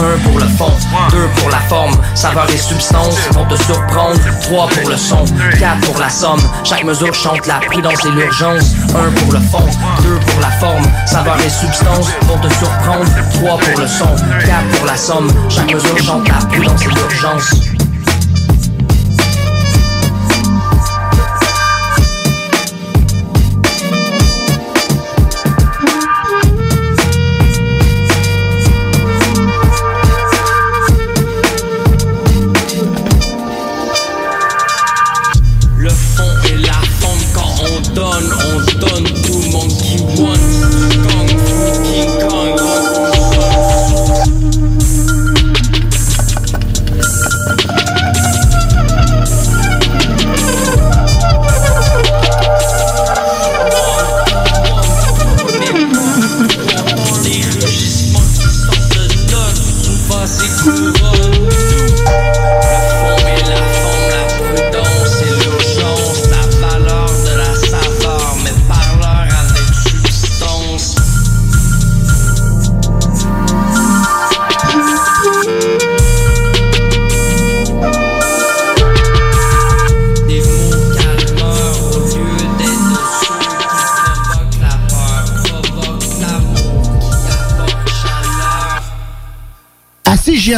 Un 0.00 0.16
pour 0.18 0.38
le 0.38 0.46
fond, 0.46 0.70
deux 1.10 1.26
pour 1.40 1.50
la 1.50 1.58
forme, 1.68 1.92
saveur 2.14 2.48
et 2.50 2.56
substance 2.56 3.16
vont 3.32 3.44
te 3.46 3.56
surprendre. 3.56 4.20
Trois 4.42 4.68
pour 4.68 4.88
le 4.88 4.96
son, 4.96 5.24
quatre 5.58 5.80
pour 5.80 5.98
la 5.98 6.08
somme. 6.08 6.40
Chaque 6.62 6.84
mesure 6.84 7.12
chante 7.12 7.46
la 7.46 7.58
prudence 7.58 8.04
et 8.04 8.10
l'urgence. 8.10 8.74
Un 8.90 9.10
pour 9.10 9.32
le 9.32 9.40
fond, 9.40 9.66
deux 10.02 10.18
pour 10.20 10.40
la 10.40 10.50
forme, 10.52 10.84
saveur 11.04 11.36
et 11.40 11.50
substance 11.50 12.08
vont 12.22 12.38
te 12.38 12.48
surprendre. 12.54 13.06
Trois 13.34 13.58
pour 13.58 13.80
le 13.80 13.88
son, 13.88 14.14
quatre 14.46 14.68
pour 14.76 14.86
la 14.86 14.96
somme. 14.96 15.28
Chaque 15.48 15.74
mesure 15.74 15.98
chante 15.98 16.28
la 16.28 16.46
prudence 16.46 16.82
et 16.82 16.88
l'urgence. 16.88 17.67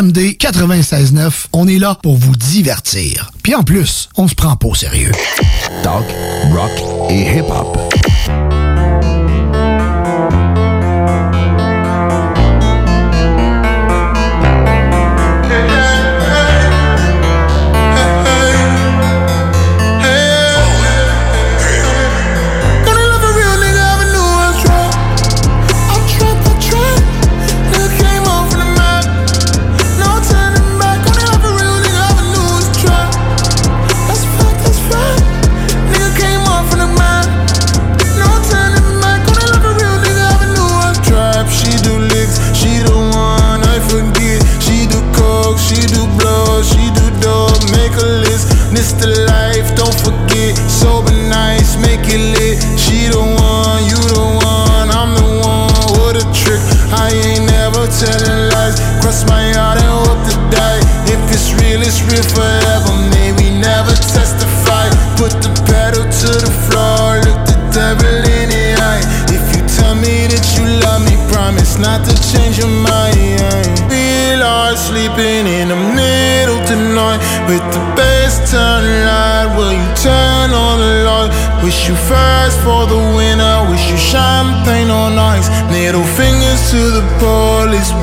À 0.01 0.03
CJMD 0.03 0.19
96.9, 0.39 1.49
on 1.53 1.69
est 1.69 1.79
là 1.79 1.95
pour 2.03 2.17
vous 2.17 2.35
divertir. 2.35 3.31
Puis 3.43 3.55
en 3.55 3.63
plus, 3.63 4.09
on 4.17 4.29
se 4.29 4.35
prend 4.35 4.57
pas 4.57 4.69
au 4.69 4.75
sérieux. 4.75 5.13
Talk, 5.83 6.07
rock 6.55 7.11
et 7.11 7.37
hip-hop. 7.37 7.90
songs. 85.31 85.49
Fingers 86.17 86.71
to 86.71 86.91
the 86.91 87.03
police. 87.19 88.00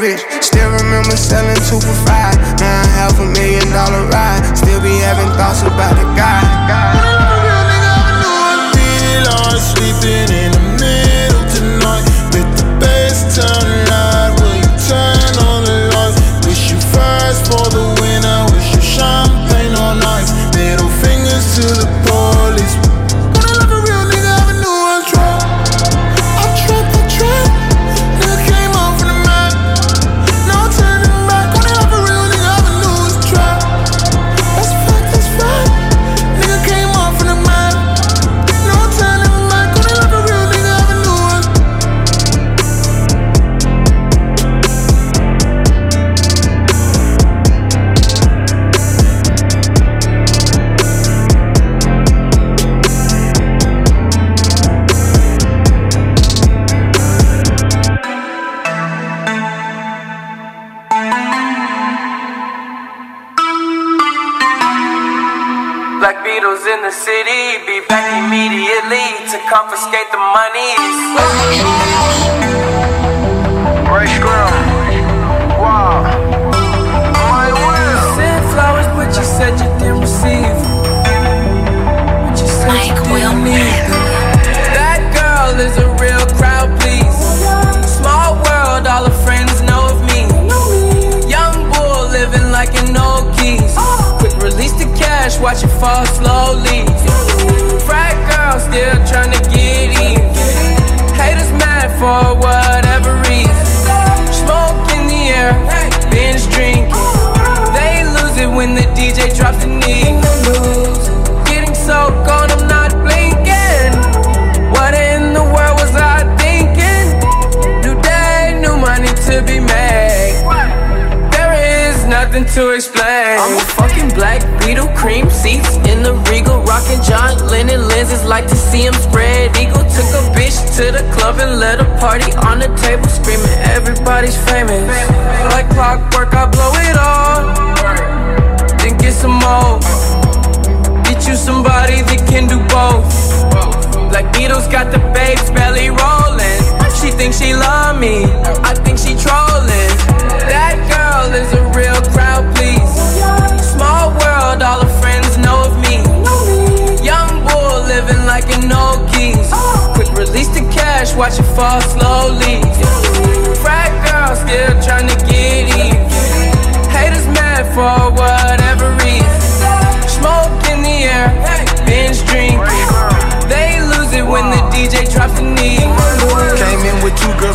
Still 0.00 0.70
remember 0.80 1.14
selling 1.14 1.60
two 1.68 1.78
for 1.78 1.92
five. 2.08 2.34
Now 2.58 2.80
I 2.80 2.86
have 2.96 3.20
a 3.20 3.26
million 3.36 3.68
dollar 3.68 4.08
ride. 4.08 4.56
Still 4.56 4.80
be 4.80 4.96
having 4.96 5.28
thoughts 5.36 5.60
about 5.60 5.94
the 5.94 6.04
guy. 6.16 6.49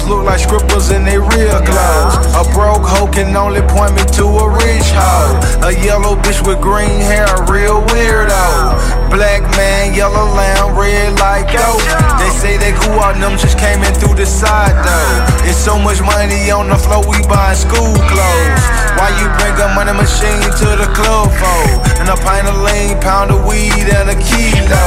look 0.08 0.24
like 0.24 0.40
scribbles 0.40 0.92
in 0.92 1.04
their 1.04 1.22
real 1.22 1.60
clothes. 1.62 2.16
A 2.38 2.44
broke 2.54 2.86
hoe 2.86 3.10
can 3.12 3.36
only 3.36 3.62
point 3.62 3.96
me 3.96 4.04
to 4.18 4.26
a 4.26 4.50
rich 4.50 4.90
hoe. 4.94 5.38
A 5.66 5.72
yellow 5.84 6.16
bitch 6.16 6.46
with 6.46 6.62
green 6.62 7.02
hair, 7.02 7.26
a 7.26 7.42
real 7.52 7.82
weirdo. 7.90 9.10
Black 9.10 9.42
man, 9.58 9.94
yellow 9.94 10.26
lamb, 10.36 10.78
red 10.78 11.18
like 11.20 11.48
dope. 11.52 11.82
They 12.20 12.32
say 12.38 12.58
that 12.58 12.74
grew 12.82 12.98
on 13.00 13.20
them 13.20 13.38
just 13.38 13.58
came 13.58 13.82
in 13.84 13.94
through 13.96 14.16
the 14.16 14.26
side 14.26 14.76
though. 14.86 15.50
It's 15.50 15.58
so 15.58 15.80
much 15.80 16.02
money 16.02 16.52
on 16.52 16.70
the 16.70 16.78
floor, 16.78 17.06
we 17.08 17.22
buy 17.28 17.54
school 17.54 17.96
clothes. 18.10 18.75
Why 18.96 19.12
you 19.20 19.28
bring 19.36 19.56
a 19.60 19.68
money 19.76 19.92
machine 19.92 20.48
to 20.64 20.68
the 20.80 20.88
club 20.96 21.28
for? 21.36 21.62
And 22.00 22.08
a 22.08 22.16
pint 22.24 22.48
of 22.48 22.56
lean, 22.64 23.00
pound 23.02 23.32
of 23.32 23.44
weed, 23.46 23.92
and 23.92 24.10
a 24.10 24.16
kilo. 24.16 24.86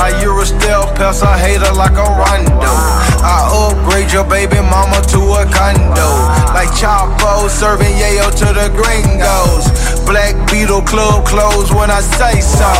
I 0.00 0.16
you're 0.22 0.40
a 0.40 0.46
stealth 0.46 0.96
pest, 0.96 1.22
I 1.22 1.38
hate 1.38 1.60
her 1.60 1.74
like 1.76 1.92
a 1.92 2.08
rondo. 2.08 2.72
I 3.20 3.52
upgrade 3.52 4.12
your 4.12 4.24
baby 4.24 4.56
mama 4.64 5.04
to 5.12 5.20
a 5.36 5.44
condo. 5.52 6.08
Like 6.56 6.72
Chapo 6.72 7.48
serving 7.48 7.92
yayo 8.00 8.32
to 8.40 8.48
the 8.48 8.72
gringos. 8.72 9.68
Black 10.08 10.34
Beetle 10.50 10.82
club 10.82 11.26
clothes 11.26 11.70
when 11.72 11.90
I 11.90 12.00
say 12.00 12.40
so. 12.40 12.70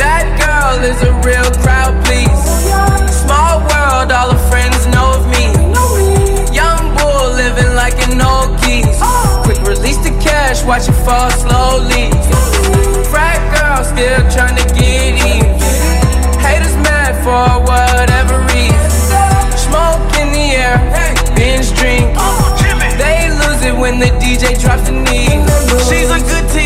That 0.00 0.24
girl 0.40 0.80
is 0.88 1.00
a 1.04 1.12
real 1.20 1.50
crowd 1.60 1.94
please. 2.04 2.32
Small 3.12 3.60
world, 3.60 4.10
all 4.10 4.32
her 4.32 4.44
friends 4.48 4.86
know 4.88 5.20
of 5.20 5.28
me. 5.28 5.52
Young 6.48 6.96
bull 6.96 7.28
living 7.36 7.74
like 7.76 8.00
an 8.08 8.20
old 8.20 8.58
geese 8.64 9.13
touch, 10.54 10.66
watch 10.66 10.88
it 10.88 10.92
fall 11.04 11.30
slowly. 11.30 12.10
Frat 13.10 13.40
girl 13.54 13.84
still 13.84 14.20
trying 14.30 14.56
to 14.56 14.64
get 14.74 15.14
in. 15.14 15.44
Haters 16.40 16.76
mad 16.82 17.14
for 17.24 17.62
whatever 17.62 18.40
reason. 18.52 19.58
Smoke 19.58 20.18
in 20.20 20.32
the 20.32 20.56
air, 20.56 20.78
binge 21.34 21.72
drink. 21.78 22.14
They 22.98 23.30
lose 23.30 23.64
it 23.64 23.76
when 23.76 23.98
the 23.98 24.10
DJ 24.20 24.60
drops 24.60 24.88
the 24.88 24.92
knee. 24.92 25.42
She's 25.88 26.10
a 26.10 26.20
good 26.20 26.48
team. 26.52 26.63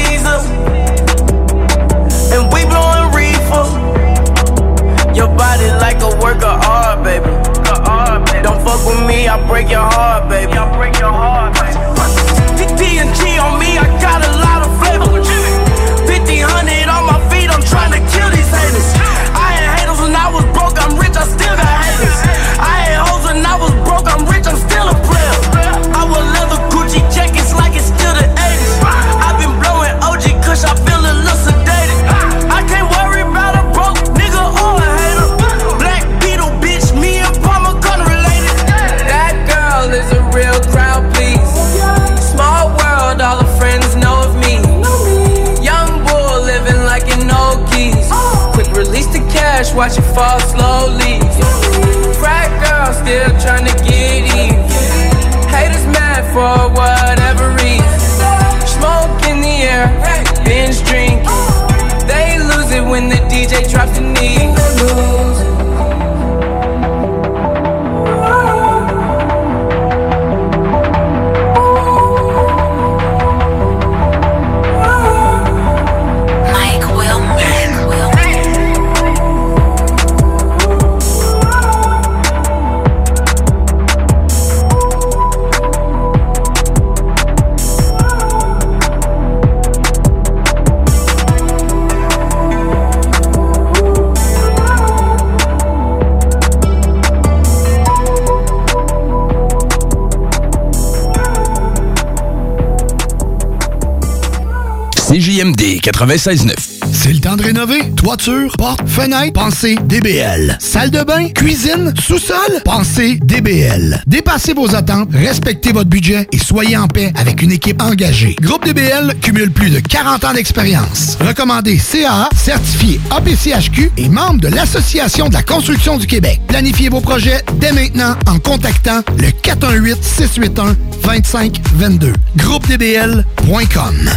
CJMD 105.09 105.81
96.9. 105.81 106.53
C'est 106.93 107.13
le 107.15 107.21
temps 107.21 107.37
de 107.37 107.43
rénover. 107.43 107.81
Toiture, 107.97 108.53
porte, 108.59 108.87
fenêtre, 108.87 109.33
pensez 109.33 109.77
DBL. 109.87 110.59
Salle 110.61 110.91
de 110.91 111.03
bain, 111.03 111.31
cuisine, 111.31 111.95
sous-sol, 111.99 112.61
pensez 112.63 113.19
DBL. 113.23 114.03
Dépassez 114.07 114.53
vos 114.53 114.75
attentes, 114.75 115.09
respectez 115.15 115.73
votre 115.73 115.89
budget 115.89 116.29
et 116.31 116.39
soyez 116.39 116.77
en 116.77 116.89
paix 116.89 117.11
avec 117.17 117.41
une 117.41 117.53
équipe 117.53 117.81
engagée. 117.81 118.37
Groupe 118.43 118.67
DBL 118.67 119.15
cumule 119.23 119.51
plus 119.51 119.71
de 119.71 119.81
40 119.81 120.25
ans 120.25 120.35
d'expérience. 120.35 121.17
Recommandé 121.27 121.79
CAA, 121.79 122.29
certifié 122.37 123.01
APCHQ 123.11 123.93
et 123.97 124.11
membre 124.11 124.43
de 124.43 124.49
l'Association 124.49 125.31
de 125.31 125.35
la 125.35 125.43
construction 125.43 125.97
du 125.97 126.07
Québec. 126.07 126.39
Planifiez 126.49 126.91
vos 126.91 127.01
projets 127.01 127.43
dès 127.55 127.73
maintenant 127.73 128.15
en 128.27 128.39
contactant 128.39 129.01
le 129.17 129.29
418-681-2522. 129.29 132.13
GroupeDBL.com. 132.37 134.11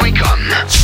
Wake 0.00 0.20
up. 0.22 0.83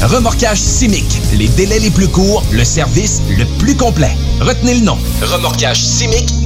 Remorquage 0.00 0.58
Simic, 0.58 1.04
les 1.34 1.48
délais 1.48 1.78
les 1.78 1.90
plus 1.90 2.08
courts, 2.08 2.42
le 2.52 2.64
service 2.64 3.20
le 3.36 3.44
plus 3.58 3.76
complet. 3.76 4.10
Retenez 4.40 4.74
le 4.74 4.80
nom. 4.80 4.98
Remorquage 5.20 5.80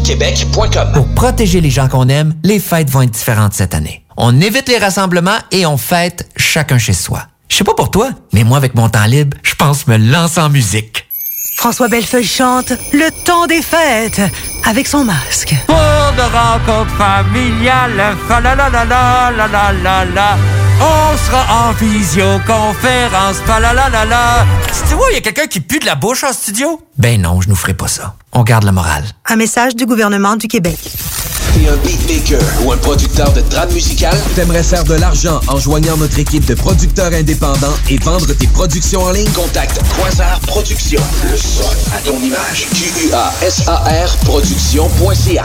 Québec.com. 0.05 0.92
Pour 0.92 1.09
protéger 1.14 1.61
les 1.61 1.70
gens 1.70 1.88
qu'on 1.88 2.09
aime, 2.09 2.34
les 2.42 2.59
fêtes 2.59 2.90
vont 2.90 3.03
être 3.03 3.11
différentes 3.11 3.55
cette 3.55 3.74
année. 3.74 4.03
On 4.16 4.40
évite 4.40 4.68
les 4.68 4.78
rassemblements 4.78 5.38
et 5.51 5.66
on 5.66 5.76
fête 5.76 6.28
chacun 6.36 6.78
chez 6.78 6.92
soi. 6.92 7.22
Je 7.49 7.57
sais 7.57 7.64
pas 7.64 7.74
pour 7.74 7.90
toi, 7.90 8.11
mais 8.32 8.44
moi 8.44 8.59
avec 8.59 8.74
mon 8.74 8.88
temps 8.88 9.05
libre, 9.07 9.36
je 9.42 9.55
pense 9.55 9.86
me 9.86 9.97
lancer 9.97 10.40
en 10.40 10.51
musique. 10.51 11.07
François 11.57 11.88
Bellefeuille 11.88 12.26
chante 12.26 12.72
Le 12.92 13.11
temps 13.24 13.47
des 13.47 13.62
fêtes 13.62 14.20
avec 14.66 14.86
son 14.86 15.05
masque. 15.05 15.55
Pour 15.66 15.76
de 15.76 16.22
rencontres 16.22 16.94
familiales, 16.97 18.16
fa 18.28 18.40
la 18.40 18.55
la 18.55 18.68
la 18.68 18.84
la 18.84 19.30
la 19.30 19.72
la 19.72 20.05
la. 20.05 20.55
On 20.80 21.16
sera 21.16 21.68
en 21.68 21.72
visioconférence, 21.72 23.36
fa 23.46 23.60
la 23.60 23.72
la 23.72 23.88
la 23.88 24.04
la. 24.04 24.46
Tu 24.88 24.94
vois, 24.94 25.06
il 25.10 25.14
y 25.14 25.18
a 25.18 25.20
quelqu'un 25.20 25.46
qui 25.46 25.60
pue 25.60 25.78
de 25.78 25.86
la 25.86 25.94
bouche 25.94 26.22
en 26.24 26.32
studio? 26.32 26.80
Ben 26.98 27.20
non, 27.20 27.40
je 27.40 27.48
nous 27.48 27.56
ferai 27.56 27.74
pas 27.74 27.88
ça. 27.88 28.14
On 28.32 28.42
garde 28.42 28.64
la 28.64 28.72
morale. 28.72 29.04
Un 29.26 29.36
message 29.36 29.74
du 29.74 29.86
gouvernement 29.86 30.36
du 30.36 30.48
Québec. 30.48 30.78
T'es 31.54 31.68
un 31.68 31.76
beatmaker 31.76 32.42
ou 32.62 32.72
un 32.72 32.76
producteur 32.76 33.32
de 33.32 33.40
trame 33.40 33.72
musicale? 33.72 34.18
T'aimerais 34.34 34.62
faire 34.62 34.84
de 34.84 34.94
l'argent 34.94 35.40
en 35.48 35.58
joignant 35.58 35.96
notre 35.96 36.18
équipe 36.18 36.44
de 36.44 36.54
producteurs 36.54 37.12
indépendants 37.14 37.72
et 37.88 37.96
vendre 37.96 38.30
tes 38.34 38.46
productions 38.48 39.02
en 39.02 39.12
ligne? 39.12 39.30
Contacte 39.30 39.80
Quasar 39.96 40.38
Productions. 40.40 41.02
Le 41.30 41.36
son 41.38 41.70
à 41.94 42.00
ton 42.04 42.18
image. 42.20 42.66
Q-U-A-S-A-R 42.74 44.16
Productions.ca. 44.26 45.44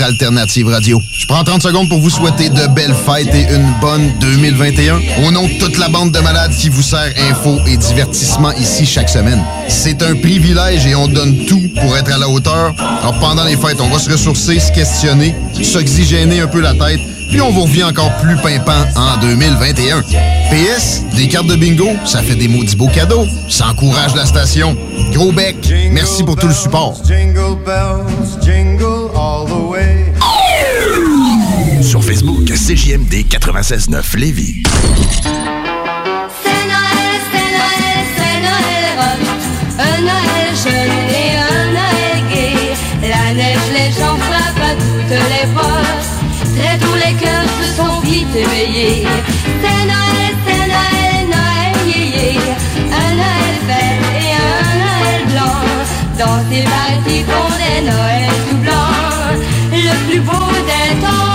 alternative 0.01 0.67
radio. 0.67 1.01
Je 1.11 1.25
prends 1.25 1.43
30 1.43 1.61
secondes 1.61 1.89
pour 1.89 1.99
vous 1.99 2.09
souhaiter 2.09 2.49
de 2.49 2.67
belles 2.67 2.95
fêtes 2.95 3.33
et 3.33 3.53
une 3.53 3.73
bonne 3.79 4.11
2021. 4.19 4.99
Au 5.25 5.31
nom 5.31 5.47
de 5.47 5.59
toute 5.59 5.77
la 5.77 5.87
bande 5.87 6.11
de 6.11 6.19
malades 6.19 6.51
qui 6.51 6.69
vous 6.69 6.81
sert 6.81 7.13
info 7.29 7.59
et 7.67 7.77
divertissement 7.77 8.51
ici 8.53 8.85
chaque 8.85 9.09
semaine. 9.09 9.41
C'est 9.67 10.01
un 10.03 10.15
privilège 10.15 10.85
et 10.85 10.95
on 10.95 11.07
donne 11.07 11.45
tout 11.45 11.61
pour 11.81 11.95
être 11.97 12.11
à 12.11 12.17
la 12.17 12.27
hauteur. 12.27 12.73
Alors 12.79 13.17
pendant 13.19 13.43
les 13.43 13.57
fêtes, 13.57 13.79
on 13.79 13.89
va 13.89 13.99
se 13.99 14.09
ressourcer, 14.09 14.59
se 14.59 14.71
questionner, 14.71 15.35
s'oxygéner 15.61 16.41
un 16.41 16.47
peu 16.47 16.61
la 16.61 16.73
tête, 16.73 16.99
puis 17.29 17.41
on 17.41 17.51
vous 17.51 17.63
revient 17.63 17.85
encore 17.85 18.11
plus 18.17 18.35
pimpant 18.37 18.83
en 18.95 19.17
2021. 19.21 20.03
PS, 20.51 21.03
des 21.15 21.29
cartes 21.29 21.47
de 21.47 21.55
bingo, 21.55 21.87
ça 22.05 22.21
fait 22.21 22.35
des 22.35 22.49
maudits 22.49 22.75
beaux 22.75 22.89
cadeaux. 22.89 23.25
Ça 23.47 23.67
encourage 23.69 24.15
la 24.15 24.25
station. 24.25 24.75
Gros 25.13 25.31
bec, 25.31 25.55
merci 25.91 26.23
pour 26.23 26.35
tout 26.35 26.47
le 26.47 26.53
support. 26.53 26.97
CJMD 32.71 33.27
96.9 33.27 34.15
Lévis. 34.15 34.63
C'est 34.63 34.79
Noël, 36.71 37.19
c'est 37.29 37.51
Noël, 37.57 37.99
c'est 38.15 38.39
Noël 38.47 38.85
rock. 38.95 39.19
Un 39.77 39.99
Noël 39.99 40.55
jeune 40.55 40.95
et 41.11 41.35
un 41.35 41.75
Noël 41.75 42.23
gai. 42.31 42.71
La 43.09 43.25
neige, 43.33 43.67
les 43.73 43.91
gens 43.91 44.15
frappent 44.15 44.63
à 44.63 44.71
toutes 44.75 45.19
les 45.33 45.47
portes. 45.53 46.07
Très 46.55 46.77
tous 46.77 46.95
les 46.95 47.13
cœurs 47.21 47.49
se 47.59 47.65
sont 47.75 47.99
vite 48.05 48.33
éveillés. 48.33 49.05
C'est 49.61 49.83
Noël, 49.91 50.33
c'est 50.47 50.65
Noël, 50.73 51.27
Noël 51.27 51.75
yéyé. 51.87 52.39
Un 52.87 53.11
Noël 53.19 53.57
vert 53.67 54.05
et 54.23 54.31
un 54.47 54.71
Noël 54.85 55.21
blanc. 55.33 55.59
Dans 56.17 56.39
ces 56.49 56.63
parties 56.63 57.25
font 57.27 57.51
des 57.59 57.79
Noëls 57.81 58.39
tout 58.49 58.59
blancs. 58.63 59.35
Le 60.13 60.19
beau 60.21 60.51
des 60.65 60.95
temps. 61.01 61.30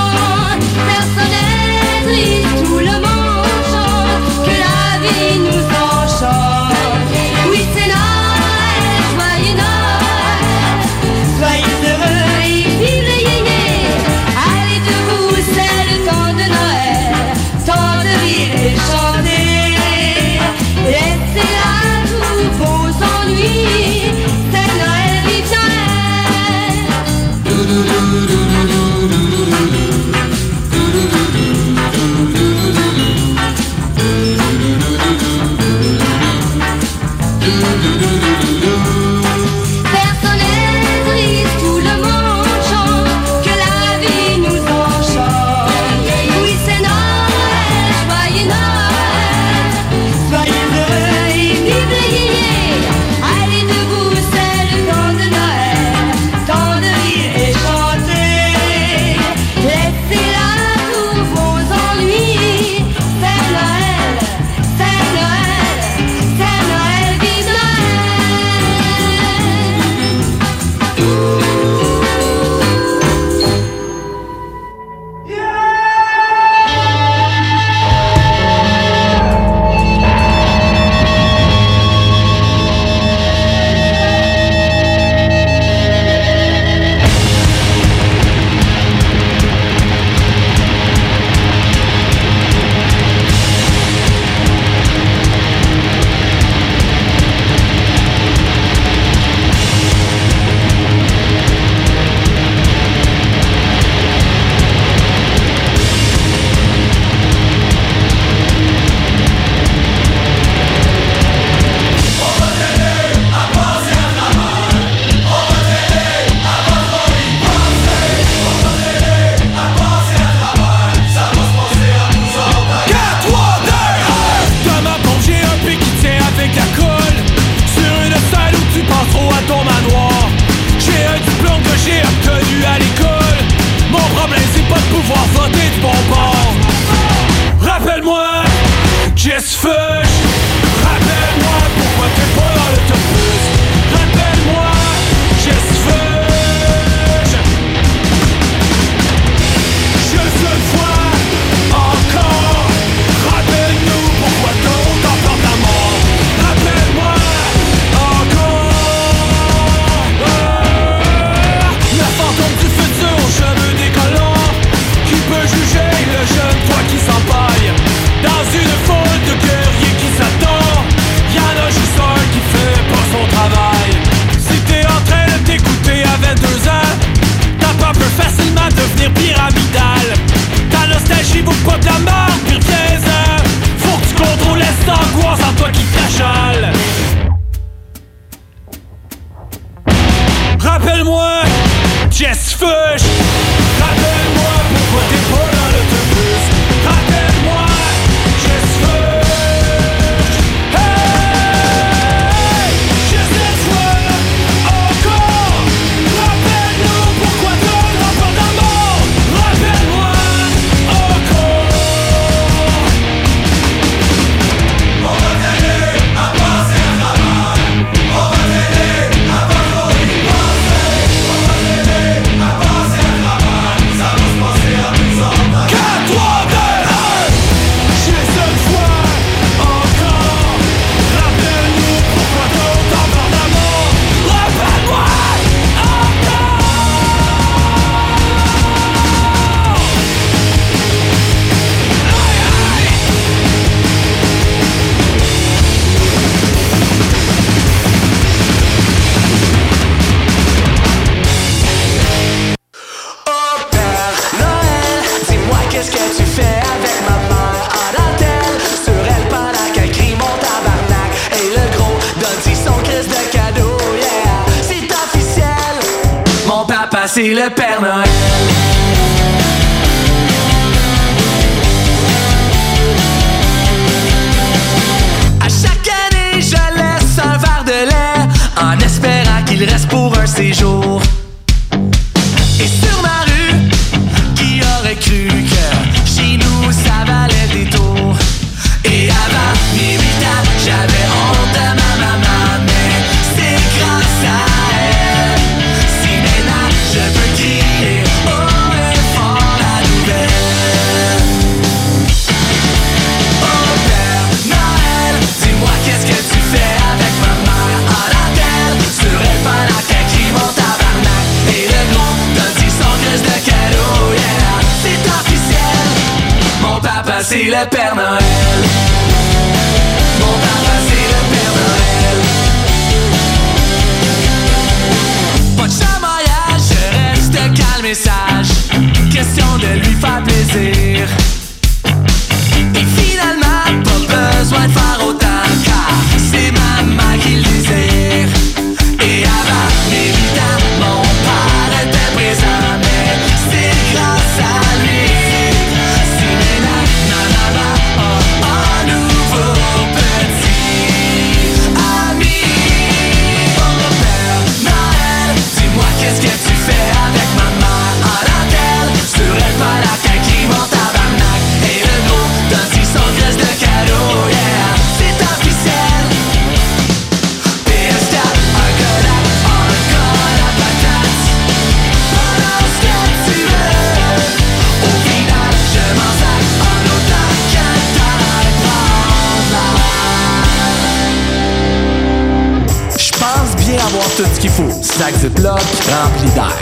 ce 385.27 385.31
bloc 385.41 385.61
rempli 385.91 386.31
d'air. 386.35 386.57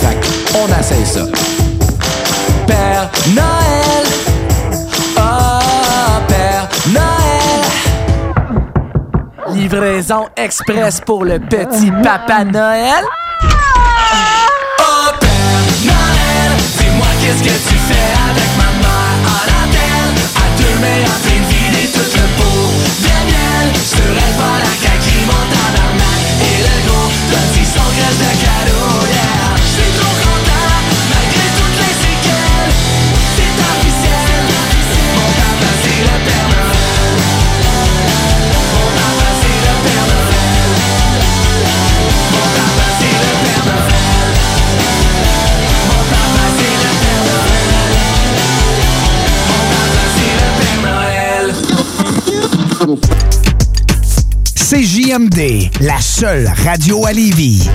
Fait 0.00 0.18
qu'on 0.52 0.68
essaye 0.78 1.06
ça. 1.06 1.24
Père 2.66 3.10
Noël, 3.34 4.06
oh 5.16 5.20
Père 6.28 6.68
Noël. 6.92 7.62
Livraison 9.54 10.26
express 10.36 11.00
pour 11.00 11.24
le 11.24 11.38
petit 11.38 11.90
Papa 12.02 12.44
Noël. 12.44 13.04
Oh 14.78 15.10
Père 15.20 15.62
Noël, 15.84 16.52
dis-moi 16.78 17.06
qu'est-ce 17.20 17.42
que 17.42 17.56
tu 17.68 17.76
fais 17.88 18.12
avec 18.30 18.50
ma 18.58 18.70
mère 18.82 19.20
à 19.26 19.46
la 19.46 19.62
tête. 19.72 20.20
À 20.36 20.46
deux 20.58 20.76
mains, 20.80 21.04
à 21.06 21.16
une 21.34 21.46
tout 21.92 22.10
le 22.14 22.26
beau. 22.36 22.60
Daniel, 23.00 23.66
je 23.74 23.96
te 23.96 24.02
rêve 24.02 24.40
la 24.58 24.81
CJMD, 54.72 55.68
la 55.82 56.00
seule 56.00 56.50
radio 56.64 57.04
à 57.04 57.12
Lévis. 57.12 57.68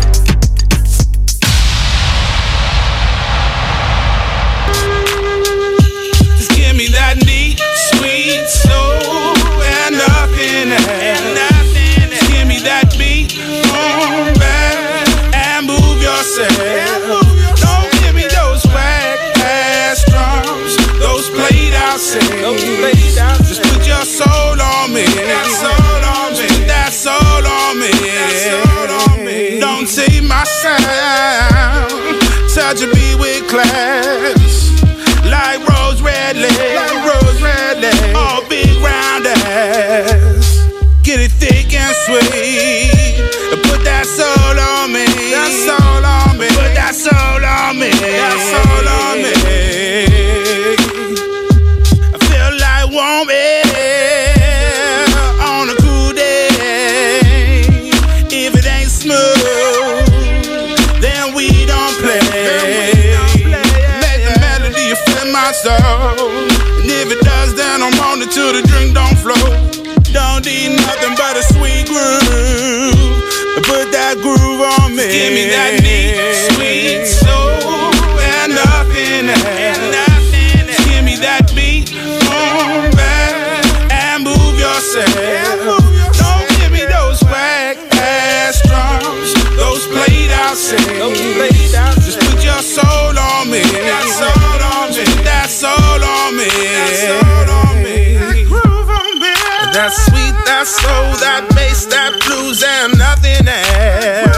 soul, 100.68 101.16
that 101.24 101.48
bass, 101.56 101.88
that 101.88 102.20
blues, 102.28 102.60
and 102.62 103.00
nothing 103.00 103.48
else. 103.48 104.36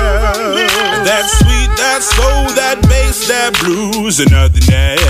That 1.03 1.25
sweet, 1.25 1.71
that 1.81 2.05
soul, 2.05 2.53
that 2.53 2.77
bass, 2.85 3.27
that 3.27 3.57
blues, 3.57 4.19
and 4.21 4.29
nothing 4.29 4.69
else. 4.69 5.01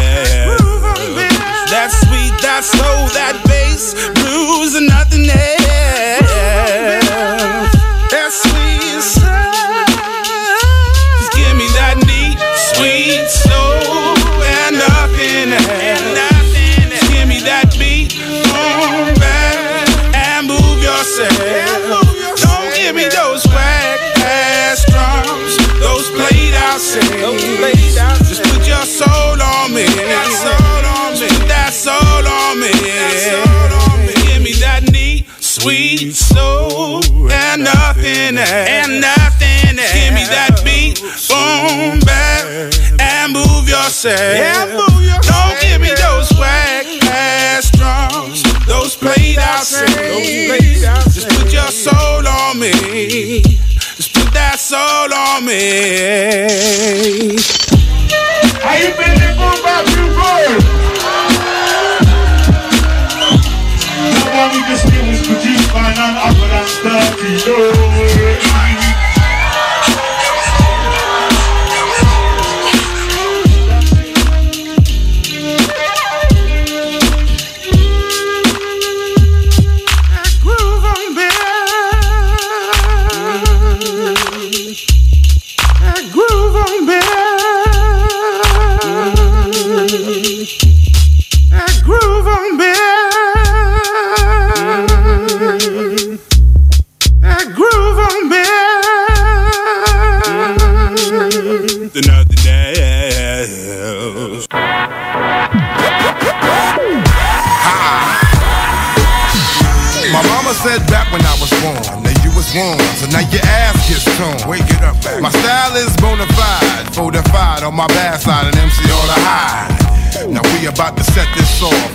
That 1.70 1.91
sweet, 1.91 2.34
that 2.41 2.64
soul, 2.64 3.12
that 3.14 3.28
say. 43.99 44.39
Yeah. 44.39 44.65
Don't 45.27 45.59
give 45.59 45.81
me 45.81 45.89
those 45.89 46.31
whack 46.39 46.85
ass 47.11 47.69
drums, 47.71 48.43
those 48.65 48.95
played 48.95 49.38
out 49.38 49.63
singles. 49.63 50.80
Just 51.13 51.27
put 51.27 51.51
your 51.51 51.67
soul 51.67 52.26
on 52.26 52.59
me. 52.59 53.41
Just 53.99 54.13
put 54.13 54.31
that 54.31 54.55
soul 54.57 55.11
on 55.11 55.43
me. 55.43 57.35
How 58.63 58.80
you 58.80 58.95
been 58.95 59.19
there 59.19 59.35
for 59.35 59.51
about 59.59 59.84
two 59.91 60.07
years? 60.15 60.63
The 64.15 64.31
we 64.55 64.59
just 64.71 64.85
did 64.88 65.03
was 65.11 65.19
produced 65.27 65.73
by 65.73 65.91
none 65.99 66.15
other 66.15 66.47
than 66.47 66.67
Sturdy 66.71 67.35
Lord. 67.51 68.39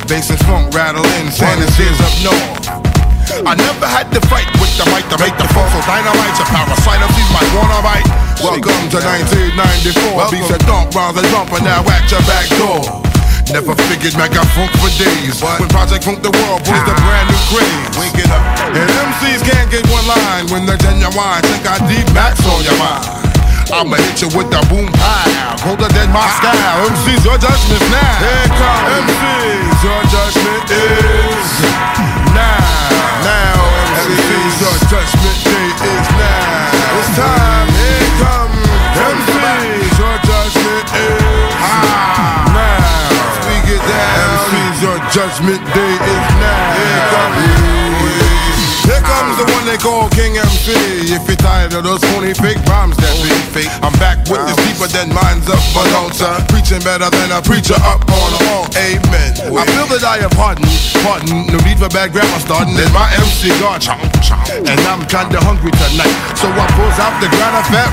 Bass 0.04 0.28
and 0.28 0.38
funk 0.44 0.68
rattling, 0.76 1.32
San 1.32 1.56
Andreas 1.56 1.96
up 2.04 2.12
north. 2.20 2.68
I 3.48 3.56
never 3.56 3.88
had 3.88 4.12
to 4.12 4.20
fight 4.28 4.44
with 4.60 4.68
the 4.76 4.84
mic 4.92 5.08
to 5.08 5.16
make 5.16 5.32
the 5.40 5.48
phone 5.56 5.64
so 5.72 5.80
dynamite. 5.88 6.36
A 6.36 6.44
parasite 6.44 7.00
of 7.00 7.08
these 7.16 7.30
might 7.32 7.48
wanna 7.56 7.80
bite. 7.80 8.04
Welcome 8.36 8.84
to 8.92 9.00
1994. 9.00 10.28
Beats 10.28 10.52
that 10.52 10.60
dump 10.68 10.92
round 10.92 11.16
the 11.16 11.24
jumper 11.32 11.56
now 11.64 11.80
at 11.88 12.04
your 12.12 12.20
back 12.28 12.44
door. 12.60 12.84
Never 13.48 13.72
figured 13.88 14.12
Mac 14.20 14.36
got 14.36 14.44
funk 14.52 14.76
for 14.76 14.92
days. 15.00 15.40
When 15.40 15.72
Project 15.72 16.04
Funk 16.04 16.20
the 16.20 16.32
World 16.36 16.60
posed 16.68 16.84
a 16.84 16.94
brand 17.00 17.32
new 17.32 17.40
craze. 17.48 17.96
Wake 17.96 18.20
it 18.20 18.28
up. 18.28 18.44
And 18.76 18.84
MCs 18.84 19.40
can't 19.40 19.72
get 19.72 19.88
one 19.88 20.04
line 20.04 20.52
when 20.52 20.68
they're 20.68 20.80
genuine. 20.84 21.40
Think 21.48 21.64
I 21.64 21.80
deep 21.88 22.04
max 22.12 22.44
on 22.44 22.60
your 22.60 22.76
mind. 22.76 23.23
I'ma 23.72 23.96
hit 23.96 24.20
you 24.20 24.28
with 24.36 24.50
the 24.52 24.60
boom 24.68 24.88
pow. 24.92 25.56
Colder 25.64 25.88
than 25.88 26.12
my 26.12 26.26
style. 26.36 26.84
MC's 26.84 27.24
your 27.24 27.38
judgment 27.40 27.84
now. 27.88 28.20
Here 28.20 28.48
comes. 28.60 29.08
MC's 29.08 29.80
your 29.80 30.02
judgment 30.12 30.68
is 30.68 31.48
now. 32.36 32.60
Now 33.24 33.56
MC's 34.04 34.56
your 34.60 34.76
judgment 34.92 35.38
day 35.48 35.68
is 35.80 36.08
now. 36.12 36.98
It's 37.00 37.10
time. 37.16 37.68
Here 37.72 38.12
comes. 38.20 38.68
MC's 39.00 39.96
your 39.96 40.16
judgment 40.28 40.88
is 40.92 41.56
ah. 41.64 42.52
now. 42.52 43.48
We 43.48 43.56
get 43.64 43.80
down. 43.80 44.44
MC's 44.44 44.78
your 44.84 44.98
judgment 45.08 45.62
day 45.72 45.94
is 46.04 46.28
now. 46.36 46.76
Here 46.76 47.04
comes. 47.16 47.93
Here 48.84 49.00
comes 49.00 49.40
the 49.40 49.48
one 49.48 49.64
they 49.64 49.80
call 49.80 50.12
King 50.12 50.36
MC. 50.36 50.76
If 51.08 51.24
you're 51.24 51.40
tired 51.40 51.72
of 51.72 51.84
those 51.84 52.04
phony 52.12 52.36
fake 52.36 52.60
rhymes 52.68 52.96
that 53.00 53.16
be 53.24 53.32
fake, 53.56 53.72
I'm 53.80 53.96
back 53.96 54.20
with 54.28 54.44
this 54.44 54.60
deeper 54.60 54.88
than 54.92 55.08
minds 55.08 55.48
up 55.48 55.60
announcer. 55.72 56.28
Preaching 56.52 56.84
better 56.84 57.08
than 57.08 57.32
a 57.32 57.40
preacher 57.40 57.80
up 57.80 58.04
on 58.04 58.30
a 58.36 58.40
wall. 58.44 58.68
Amen. 58.76 59.30
I 59.40 59.64
feel 59.72 59.88
that 59.88 60.04
I 60.04 60.20
have 60.20 60.36
hardened. 60.36 60.68
Pardon, 61.00 61.48
no 61.48 61.58
need 61.64 61.80
for 61.80 61.88
bad 61.88 62.12
grammar 62.12 62.40
starting. 62.44 62.76
Then 62.76 62.92
my 62.92 63.08
MC 63.16 63.48
chomp. 63.56 64.04
And 64.68 64.80
I'm 64.84 65.08
kinda 65.08 65.40
hungry 65.40 65.72
tonight. 65.72 66.12
So 66.36 66.52
I 66.52 66.66
pulls 66.76 66.98
out 67.00 67.16
the 67.24 67.32
grind 67.32 67.56
of 67.56 67.64
fat 67.72 67.88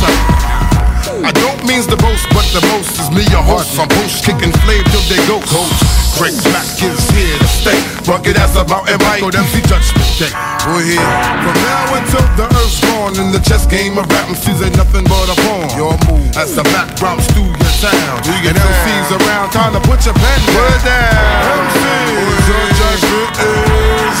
something. 0.00 0.61
I 1.02 1.34
don't 1.34 1.58
means 1.66 1.90
the 1.90 1.98
boast, 1.98 2.30
but 2.30 2.46
the 2.54 2.62
most 2.70 2.94
is 3.02 3.10
me, 3.10 3.26
your 3.34 3.42
host. 3.42 3.74
I'm 3.74 3.90
post 3.90 4.22
kicking 4.22 4.54
flame 4.62 4.86
till 4.94 5.02
they 5.10 5.18
go 5.26 5.42
coast. 5.42 5.82
Drake 6.14 6.38
Mac 6.54 6.62
is 6.78 7.02
here 7.10 7.38
to 7.42 7.48
stay. 7.50 7.78
Rugged 8.06 8.38
as 8.38 8.54
a 8.54 8.62
mountain 8.70 9.02
bike, 9.02 9.22
with 9.22 9.34
MC 9.34 9.58
Judgment 9.66 10.06
Day. 10.22 10.30
We're 10.62 10.86
here. 10.86 11.10
From 11.42 11.58
now 11.66 11.98
until 11.98 12.22
the 12.38 12.46
earth's 12.46 12.78
born. 12.86 13.18
in 13.18 13.34
the 13.34 13.42
chess 13.42 13.66
game 13.66 13.98
of 13.98 14.06
rap, 14.14 14.30
MCs 14.30 14.62
ain't 14.62 14.78
nothing 14.78 15.02
but 15.10 15.26
a 15.26 15.36
pawn. 15.42 15.66
Your 15.74 15.98
move. 16.06 16.22
As 16.38 16.54
the 16.54 16.62
drops 16.94 17.26
through 17.34 17.50
your 17.50 17.74
town. 17.82 18.22
Do 18.22 18.30
you 18.38 18.54
and 18.54 18.58
MCs 18.62 19.10
around, 19.18 19.50
time 19.50 19.74
to 19.74 19.82
put 19.82 20.06
your 20.06 20.14
pen 20.14 20.40
down. 20.54 20.54
Put 20.54 20.78
down. 20.86 21.66
MCs, 21.66 22.46
your 22.46 22.66
judgment 22.78 23.34
is 23.42 24.20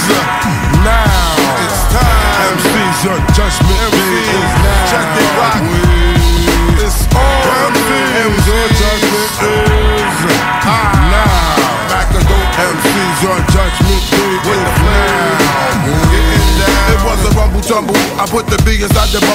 now. 0.82 1.30
It's 1.62 1.80
time. 1.94 2.58
MCs, 2.58 2.98
your 3.06 3.18
judgment 3.38 3.92
is 3.94 4.50
now. 4.66 5.11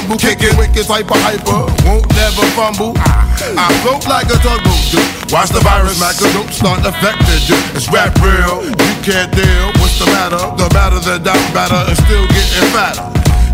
The 0.08 0.16
bumble. 0.16 0.20
Kicking 0.20 0.58
wicked 0.58 0.88
hyper 0.88 1.18
hyper. 1.20 1.68
Won't 1.84 2.08
never 2.16 2.46
fumble. 2.56 2.94
I 2.98 3.68
float 3.84 4.08
like 4.08 4.28
a 4.32 4.38
tugboat 4.40 4.80
do. 4.92 5.00
Watch 5.32 5.52
the 5.52 5.60
virus, 5.60 6.00
Macadoo 6.00 6.48
start 6.52 6.86
affecting 6.86 7.44
you. 7.48 7.60
It's 7.76 7.92
rap 7.92 8.16
real. 8.24 8.64
You 8.64 8.96
can't 9.04 9.32
deal. 9.36 9.68
What's 9.84 10.00
the 10.00 10.08
matter? 10.08 10.40
The 10.56 10.68
matter 10.74 11.00
that 11.04 11.24
batter 11.52 11.82
and 11.88 11.98
still 12.08 12.26
getting 12.32 12.68
fatter. 12.72 13.04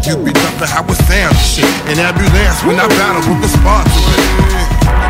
You 0.05 0.17
be 0.19 0.31
dumping 0.35 0.67
how 0.67 0.83
it 0.83 0.99
sound 1.07 1.33
and 1.33 1.47
shit. 1.47 1.73
An 1.89 1.97
ambulance 1.97 2.59
when 2.67 2.77
I 2.77 2.87
battle 2.87 3.23
with 3.25 3.41
the 3.41 3.49
sponsor. 3.49 4.03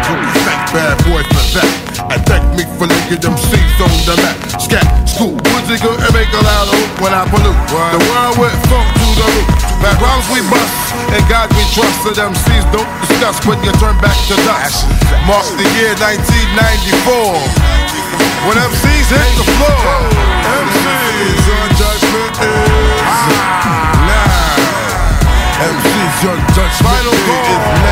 You 0.07 0.13
be 0.15 0.31
fat 0.45 0.69
bad 0.71 0.97
boy 1.03 1.23
for 1.27 1.45
that. 1.59 1.92
And 2.11 2.21
thank 2.27 2.43
me 2.57 2.63
for 2.75 2.87
linking 2.87 3.21
them 3.23 3.37
seats 3.37 3.79
on 3.79 3.91
the 4.03 4.15
map. 4.19 4.35
Scat, 4.59 4.83
school, 5.07 5.35
Woodsy 5.53 5.79
good 5.79 5.99
and 5.99 6.13
make 6.13 6.31
a 6.33 6.41
loud 6.41 6.67
hoop 6.73 6.91
when 6.99 7.13
I 7.13 7.23
pollute. 7.29 7.55
The 7.69 8.01
world 8.11 8.35
went 8.41 8.57
funk 8.67 8.87
to 8.99 9.07
the 9.15 9.25
root. 9.31 9.47
Backgrounds 9.79 10.27
we 10.31 10.39
bust, 10.47 10.75
and 11.11 11.23
God 11.27 11.51
we 11.55 11.63
trust. 11.75 12.03
So 12.03 12.11
them 12.11 12.35
C's 12.35 12.65
don't 12.71 12.87
discuss 13.03 13.39
when 13.47 13.59
you 13.63 13.71
turn 13.79 13.95
back 14.03 14.15
to 14.31 14.35
dust. 14.47 14.87
Mark 15.27 15.47
the 15.55 15.67
year 15.79 15.95
1994. 15.99 17.83
When 18.47 18.55
MCs 18.59 19.07
hit 19.11 19.31
the 19.39 19.47
floor. 19.59 19.83
MCs, 20.43 21.39
your 21.47 21.65
judgment 21.79 22.35
is 22.43 23.07
ah. 23.07 24.07
now. 24.07 24.63
MC's 25.63 26.15
your 26.23 26.37
judgment 26.51 26.83
Final 26.83 27.13
is 27.13 27.82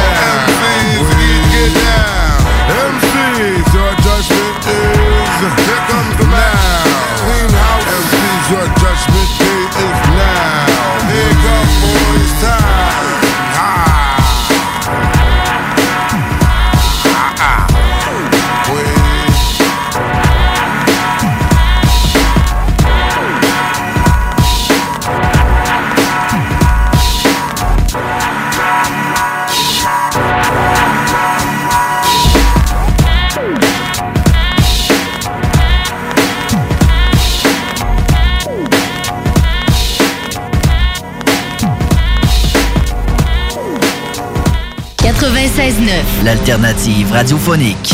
L'alternative 46.24 47.12
radiophonique. 47.12 47.94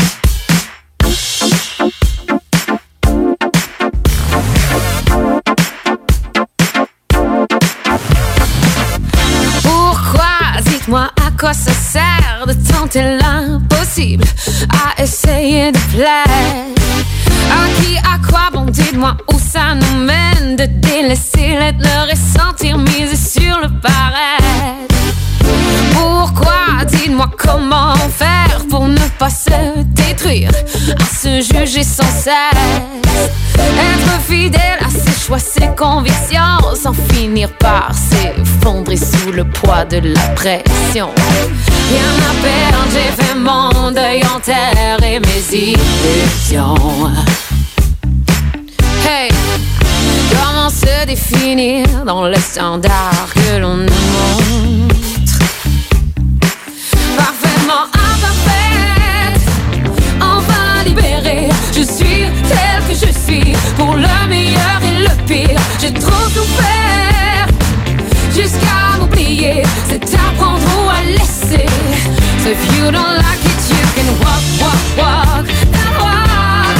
Pourquoi 9.62 10.24
Dites-moi 10.62 11.08
à 11.26 11.30
quoi 11.40 11.54
ça 11.54 11.72
sert 11.72 12.44
de 12.46 12.52
tenter 12.70 13.02
l'impossible 13.18 14.24
à 14.68 15.02
essayer 15.02 15.72
de 15.72 15.78
plaire? 15.94 16.24
À 17.50 17.80
qui, 17.80 17.96
à 17.96 18.18
quoi, 18.28 18.50
bon 18.52 18.66
dites-moi 18.66 19.16
où 19.32 19.38
ça 19.38 19.74
nous 19.74 20.04
mène 20.04 20.56
De 20.56 20.66
délaisser 20.66 21.56
l'être, 21.58 21.78
le 21.78 22.10
ressentir, 22.10 22.76
miser 22.76 23.16
sur 23.16 23.58
le 23.60 23.68
paraître 23.80 24.37
pas 29.18 29.30
se 29.30 29.82
détruire 29.84 30.50
À 30.98 31.04
se 31.04 31.40
juger 31.40 31.82
sans 31.82 32.02
cesse. 32.04 32.32
Être 33.56 34.20
fidèle 34.28 34.78
à 34.80 34.90
ses 34.90 35.26
choix, 35.26 35.38
ses 35.38 35.68
convictions 35.76 36.74
Sans 36.80 36.94
finir 37.12 37.50
par 37.58 37.90
s'effondrer 37.92 38.96
sous 38.96 39.32
le 39.32 39.44
poids 39.44 39.84
de 39.84 39.98
la 40.14 40.28
pression. 40.34 41.10
Rien 41.90 42.12
à 42.30 42.34
perdre, 42.42 42.84
j'ai 42.92 43.24
fait 43.24 43.34
mon 43.34 43.90
deuil 43.90 44.22
en 44.34 44.38
terre 44.40 45.02
et 45.02 45.18
mes 45.18 45.56
illusions. 45.56 47.10
Hey, 49.06 49.30
comment 50.30 50.68
se 50.70 51.06
définir 51.06 51.86
dans 52.06 52.26
le 52.28 52.36
standard 52.36 53.28
que 53.34 53.58
l'on 53.58 53.76
nous 53.76 53.84
montre? 53.86 55.38
Parfaitement 57.16 57.84
imparfaite, 57.94 58.67
pour 63.76 63.94
le 63.94 64.28
meilleur 64.28 64.80
et 64.82 65.02
le 65.02 65.24
pire. 65.26 65.60
J'ai 65.80 65.92
trop 65.92 66.28
souffert 66.30 67.46
jusqu'à 68.34 68.98
m'oublier. 68.98 69.62
C'est 69.88 70.14
apprendre 70.14 70.62
ou 70.78 70.88
à 70.88 71.02
laisser. 71.04 71.66
So 72.42 72.50
if 72.50 72.76
you 72.76 72.90
don't 72.90 73.16
like 73.16 73.44
it, 73.44 73.60
you 73.68 73.86
can 73.96 74.08
walk, 74.22 74.44
walk, 74.60 74.82
walk 74.96 75.46
that 75.74 75.92
walk. 76.00 76.78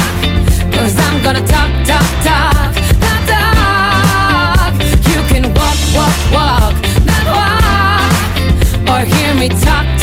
Cause 0.71 0.95
I'm 0.97 1.21
gonna 1.23 1.45
talk, 1.45 1.69
talk, 1.85 2.07
talk 2.23 2.73
that 3.03 3.21
talk. 3.29 4.73
You 5.11 5.21
can 5.31 5.53
walk, 5.53 5.79
walk, 5.95 6.17
walk 6.33 6.73
that 7.05 7.25
walk. 7.37 8.89
Or 8.89 9.05
hear 9.05 9.33
me 9.35 9.49
talk. 9.49 9.98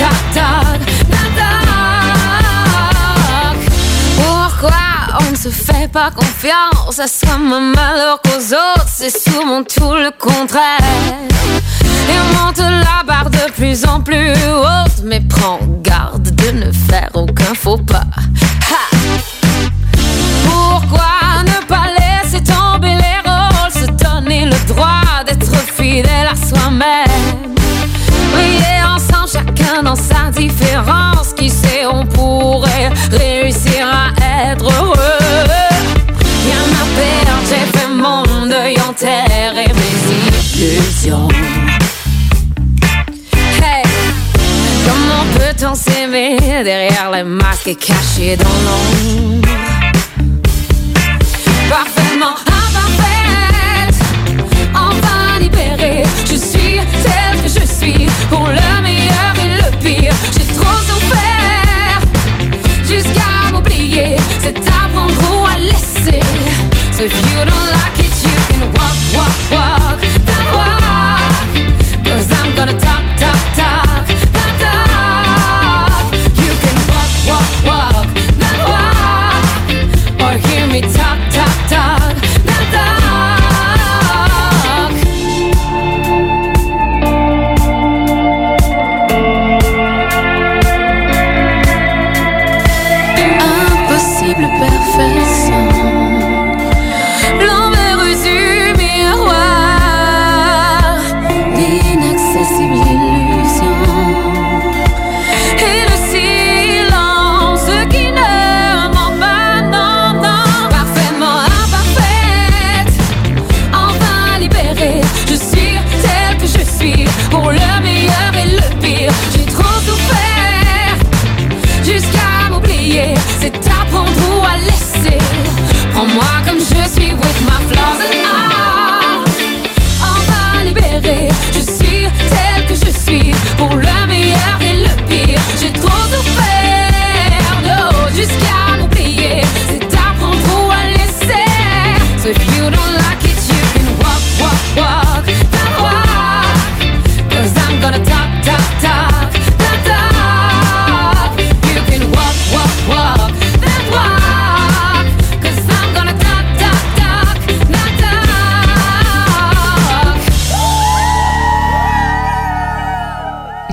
Se 5.46 5.50
fait 5.50 5.88
pas 5.92 6.10
confiance 6.10 6.98
à 6.98 7.06
soi-même 7.06 7.74
alors 7.78 8.20
qu'aux 8.20 8.54
autres, 8.54 8.86
c'est 8.88 9.16
souvent 9.16 9.62
tout 9.62 9.94
le 9.94 10.10
contraire. 10.18 10.78
Et 12.08 12.18
on 12.18 12.44
monte 12.44 12.58
la 12.58 13.04
barre 13.06 13.30
de 13.30 13.52
plus 13.52 13.84
en 13.84 14.00
plus 14.00 14.30
haute, 14.30 15.04
mais 15.04 15.20
prends 15.20 15.60
garde 15.82 16.34
de 16.34 16.50
ne 16.50 16.72
faire 16.72 17.10
aucun 17.14 17.54
faux 17.54 17.78
pas. 17.78 18.06
Pourquoi 20.44 21.42
ne 21.44 21.64
pas 21.66 21.86
laisser 21.98 22.42
tomber 22.42 22.94
les 22.94 23.20
rôles, 23.24 23.72
se 23.72 23.86
donner 24.04 24.46
le 24.46 24.66
droit 24.66 25.22
d'être 25.26 25.52
fidèle 25.76 26.28
à 26.28 26.34
soi-même? 26.34 27.05
Les 47.66 47.74
masques 47.74 47.86
cachés 47.86 48.36
dans 48.36 49.45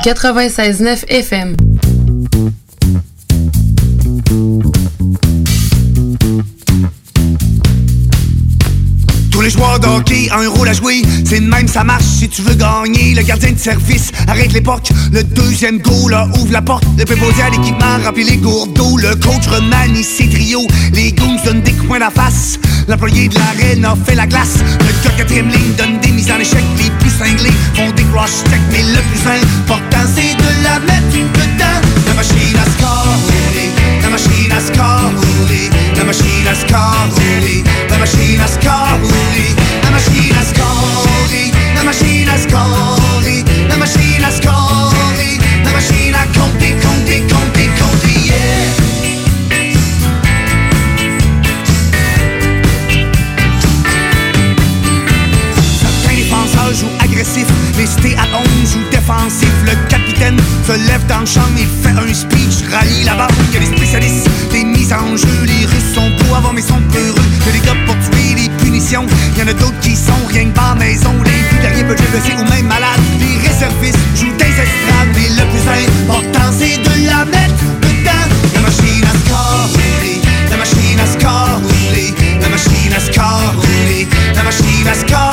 96.9 0.03 1.05
FM. 1.07 1.55
Tous 9.31 9.41
les 9.41 9.49
joueurs 9.49 9.79
de 9.79 9.87
hockey 9.87 10.27
ont 10.33 10.41
un 10.41 10.49
rôle 10.49 10.67
à 10.67 10.73
jouer. 10.73 11.03
C'est 11.23 11.39
même, 11.39 11.69
ça 11.69 11.85
marche 11.85 12.03
si 12.03 12.27
tu 12.27 12.41
veux 12.41 12.53
gagner. 12.53 13.15
Le 13.15 13.23
gardien 13.23 13.53
de 13.53 13.57
service 13.57 14.11
arrête 14.27 14.51
l'époque. 14.51 14.89
Le 15.13 15.23
deuxième 15.23 15.79
goal 15.79 16.13
ouvre 16.35 16.51
la 16.51 16.61
porte. 16.61 16.83
Le 16.97 17.05
préposé 17.05 17.41
à 17.41 17.49
l'équipement 17.49 17.97
remplit 18.03 18.25
les 18.25 18.37
gourdes. 18.37 18.77
Le 18.77 19.15
coach 19.15 19.47
remanie 19.47 20.03
ses 20.03 20.27
trios. 20.27 20.67
Les 20.91 21.13
goons 21.13 21.37
donnent 21.45 21.61
des 21.61 21.71
coups 21.71 21.95
à 21.95 21.99
la 21.99 22.09
face. 22.09 22.59
L'employé 22.87 23.27
de 23.27 23.35
l'arène 23.35 23.85
a 23.85 23.95
fait 24.05 24.15
la 24.15 24.27
glace. 24.27 24.59
Le 24.79 25.03
gars 25.03 25.15
quatrième 25.17 25.49
ligne 25.49 25.73
donne 25.77 25.99
des 25.99 26.11
mises 26.11 26.31
en 26.31 26.39
échec. 26.39 26.63
Les 26.77 26.89
plus 26.99 27.09
cinglés 27.09 27.53
font 27.75 27.91
des 27.91 28.03
cross 28.05 28.43
check. 28.49 28.61
Mais 28.71 28.83
le 28.83 29.01
plus 29.09 29.23
important, 29.29 30.05
c'est 30.13 30.35
de 30.35 30.63
la 30.63 30.79
mettre 30.79 31.11
dedans. 31.11 31.79
La 32.07 32.13
machine 32.13 32.57
à 32.57 32.65
score, 32.77 33.17
roulé. 33.27 33.69
La 34.01 34.09
machine 34.09 34.51
à 34.51 34.59
score, 34.59 35.11
roulé. 35.15 35.69
La 35.97 36.03
machine 36.03 36.47
à 36.47 36.55
score, 36.55 37.09
roulé. 37.15 37.63
La 37.89 37.97
machine 37.97 38.41
à 38.41 38.47
score, 38.47 38.99
roulé. 39.01 39.63
La 39.83 39.91
machine 39.91 40.35
à 40.35 40.43
scorer, 40.43 41.51
la 41.75 41.83
machine 41.83 42.29
à 42.29 42.37
scorer, 42.37 43.43
la 43.69 43.77
machine 43.77 44.23
à 44.23 44.31
scorer, 44.31 44.52
se 60.65 60.71
lève 60.87 61.05
dans 61.07 61.19
le 61.19 61.25
champ 61.25 61.41
et 61.57 61.67
fait 61.83 61.91
un 61.91 62.13
speech, 62.13 62.63
rallie 62.71 63.03
la 63.03 63.15
banque, 63.15 63.31
les 63.59 63.65
spécialistes 63.65 64.29
des 64.51 64.63
mises 64.63 64.93
en 64.93 65.17
jeu. 65.17 65.43
Les 65.45 65.65
Russes 65.65 65.93
sont 65.93 66.09
beaux 66.09 66.35
avant 66.35 66.53
mais 66.53 66.61
sont 66.61 66.81
peureux. 66.91 67.27
Que 67.45 67.51
les 67.51 67.59
gars 67.59 67.75
pour 67.85 67.95
tuer 67.99 68.35
les 68.35 68.49
punitions. 68.63 69.05
Y 69.37 69.41
en 69.41 69.47
a 69.47 69.53
d'autres 69.53 69.79
qui 69.81 69.95
sont 69.95 70.23
rien 70.29 70.45
que 70.45 70.55
par 70.55 70.75
maison. 70.75 71.11
Les 71.25 71.43
plus 71.49 71.59
derrière 71.59 71.87
peut 71.87 71.95
blessés 71.95 72.35
ou 72.39 72.43
même 72.49 72.67
malades. 72.67 73.03
Les 73.19 73.47
réservistes 73.47 73.99
jouent 74.15 74.37
des 74.37 74.55
estrades, 74.65 75.11
mais 75.15 75.29
le 75.35 75.43
plus 75.51 75.65
important 75.67 76.49
c'est 76.57 76.77
de 76.77 77.07
la 77.07 77.25
mettre 77.25 77.63
dedans. 77.81 78.27
La 78.55 78.61
machine 78.61 79.03
à 79.03 79.13
score, 79.27 79.67
roulé. 79.73 80.21
La 80.49 80.57
machine 80.57 80.99
à 80.99 81.07
score, 81.07 81.59
roulé. 81.59 82.13
La 82.39 82.49
machine 82.49 82.93
à 82.95 82.99
score, 82.99 83.53
roulé. 83.57 84.07
La 84.35 84.43
machine 84.43 84.87
à 84.87 84.93
score, 84.93 85.32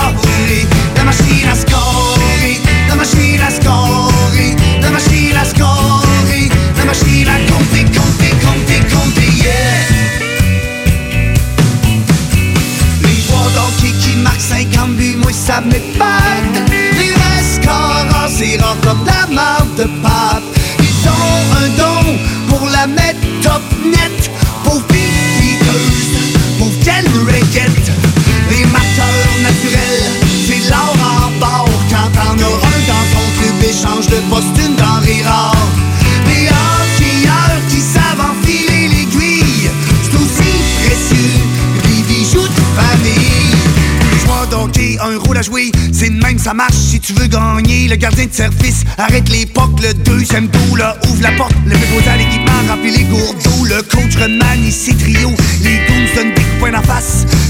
Le 47.91 47.97
gardien 47.97 48.27
de 48.27 48.33
service 48.33 48.85
arrête 48.99 49.29
l'époque, 49.31 49.81
le 49.83 49.93
deuxième 49.93 50.47
goal 50.47 50.81
ouvre 51.09 51.23
la 51.23 51.33
porte. 51.33 51.53
Le 51.67 51.77
préposé 51.77 52.09
à 52.09 52.17
l'équipement 52.17 52.53
remplit 52.69 52.93
les 52.93 53.03
gourdes 53.03 53.43
d'eau. 53.43 53.65
Le 53.65 53.83
coach 53.83 54.15
remanie 54.15 54.71
ses 54.71 54.95
trios, 54.95 55.35
les 55.65 55.79
goons 55.89 56.15
donnent 56.15 56.35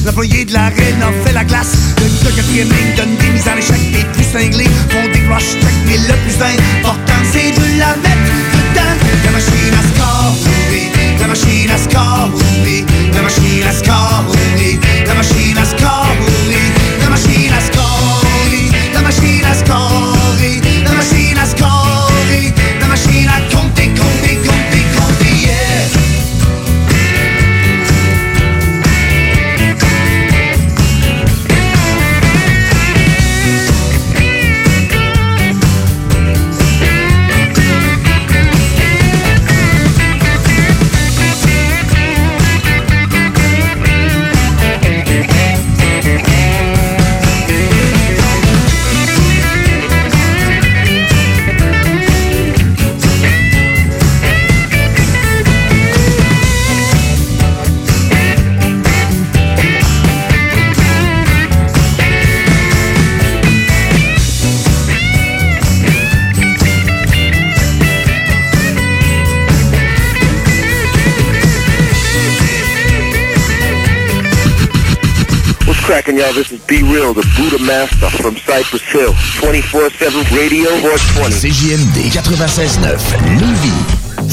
L'employé 0.06 0.46
de 0.46 0.54
l'arène 0.54 1.02
a 1.02 1.12
fait 1.26 1.34
la 1.34 1.44
glace. 1.44 1.76
Le 2.24 2.30
quatrième 2.30 2.68
ligne 2.68 2.96
donne 2.96 3.16
des 3.16 3.28
mises 3.28 3.48
en 3.48 3.56
échec. 3.58 3.76
Les 3.92 4.04
plus 4.04 4.24
cinglés 4.24 4.70
font 4.88 5.04
des 5.12 5.26
rush 5.28 5.60
check. 5.60 5.74
Mais 5.86 5.98
le 5.98 6.14
plus 6.24 6.40
important, 6.42 7.20
c'est 7.30 7.50
de 7.50 7.78
la 7.78 7.96
mettre 7.96 8.32
dedans. 8.72 8.96
La 9.24 9.30
machine 9.32 9.74
à 9.76 9.82
score. 9.92 10.34
La 11.20 11.26
machine 11.26 11.70
à 11.70 11.76
score. 11.76 12.30
La 13.12 13.22
machine 13.22 13.66
à 13.68 13.72
score. 13.72 14.36
La 15.06 15.14
machine 15.14 15.58
à 15.58 15.64
score, 15.64 16.09
Y'all? 76.16 76.32
This 76.32 76.50
is 76.50 76.60
Be 76.66 76.82
Real, 76.82 77.14
the 77.14 77.26
Buddha 77.36 77.62
Master 77.64 78.10
from 78.10 78.36
Cypress 78.36 78.82
Hill. 78.82 79.12
24-7 79.38 80.34
Radio 80.36 80.70
420. 80.80 81.34
CJMD 81.34 82.10
96.9 82.10 83.38
Lévis. 83.38 84.09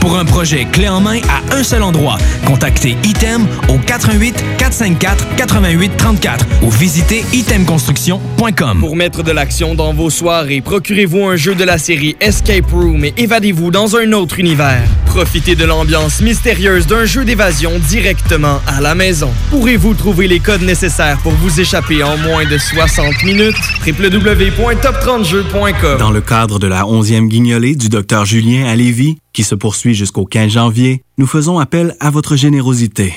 Pour 0.00 0.18
un 0.18 0.24
projet 0.24 0.66
clé 0.70 0.88
en 0.88 1.00
main 1.00 1.18
à 1.28 1.56
un 1.56 1.62
seul 1.62 1.82
endroit, 1.82 2.18
contactez 2.46 2.96
Item 3.04 3.46
au 3.68 3.78
88 3.78 4.34
454 4.58 5.36
88 5.36 5.92
34 5.96 6.46
ou 6.62 6.70
visitez 6.70 7.24
itemconstruction.com. 7.32 8.80
Pour 8.80 8.96
mettre 8.96 9.22
de 9.22 9.32
l'action 9.32 9.74
dans 9.74 9.92
vos 9.92 10.10
soirées, 10.10 10.60
procurez-vous 10.60 11.24
un 11.26 11.36
jeu 11.36 11.54
de 11.54 11.64
la 11.64 11.78
série 11.78 12.16
Escape 12.20 12.70
Room 12.70 13.04
et 13.04 13.14
évadez-vous 13.16 13.70
dans 13.70 13.96
un 13.96 14.12
autre 14.12 14.38
univers. 14.38 14.82
Profitez 15.06 15.56
de 15.56 15.64
l'ambiance 15.64 16.20
mystérieuse 16.20 16.86
d'un 16.86 17.04
jeu 17.04 17.24
d'évasion 17.24 17.72
directement 17.88 18.60
à 18.66 18.80
la 18.80 18.94
maison. 18.94 19.30
Pourrez-vous 19.50 19.94
trouver 19.94 20.28
les 20.28 20.40
codes 20.40 20.62
nécessaires 20.62 21.18
pour 21.22 21.32
vous 21.32 21.60
échapper 21.60 22.02
en 22.02 22.16
moins 22.18 22.44
de 22.44 22.56
60 22.56 23.24
minutes? 23.24 23.56
www.top30jeux.com 23.86 25.98
Dans 25.98 26.10
le 26.10 26.20
cadre 26.20 26.58
de 26.58 26.66
la 26.66 26.82
11e 26.82 27.28
guignolée 27.28 27.74
du 27.74 27.88
Dr 27.88 28.24
Julien 28.24 28.66
à 28.66 28.76
Lévis, 28.76 29.18
qui 29.32 29.44
se 29.44 29.54
poursuit 29.54 29.94
jusqu'au 29.94 30.24
15 30.24 30.50
janvier, 30.50 31.02
nous 31.16 31.26
faisons 31.26 31.58
appel 31.58 31.96
à 32.00 32.10
votre 32.10 32.36
générosité. 32.36 33.14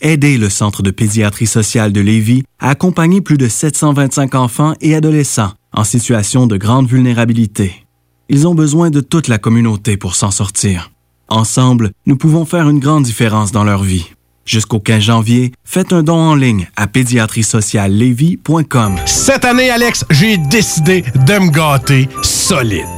Aidez 0.00 0.38
le 0.38 0.48
Centre 0.48 0.82
de 0.82 0.90
pédiatrie 0.90 1.46
sociale 1.46 1.92
de 1.92 2.00
Lévis 2.00 2.44
à 2.60 2.70
accompagner 2.70 3.20
plus 3.20 3.38
de 3.38 3.48
725 3.48 4.34
enfants 4.36 4.74
et 4.80 4.94
adolescents 4.94 5.52
en 5.72 5.84
situation 5.84 6.46
de 6.46 6.56
grande 6.56 6.88
vulnérabilité. 6.88 7.84
Ils 8.28 8.46
ont 8.46 8.54
besoin 8.54 8.90
de 8.90 9.00
toute 9.00 9.28
la 9.28 9.38
communauté 9.38 9.96
pour 9.96 10.14
s'en 10.14 10.30
sortir. 10.30 10.90
Ensemble, 11.28 11.92
nous 12.06 12.16
pouvons 12.16 12.44
faire 12.44 12.68
une 12.68 12.78
grande 12.78 13.04
différence 13.04 13.52
dans 13.52 13.64
leur 13.64 13.82
vie. 13.82 14.06
Jusqu'au 14.44 14.80
15 14.80 15.02
janvier, 15.02 15.52
faites 15.62 15.92
un 15.92 16.02
don 16.02 16.16
en 16.16 16.34
ligne 16.34 16.68
à 16.76 16.86
pédiatriesociallevy.com. 16.86 18.96
Cette 19.04 19.44
année, 19.44 19.68
Alex, 19.68 20.06
j'ai 20.10 20.38
décidé 20.38 21.02
de 21.02 21.38
me 21.38 21.50
gâter 21.50 22.08
solide. 22.22 22.97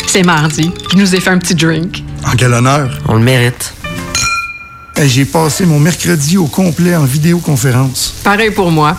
C'est 0.13 0.23
mardi. 0.23 0.69
Je 0.91 0.97
nous 0.97 1.15
ai 1.15 1.21
fait 1.21 1.29
un 1.29 1.37
petit 1.37 1.55
drink. 1.55 2.03
En 2.27 2.35
quel 2.35 2.51
honneur? 2.51 2.99
On 3.07 3.13
le 3.13 3.21
mérite. 3.23 3.73
Hey, 4.97 5.07
J'ai 5.07 5.23
passé 5.23 5.65
mon 5.65 5.79
mercredi 5.79 6.37
au 6.37 6.47
complet 6.47 6.97
en 6.97 7.05
vidéoconférence. 7.05 8.15
Pareil 8.21 8.51
pour 8.51 8.71
moi. 8.71 8.97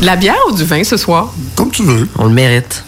De 0.00 0.06
la 0.06 0.16
bière 0.16 0.38
ou 0.48 0.52
du 0.56 0.64
vin 0.64 0.82
ce 0.82 0.96
soir? 0.96 1.34
Comme 1.56 1.70
tu 1.70 1.82
veux. 1.82 2.08
On 2.16 2.24
le 2.24 2.32
mérite. 2.32 2.84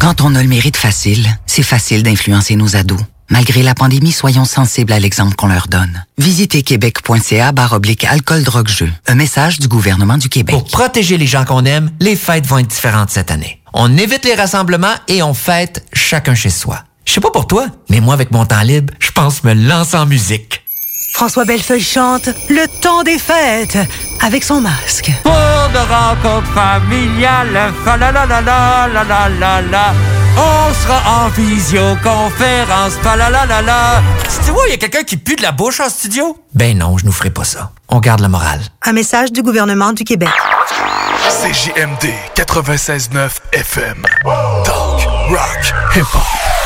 Quand 0.00 0.22
on 0.22 0.34
a 0.34 0.42
le 0.42 0.48
mérite 0.48 0.78
facile, 0.78 1.26
c'est 1.44 1.62
facile 1.62 2.02
d'influencer 2.02 2.56
nos 2.56 2.76
ados. 2.76 3.00
Malgré 3.30 3.62
la 3.62 3.74
pandémie, 3.74 4.12
soyons 4.12 4.44
sensibles 4.44 4.92
à 4.92 5.00
l'exemple 5.00 5.34
qu'on 5.34 5.48
leur 5.48 5.66
donne. 5.68 6.04
Visitez 6.18 6.62
québec.ca 6.62 7.52
oblique 7.72 8.04
alcool 8.04 8.42
drogue 8.42 8.68
jeu. 8.68 8.90
Un 9.06 9.14
message 9.14 9.58
du 9.58 9.68
gouvernement 9.68 10.18
du 10.18 10.28
Québec. 10.28 10.54
Pour 10.54 10.64
protéger 10.64 11.16
les 11.16 11.26
gens 11.26 11.44
qu'on 11.44 11.64
aime, 11.64 11.90
les 12.00 12.16
fêtes 12.16 12.46
vont 12.46 12.58
être 12.58 12.68
différentes 12.68 13.10
cette 13.10 13.30
année. 13.30 13.60
On 13.72 13.96
évite 13.96 14.24
les 14.24 14.34
rassemblements 14.34 14.94
et 15.08 15.22
on 15.22 15.34
fête 15.34 15.86
chacun 15.92 16.34
chez 16.34 16.50
soi. 16.50 16.84
Je 17.04 17.12
sais 17.12 17.20
pas 17.20 17.30
pour 17.30 17.46
toi, 17.46 17.66
mais 17.90 18.00
moi 18.00 18.14
avec 18.14 18.30
mon 18.30 18.46
temps 18.46 18.62
libre, 18.62 18.92
je 18.98 19.10
pense 19.10 19.44
me 19.44 19.52
lancer 19.52 19.96
en 19.96 20.06
musique. 20.06 20.63
François 21.14 21.44
Bellefeuille 21.44 21.80
chante 21.80 22.28
Le 22.48 22.66
temps 22.66 23.04
des 23.04 23.20
fêtes 23.20 23.78
avec 24.20 24.42
son 24.42 24.60
masque. 24.60 25.12
Pour 25.22 25.32
de 25.32 25.78
rencontres 25.78 26.52
familiales, 26.52 27.72
fa 27.84 27.96
la 27.96 28.10
la 28.10 28.26
la 28.26 28.40
la 28.40 28.88
la 28.92 29.04
la 29.04 29.28
la 29.28 29.62
la. 29.62 29.94
On 30.36 30.74
sera 30.74 31.24
en 31.24 31.28
visioconférence, 31.28 32.94
fa 33.00 33.14
la 33.14 33.30
la 33.30 33.46
la 33.46 33.62
la. 33.62 34.02
Tu 34.44 34.50
vois, 34.50 34.64
il 34.66 34.72
y 34.72 34.74
a 34.74 34.76
quelqu'un 34.76 35.04
qui 35.04 35.16
pue 35.16 35.36
de 35.36 35.42
la 35.42 35.52
bouche 35.52 35.78
en 35.78 35.88
studio? 35.88 36.36
Ben 36.52 36.76
non, 36.76 36.98
je 36.98 37.06
nous 37.06 37.12
ferai 37.12 37.30
pas 37.30 37.44
ça. 37.44 37.70
On 37.88 38.00
garde 38.00 38.18
la 38.20 38.28
morale. 38.28 38.60
Un 38.82 38.92
message 38.92 39.30
du 39.30 39.42
gouvernement 39.42 39.92
du 39.92 40.02
Québec. 40.02 40.30
CJMD 41.28 42.10
96.9 42.34 43.30
FM. 43.52 44.04
Talk, 44.64 45.06
rock, 45.30 45.74
hip-hop. 45.94 46.63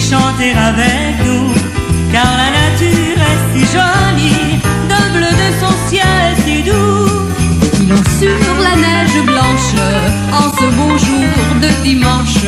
Chanter 0.00 0.52
avec 0.52 1.24
nous, 1.24 1.54
car 2.12 2.26
la 2.36 2.50
nature 2.50 3.18
est 3.30 3.40
si 3.52 3.64
jolie, 3.72 4.60
d'un 4.88 5.08
bleu 5.12 5.30
de 5.30 5.48
son 5.60 5.74
ciel 5.88 6.36
si 6.44 6.62
doux. 6.62 7.08
Filons 7.76 8.08
sur 8.18 8.54
la 8.62 8.76
neige 8.76 9.24
blanche 9.24 9.74
en 10.32 10.50
ce 10.56 10.66
beau 10.76 10.98
jour 10.98 11.60
de 11.62 11.68
dimanche, 11.82 12.44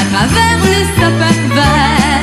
à 0.00 0.04
travers 0.12 0.58
les 0.64 0.84
sapins 0.96 1.54
verts. 1.54 2.19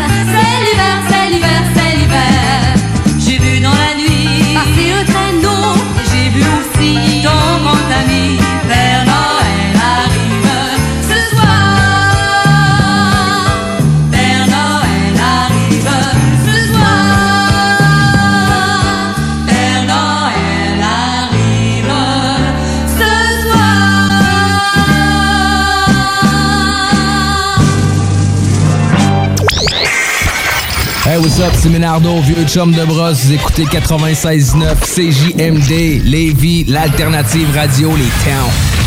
C'est 31.54 31.70
Ménardo, 31.70 32.20
vieux 32.22 32.46
chum 32.48 32.72
de 32.72 32.84
brosse. 32.84 33.26
Vous 33.26 33.34
écoutez 33.34 33.66
96.9 33.66 34.76
CJMD, 34.80 36.04
Lévis, 36.04 36.64
l'alternative 36.64 37.48
radio, 37.54 37.92
les 37.96 38.10
towns. 38.26 38.87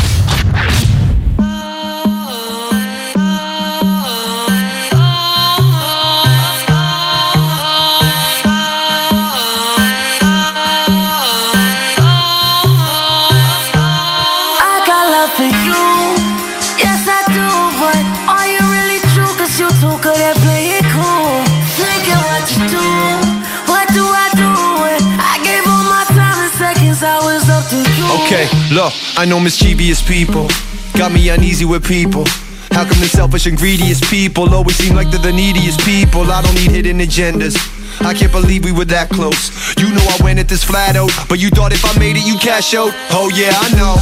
Okay, 28.30 28.46
look, 28.70 28.94
I 29.18 29.24
know 29.26 29.40
mischievous 29.40 30.00
people. 30.06 30.46
Got 30.94 31.10
me 31.10 31.30
uneasy 31.30 31.64
with 31.64 31.82
people. 31.82 32.22
How 32.70 32.86
come 32.86 33.02
the 33.02 33.10
selfish 33.10 33.46
and 33.46 33.58
greediest 33.58 34.04
people 34.04 34.54
always 34.54 34.76
seem 34.76 34.94
like 34.94 35.10
they're 35.10 35.18
the 35.18 35.32
neediest 35.32 35.80
people? 35.80 36.30
I 36.30 36.40
don't 36.40 36.54
need 36.54 36.70
hidden 36.70 37.00
agendas. 37.00 37.58
I 38.06 38.14
can't 38.14 38.30
believe 38.30 38.64
we 38.64 38.70
were 38.70 38.84
that 38.84 39.10
close. 39.10 39.50
You 39.82 39.90
know 39.90 40.06
I 40.06 40.22
went 40.22 40.38
at 40.38 40.46
this 40.46 40.62
flat 40.62 40.94
out, 40.94 41.10
but 41.28 41.40
you 41.40 41.50
thought 41.50 41.72
if 41.72 41.84
I 41.84 41.90
made 41.98 42.14
it, 42.14 42.22
you 42.22 42.38
cash 42.38 42.72
out. 42.72 42.94
Oh 43.10 43.34
yeah, 43.34 43.50
I 43.50 43.66
know. 43.74 43.98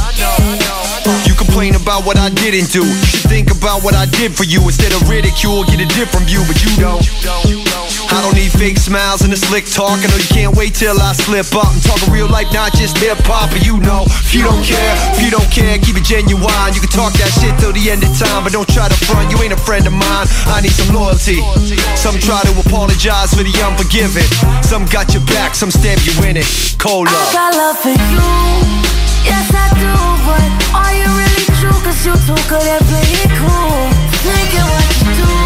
You 1.25 1.33
complain 1.33 1.73
about 1.73 2.05
what 2.05 2.19
I 2.19 2.29
didn't 2.29 2.69
do. 2.69 2.85
You 2.85 3.05
should 3.09 3.25
think 3.25 3.49
about 3.49 3.81
what 3.81 3.95
I 3.95 4.05
did 4.05 4.37
for 4.37 4.43
you 4.43 4.61
instead 4.61 4.93
of 4.93 5.09
ridicule. 5.09 5.63
Get 5.65 5.81
a 5.81 5.89
different 5.97 6.29
view, 6.29 6.45
but 6.45 6.61
you 6.61 6.69
don't. 6.77 7.58
I 8.09 8.25
don't 8.25 8.33
need 8.33 8.49
fake 8.49 8.81
smiles 8.81 9.21
and 9.21 9.29
a 9.33 9.37
slick 9.37 9.69
talk. 9.69 10.01
I 10.01 10.09
know 10.09 10.17
you 10.17 10.31
can't 10.33 10.55
wait 10.57 10.73
till 10.73 10.97
I 10.97 11.13
slip 11.13 11.45
up 11.53 11.69
and 11.69 11.81
talk 11.85 12.01
real 12.09 12.25
life, 12.25 12.49
not 12.49 12.73
just 12.73 12.97
hip 12.97 13.21
hop. 13.29 13.53
But 13.53 13.61
you 13.61 13.77
know, 13.85 14.09
if 14.09 14.33
you 14.33 14.41
don't 14.41 14.61
care, 14.65 14.93
if 15.13 15.21
you 15.21 15.29
don't 15.29 15.49
care, 15.53 15.77
keep 15.77 15.93
it 15.93 16.05
genuine. 16.05 16.69
You 16.73 16.81
can 16.81 16.89
talk 16.89 17.13
that 17.21 17.29
shit 17.37 17.53
till 17.61 17.69
the 17.69 17.85
end 17.89 18.01
of 18.01 18.09
time, 18.17 18.41
but 18.41 18.51
don't 18.51 18.67
try 18.67 18.89
to 18.89 18.97
front. 19.05 19.29
You 19.29 19.37
ain't 19.45 19.53
a 19.53 19.61
friend 19.61 19.85
of 19.85 19.93
mine. 19.93 20.25
I 20.49 20.61
need 20.61 20.73
some 20.73 20.89
loyalty. 20.89 21.37
Some 21.93 22.17
try 22.17 22.41
to 22.49 22.53
apologize 22.57 23.37
for 23.37 23.45
the 23.45 23.53
unforgiven. 23.61 24.25
Some 24.65 24.89
got 24.89 25.13
your 25.13 25.23
back, 25.29 25.53
some 25.53 25.69
stab 25.69 26.01
you 26.01 26.13
in 26.25 26.37
it. 26.37 26.49
Cold 26.81 27.07
I 27.07 27.13
love. 27.13 27.33
got 27.33 27.51
love 27.53 27.77
for 27.77 27.93
you. 27.93 28.79
Yes, 29.21 29.53
I 29.53 29.69
do. 29.77 29.93
But 30.25 30.49
are 30.73 30.93
you 30.97 31.05
really 31.05 31.45
true? 31.61 31.77
Cause 31.85 32.01
you 32.01 32.13
too 32.25 32.39
good 32.49 32.65
at 32.65 32.81
playing 32.89 33.31
cool. 33.37 33.85
Thinking 34.25 34.65
what 34.65 34.89
you 34.97 35.13
do. 35.13 35.38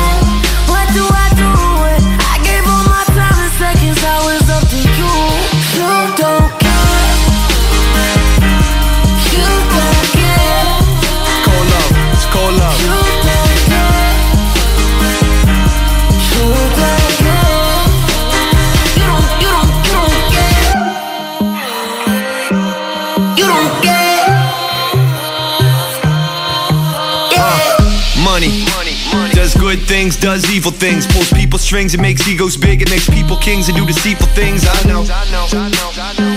Good 29.75 29.87
things, 29.87 30.15
does 30.15 30.45
evil 30.51 30.71
things. 30.71 31.07
Pulls 31.07 31.31
people 31.33 31.57
strings, 31.57 31.93
it 31.93 31.99
makes 31.99 32.27
egos 32.27 32.57
big. 32.57 32.81
It 32.81 32.89
makes 32.89 33.09
people 33.09 33.37
kings 33.37 33.69
and 33.69 33.77
do 33.77 33.85
deceitful 33.85 34.27
things. 34.27 34.65
I 34.67 34.77
know. 34.87 35.01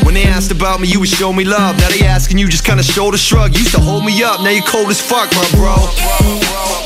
When 0.04 0.14
they 0.14 0.24
asked 0.24 0.50
about 0.50 0.80
me, 0.80 0.88
you 0.88 1.00
would 1.00 1.08
show 1.08 1.32
me 1.32 1.44
love. 1.44 1.76
Now 1.78 1.88
they 1.90 2.06
asking 2.06 2.38
you 2.38 2.48
just 2.48 2.64
kinda 2.64 2.82
shoulder 2.82 3.18
shrug. 3.18 3.52
You 3.54 3.60
used 3.60 3.74
to 3.74 3.80
hold 3.80 4.04
me 4.04 4.22
up, 4.22 4.40
now 4.40 4.50
you're 4.50 4.64
cold 4.64 4.88
as 4.90 5.00
fuck, 5.00 5.28
my 5.34 5.46
bro. 5.52 5.74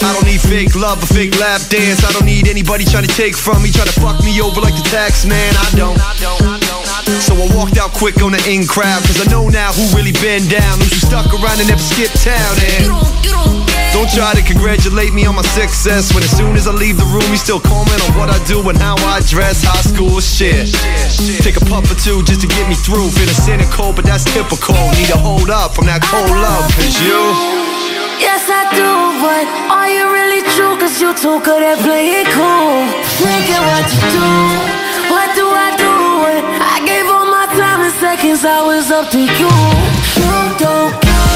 I 0.03 0.13
don't 0.15 0.27
need 0.27 0.41
fake 0.41 0.75
love 0.75 1.03
or 1.03 1.07
fake 1.07 1.39
lap 1.39 1.61
dance. 1.69 2.03
I 2.05 2.13
don't 2.13 2.27
need 2.27 2.49
anybody 2.49 2.85
trying 2.85 3.07
to 3.07 3.15
take 3.15 3.37
from 3.37 3.63
me, 3.63 3.71
trying 3.71 3.89
to 3.89 4.01
fuck 4.01 4.23
me 4.25 4.41
over 4.41 4.61
like 4.61 4.75
the 4.75 4.87
tax 4.91 5.25
man. 5.25 5.55
I 5.57 5.71
don't. 5.77 6.60
So 7.19 7.35
I 7.35 7.51
walked 7.59 7.75
out 7.75 7.91
quick 7.91 8.23
on 8.23 8.31
the 8.31 8.43
in 8.47 8.63
crowd. 8.71 9.03
Cause 9.03 9.19
I 9.19 9.27
know 9.27 9.51
now 9.51 9.75
who 9.75 9.83
really 9.99 10.15
been 10.23 10.47
down. 10.47 10.79
Those 10.79 10.95
who 10.95 11.03
stuck 11.11 11.27
around 11.35 11.59
and 11.59 11.67
never 11.67 11.83
skipped 11.83 12.23
town. 12.23 12.55
And 12.79 12.87
don't 13.91 14.07
try 14.15 14.31
to 14.39 14.43
congratulate 14.47 15.11
me 15.11 15.27
on 15.27 15.35
my 15.35 15.43
success. 15.43 16.15
When 16.15 16.23
as 16.23 16.31
soon 16.31 16.55
as 16.55 16.71
I 16.71 16.73
leave 16.73 16.95
the 16.95 17.09
room, 17.11 17.27
you 17.27 17.37
still 17.37 17.59
comment 17.59 17.99
on 18.07 18.15
what 18.15 18.31
I 18.31 18.39
do 18.47 18.63
and 18.71 18.79
how 18.79 18.95
I 19.03 19.19
dress. 19.27 19.67
High 19.67 19.83
school 19.83 20.23
shit. 20.23 20.71
Take 21.43 21.59
a 21.59 21.65
puff 21.67 21.91
or 21.91 21.99
two 21.99 22.23
just 22.23 22.47
to 22.47 22.49
get 22.49 22.71
me 22.71 22.79
through. 22.79 23.11
Feeling 23.11 23.35
cynical, 23.35 23.91
but 23.91 24.07
that's 24.07 24.23
typical. 24.31 24.79
Need 24.95 25.11
to 25.11 25.19
hold 25.19 25.51
up 25.51 25.75
from 25.75 25.91
that 25.91 26.07
cold 26.07 26.31
love. 26.31 26.71
Cause 26.79 26.95
you. 27.03 27.19
Yes, 28.23 28.47
I 28.47 28.71
do, 28.71 28.91
but 29.19 29.45
are 29.67 29.91
you 29.91 30.07
really 30.15 30.47
true? 30.55 30.79
Cause 30.79 31.03
you 31.03 31.11
too 31.19 31.43
good 31.43 31.63
at 31.67 31.83
playing 31.83 32.31
cool. 32.31 32.87
Thinking 33.19 33.63
what 33.67 33.87
you 33.91 34.01
do 34.15 34.90
seconds, 38.01 38.47
I 38.47 38.63
was 38.63 38.91
up 38.91 39.11
to 39.11 39.19
you. 39.19 39.27
You 39.29 40.33
don't 40.57 40.93
care. 41.05 41.29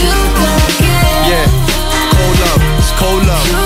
You 0.00 0.16
don't 0.40 0.70
care. 0.80 1.20
Yeah. 1.30 1.46
Cold 2.16 2.36
love. 2.40 2.62
It's 2.78 2.92
cold 2.98 3.26
love. 3.26 3.63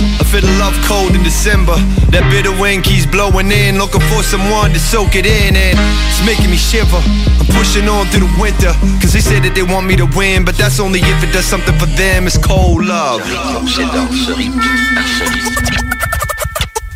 I 0.00 0.24
feel 0.24 0.40
the 0.40 0.56
love 0.58 0.76
cold 0.88 1.14
in 1.14 1.22
December. 1.22 1.76
That 2.10 2.24
bitter 2.30 2.52
wind 2.52 2.84
keeps 2.84 3.06
blowing 3.06 3.50
in. 3.52 3.78
Looking 3.78 4.00
for 4.10 4.22
someone 4.22 4.72
to 4.72 4.80
soak 4.80 5.14
it 5.14 5.26
in. 5.26 5.56
And 5.56 5.76
it's 6.08 6.24
making 6.24 6.50
me 6.50 6.56
shiver. 6.56 7.02
I'm 7.40 7.46
pushing 7.52 7.88
on 7.88 8.06
through 8.08 8.26
the 8.26 8.32
winter. 8.40 8.72
Cause 9.00 9.12
they 9.12 9.20
say 9.20 9.40
that 9.40 9.54
they 9.54 9.62
want 9.62 9.86
me 9.86 9.96
to 9.96 10.06
win. 10.16 10.44
But 10.44 10.56
that's 10.56 10.80
only 10.80 11.00
if 11.00 11.22
it 11.22 11.32
does 11.32 11.44
something 11.44 11.76
for 11.78 11.86
them. 11.86 12.26
It's 12.26 12.38
cold 12.38 12.84
love. 12.84 13.20
obsédant, 13.56 14.08
ce 14.12 14.32
rythme 14.32 14.60
insolite. 14.96 15.50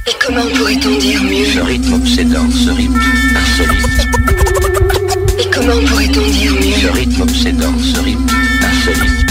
Et 0.07 0.17
comment 0.21 0.49
pourrait-on 0.57 0.99
dire 0.99 1.23
mieux 1.23 1.47
Ce 1.47 1.61
rythme 1.61 1.95
obsédant, 1.95 2.51
ce 2.51 2.71
rythme 2.71 3.01
insolite. 3.37 4.09
Et 5.39 5.51
comment 5.51 5.81
pourrait-on 5.89 6.31
dire 6.31 6.53
mieux 6.53 6.75
Ce 6.81 6.93
rythme 6.93 7.23
obsédant, 7.23 7.75
ce 7.79 8.01
rythme 8.01 8.27
insolite. 8.63 9.24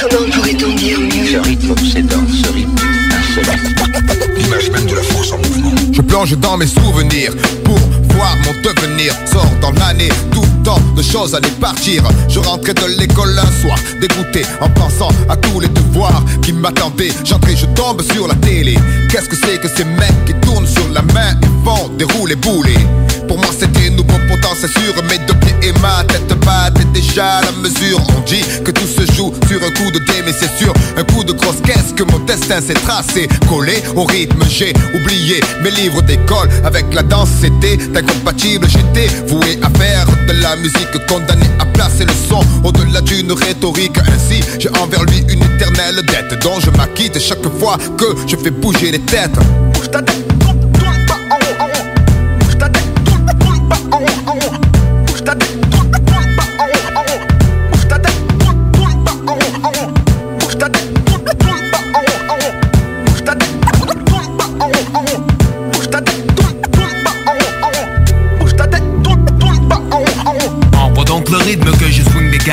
Et 0.00 0.08
comment 0.08 0.30
pourrait-on 0.30 0.74
dire 0.76 0.98
mieux 0.98 1.26
Ce 1.26 1.36
rythme 1.36 1.70
obsédant, 1.72 2.24
ce 2.28 2.50
rythme 2.52 2.74
insolite. 3.12 3.60
L'image 4.36 4.70
même 4.70 4.86
de 4.86 4.94
la 4.94 5.02
force 5.02 5.32
en 5.32 5.38
mouvement. 5.38 5.72
Je 5.92 6.00
plonge 6.00 6.36
dans 6.38 6.56
mes 6.56 6.66
souvenirs 6.66 7.34
pour 7.64 7.78
voir 8.14 8.36
mon 8.44 8.52
devenir. 8.62 9.14
Sors 9.30 9.50
dans 9.60 9.72
l'année, 9.72 10.08
tout 10.32 10.46
tant 10.64 10.80
de 10.96 11.02
choses 11.02 11.34
à 11.34 11.40
partir. 11.60 12.02
Je 12.28 12.38
rentrais 12.38 12.74
de 12.74 12.86
l'école 12.98 13.38
un 13.38 13.60
soir, 13.60 13.78
dégoûté 14.00 14.42
en 14.60 14.70
pensant 14.70 15.10
à 15.28 15.36
tous 15.36 15.60
les 15.60 15.68
devoirs 15.68 16.24
qui 16.42 16.52
m'attendaient. 16.52 17.12
J'entrais, 17.24 17.56
je 17.56 17.66
tombe 17.66 18.00
sur 18.02 18.26
la 18.26 18.34
télé. 18.36 18.78
Qu'est-ce 19.10 19.28
que 19.28 19.36
c'est 19.36 19.60
que 19.60 19.68
ces 19.68 19.84
mecs 19.84 20.24
qui 20.24 20.34
tournent 20.46 20.66
sur 20.66 20.88
la 20.94 21.02
main 21.02 21.32
et 21.42 21.64
font 21.64 21.88
des 21.98 22.04
roulés 22.04 22.36
boulets 22.36 22.86
Pour 23.30 23.38
moi 23.38 23.50
c'était 23.56 23.90
nouveau, 23.90 24.18
pourtant 24.26 24.56
c'est 24.60 24.72
sûr. 24.72 24.92
Mes 25.08 25.18
deux 25.18 25.34
pieds 25.34 25.54
et 25.62 25.72
ma 25.78 26.02
tête 26.02 26.36
battent 26.44 26.92
déjà 26.92 27.36
à 27.36 27.42
la 27.42 27.52
mesure. 27.52 28.00
On 28.16 28.20
dit 28.22 28.42
que 28.64 28.72
tout 28.72 28.88
se 28.88 29.06
joue 29.12 29.32
sur 29.46 29.62
un 29.62 29.70
coup 29.70 29.88
de 29.92 30.00
dé, 30.00 30.14
mais 30.26 30.32
c'est 30.32 30.50
sûr, 30.58 30.74
un 30.96 31.04
coup 31.04 31.22
de 31.22 31.32
grosse 31.32 31.60
caisse 31.64 31.94
que 31.94 32.02
mon 32.02 32.18
destin 32.18 32.60
s'est 32.60 32.74
tracé? 32.74 33.28
Collé 33.48 33.80
au 33.94 34.02
rythme, 34.02 34.42
j'ai 34.48 34.72
oublié 34.96 35.40
mes 35.62 35.70
livres 35.70 36.02
d'école. 36.02 36.48
Avec 36.64 36.92
la 36.92 37.04
danse, 37.04 37.28
c'était 37.40 37.78
incompatible. 37.96 38.66
J'étais 38.68 39.06
voué 39.28 39.60
à 39.62 39.70
faire 39.78 40.06
de 40.26 40.32
la 40.42 40.56
musique, 40.56 41.06
condamné 41.06 41.46
à 41.60 41.66
placer 41.66 42.06
le 42.06 42.14
son 42.28 42.40
au-delà 42.64 43.00
d'une 43.00 43.30
rhétorique. 43.30 43.96
Ainsi, 44.12 44.40
j'ai 44.58 44.70
envers 44.82 45.04
lui 45.04 45.20
une 45.28 45.44
éternelle 45.44 46.02
dette 46.04 46.42
dont 46.42 46.58
je 46.58 46.70
m'acquitte 46.70 47.16
chaque 47.20 47.48
fois 47.60 47.78
que 47.96 48.06
je 48.26 48.34
fais 48.34 48.50
bouger 48.50 48.90
les 48.90 48.98
têtes. 48.98 49.38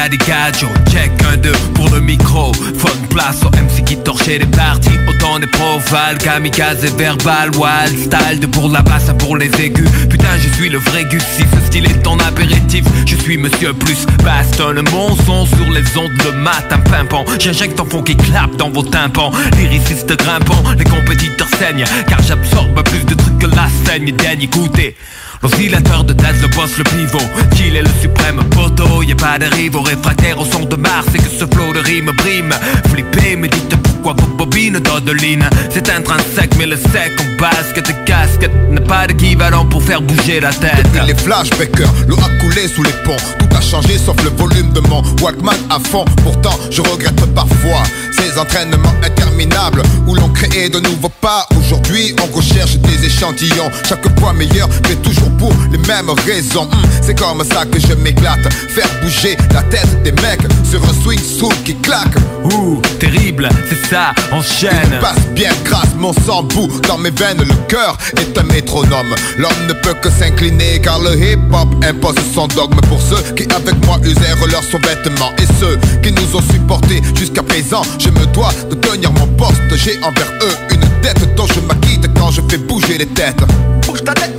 Check 0.09 1.11
un 1.29 1.35
deux 1.35 1.51
pour 1.73 1.89
le 1.89 1.99
micro. 1.99 2.53
Phone 2.53 3.07
place 3.09 3.43
au 3.43 3.49
MC 3.49 3.84
qui 3.84 3.97
torchait 3.97 4.38
les 4.38 4.45
parties. 4.45 4.97
Autant 5.09 5.38
des 5.38 5.47
profales, 5.47 6.17
kamikaze 6.17 6.85
et 6.85 6.97
verbal 6.97 7.51
Wild 7.57 7.99
style. 7.99 8.39
De 8.39 8.47
pour 8.47 8.69
la 8.69 8.81
basse 8.81 9.11
pour 9.19 9.35
les 9.35 9.51
aigus. 9.59 9.89
Putain 10.09 10.38
je 10.41 10.47
suis 10.53 10.69
le 10.69 10.77
vrai 10.77 11.03
Gus. 11.03 11.23
Si 11.35 11.41
ce 11.41 11.67
style 11.67 11.88
est 11.88 12.03
ton 12.03 12.17
apéritif 12.19 12.85
Je 13.05 13.17
suis 13.17 13.38
monsieur 13.38 13.73
plus. 13.73 14.05
Bastonne 14.23 14.81
Mon 14.91 15.13
son 15.25 15.45
sur 15.45 15.69
les 15.71 15.97
ondes 15.97 16.17
le 16.23 16.31
matin 16.31 16.79
pimpant. 16.79 17.25
J'injecte 17.38 17.77
un 17.77 17.85
fond 17.85 18.01
qui 18.01 18.15
clappe 18.15 18.55
dans 18.55 18.69
vos 18.69 18.84
tympans. 18.84 19.31
Lyriciste 19.57 20.15
grimpant, 20.15 20.63
les 20.77 20.85
compétiteurs 20.85 21.49
saignent. 21.59 21.85
Car 22.07 22.21
j'absorbe 22.23 22.81
plus 22.84 23.03
de 23.03 23.13
trucs 23.13 23.39
que 23.39 23.47
la 23.47 23.67
saigne 23.85 24.13
Daigne 24.13 24.43
écouter 24.43 24.95
L'oscillateur 25.41 26.03
de 26.03 26.14
tête, 26.14 26.35
le 26.41 26.47
boss, 26.49 26.77
le 26.77 26.84
pivot. 26.84 27.26
Qu'il 27.55 27.76
est 27.76 27.81
le 27.81 27.89
suprême. 28.01 28.43
Poteau 28.51 29.01
Y'a 29.03 29.15
pas 29.15 29.38
de 29.38 29.45
rivaux. 29.45 29.81
Réfractaires 29.81 30.39
au 30.39 30.45
son 30.45 30.65
de 30.65 30.76
Mars. 30.76 31.07
Et 31.14 31.19
que 31.19 31.30
ce 31.30 31.45
flow 31.45 31.73
de 31.73 31.80
rime 31.80 32.11
brime. 32.18 32.53
Flippez, 32.89 33.35
mais 33.35 33.47
dites 33.47 33.76
pourquoi 33.97 34.14
vos 34.18 34.35
bobines 34.35 34.80
d'Odeline 34.80 35.49
C'est 35.69 35.89
intrinsèque, 35.89 36.55
mais 36.57 36.65
le 36.65 36.76
sec 36.76 37.11
en 37.19 37.41
basket 37.41 37.89
et 37.89 37.95
casquette 38.05 38.51
N'a 38.72 38.81
pas 38.81 39.07
d'équivalent 39.07 39.65
pour 39.65 39.81
faire 39.84 40.01
bouger 40.01 40.39
la 40.39 40.53
tête. 40.53 40.84
Depuis 40.84 41.07
les 41.07 41.15
flashbackers, 41.15 41.93
l'eau 42.07 42.18
a 42.18 42.41
coulé 42.41 42.68
sous 42.68 42.84
les 42.84 42.91
ponts. 43.03 43.18
Tout 43.39 43.55
a 43.55 43.61
changé 43.61 43.97
sauf 43.97 44.15
le 44.23 44.30
volume 44.30 44.72
de 44.73 44.80
mon 44.81 45.01
Walkman 45.22 45.55
à 45.69 45.80
fond. 45.80 46.05
Pourtant 46.23 46.57
je 46.69 46.81
regrette 46.81 47.26
parfois 47.34 47.84
Ces 48.11 48.38
entraînements 48.39 48.93
interminables 49.03 49.81
Où 50.07 50.15
l'on 50.15 50.30
crée 50.30 50.69
de 50.69 50.80
nouveaux 50.80 51.11
pas. 51.22 51.47
Aujourd'hui 51.57 52.15
on 52.22 52.35
recherche 52.35 52.77
des 52.77 53.05
échantillons. 53.05 53.72
Chaque 53.88 54.19
fois 54.19 54.34
meilleur 54.34 54.69
mais 54.88 54.95
toujours 54.95 55.26
pour 55.37 55.53
les 55.71 55.77
mêmes 55.79 56.09
raisons. 56.25 56.63
Hum, 56.71 56.81
C'est 57.01 57.17
comme 57.17 57.43
ça 57.43 57.65
que 57.65 57.79
je 57.79 57.93
m'éclate. 57.93 58.51
Faire 58.69 58.89
bouger 59.01 59.37
la 59.53 59.63
tête 59.63 60.03
des 60.03 60.11
mecs 60.11 60.41
Sur 60.69 60.83
un 60.83 60.93
swing 61.03 61.19
soul 61.19 61.53
qui 61.65 61.75
claque. 61.75 62.15
Ouh, 62.43 62.81
terrible, 62.99 63.49
c'est 63.69 63.89
ça, 63.89 64.13
enchaîne. 64.31 64.91
Il 64.91 64.99
passe 64.99 65.25
bien 65.33 65.51
grâce, 65.63 65.93
mon 65.97 66.13
sang 66.13 66.43
bout 66.43 66.69
dans 66.87 66.97
mes 66.97 67.11
veines. 67.11 67.39
Le 67.39 67.55
cœur 67.67 67.97
est 68.17 68.37
un 68.37 68.43
métronome. 68.43 69.15
L'homme 69.37 69.67
ne 69.67 69.73
peut 69.73 69.95
que 70.01 70.09
s'incliner 70.09 70.79
car 70.81 70.99
le 70.99 71.15
hip-hop 71.17 71.69
impose 71.83 72.15
son 72.33 72.47
dogme. 72.47 72.79
Pour 72.89 73.01
ceux 73.01 73.21
qui 73.33 73.43
avec 73.53 73.75
moi 73.85 73.97
usèrent 74.03 74.37
leurs 74.51 74.63
sous-vêtements 74.63 75.31
Et 75.39 75.45
ceux 75.59 75.77
qui 76.01 76.11
nous 76.11 76.35
ont 76.35 76.41
supportés 76.51 77.01
jusqu'à 77.15 77.43
présent 77.43 77.81
Je 77.99 78.09
me 78.09 78.25
dois 78.27 78.51
de 78.69 78.75
tenir 78.75 79.11
mon 79.13 79.27
poste. 79.27 79.61
J'ai 79.75 79.97
envers 80.03 80.31
eux 80.41 80.55
une 80.71 81.01
dette 81.01 81.35
dont 81.35 81.47
je 81.47 81.59
m'acquitte 81.61 82.07
quand 82.17 82.31
je 82.31 82.41
fais 82.49 82.57
bouger 82.57 82.97
les 82.97 83.05
têtes. 83.07 83.41
Bouge 83.85 84.03
ta 84.03 84.13
tête, 84.13 84.35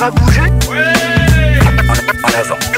va 0.00 0.10
bouger. 0.10 0.40
En 2.24 2.40
avant, 2.40 2.69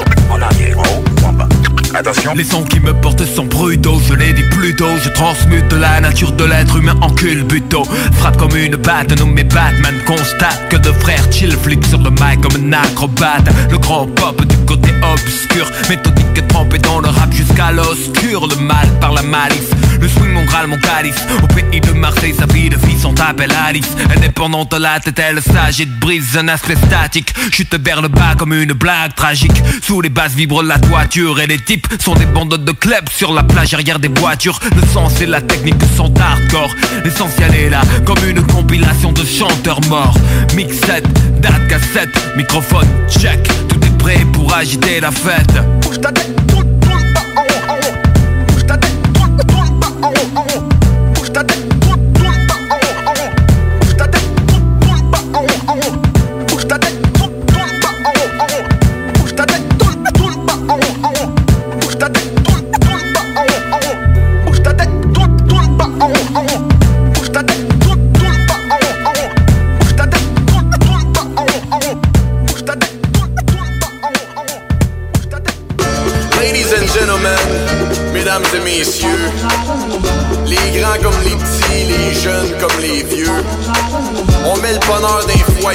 Les 2.35 2.43
sons 2.43 2.63
qui 2.63 2.79
me 2.79 2.91
portent 2.91 3.23
sont 3.23 3.45
brutaux, 3.45 4.01
je 4.07 4.15
l'ai 4.15 4.33
dit 4.33 4.43
plus 4.49 4.75
tôt. 4.75 4.89
Je 5.03 5.09
transmute 5.09 5.71
la 5.73 6.01
nature 6.01 6.31
de 6.31 6.43
l'être 6.43 6.75
humain 6.77 6.95
en 7.01 7.09
culbuto. 7.11 7.83
Frappe 8.13 8.37
comme 8.37 8.55
une 8.55 8.75
batte, 8.77 9.15
nommé 9.19 9.43
Batman. 9.43 9.93
Constate 10.05 10.69
que 10.69 10.77
deux 10.77 10.93
frères 10.93 11.31
chill 11.31 11.51
flippent 11.51 11.85
sur 11.85 11.99
le 11.99 12.09
mic 12.09 12.41
comme 12.41 12.73
un 12.73 12.73
acrobate. 12.73 13.47
Le 13.69 13.77
grand 13.77 14.07
pop 14.07 14.43
du 14.43 14.57
côté 14.65 14.89
obscur, 15.13 15.69
méthodique 15.87 16.47
trempé 16.47 16.79
dans 16.79 16.99
le 16.99 17.09
rap 17.09 17.31
jusqu'à 17.31 17.71
l'oscur. 17.71 18.47
Le 18.47 18.55
mal 18.55 18.87
par 18.99 19.13
la 19.13 19.21
malice, 19.21 19.69
le 20.01 20.07
swing, 20.07 20.33
mon 20.33 20.45
graal, 20.45 20.65
mon 20.65 20.79
calice. 20.79 21.23
Au 21.43 21.47
pays 21.47 21.79
de 21.79 21.91
Marseille, 21.91 22.33
sa 22.37 22.47
vie 22.47 22.69
de 22.69 22.77
fille 22.77 22.99
sont 22.99 23.13
s'appelle 23.15 23.53
Alice 23.65 23.89
Indépendante 24.15 24.73
la 24.79 24.99
tête 24.99 25.19
elle 25.19 25.41
s'agite 25.41 25.89
Brise 25.99 26.37
un 26.37 26.47
aspect 26.47 26.75
statique 26.75 27.33
Chute 27.51 27.75
vers 27.83 28.01
le 28.01 28.07
bas 28.07 28.35
comme 28.37 28.53
une 28.53 28.73
blague 28.73 29.13
tragique 29.15 29.61
Sous 29.81 30.01
les 30.01 30.09
basses 30.09 30.33
vibre 30.33 30.63
la 30.63 30.79
toiture 30.79 31.39
Et 31.39 31.47
les 31.47 31.59
types 31.59 31.82
sont 31.99 32.15
des 32.15 32.25
bandes 32.25 32.57
de 32.57 32.71
clubs 32.71 33.09
Sur 33.11 33.33
la 33.33 33.43
plage 33.43 33.73
arrière 33.73 33.99
des 33.99 34.07
voitures. 34.07 34.59
Le 34.75 34.87
sens 34.87 35.21
et 35.21 35.25
la 35.25 35.41
technique 35.41 35.81
sont 35.95 36.13
hardcore. 36.19 36.73
L'essentiel 37.03 37.53
est 37.55 37.69
là 37.69 37.81
comme 38.05 38.23
une 38.27 38.41
compilation 38.41 39.11
de 39.11 39.23
chanteurs 39.23 39.81
morts. 39.89 40.17
Mixette, 40.55 41.07
date 41.39 41.67
cassette, 41.67 42.35
microphone 42.35 42.87
check. 43.09 43.41
Tout 43.67 43.83
est 43.85 43.97
prêt 43.97 44.25
pour 44.33 44.53
agiter 44.53 44.99
la 44.99 45.11
fête 45.11 45.53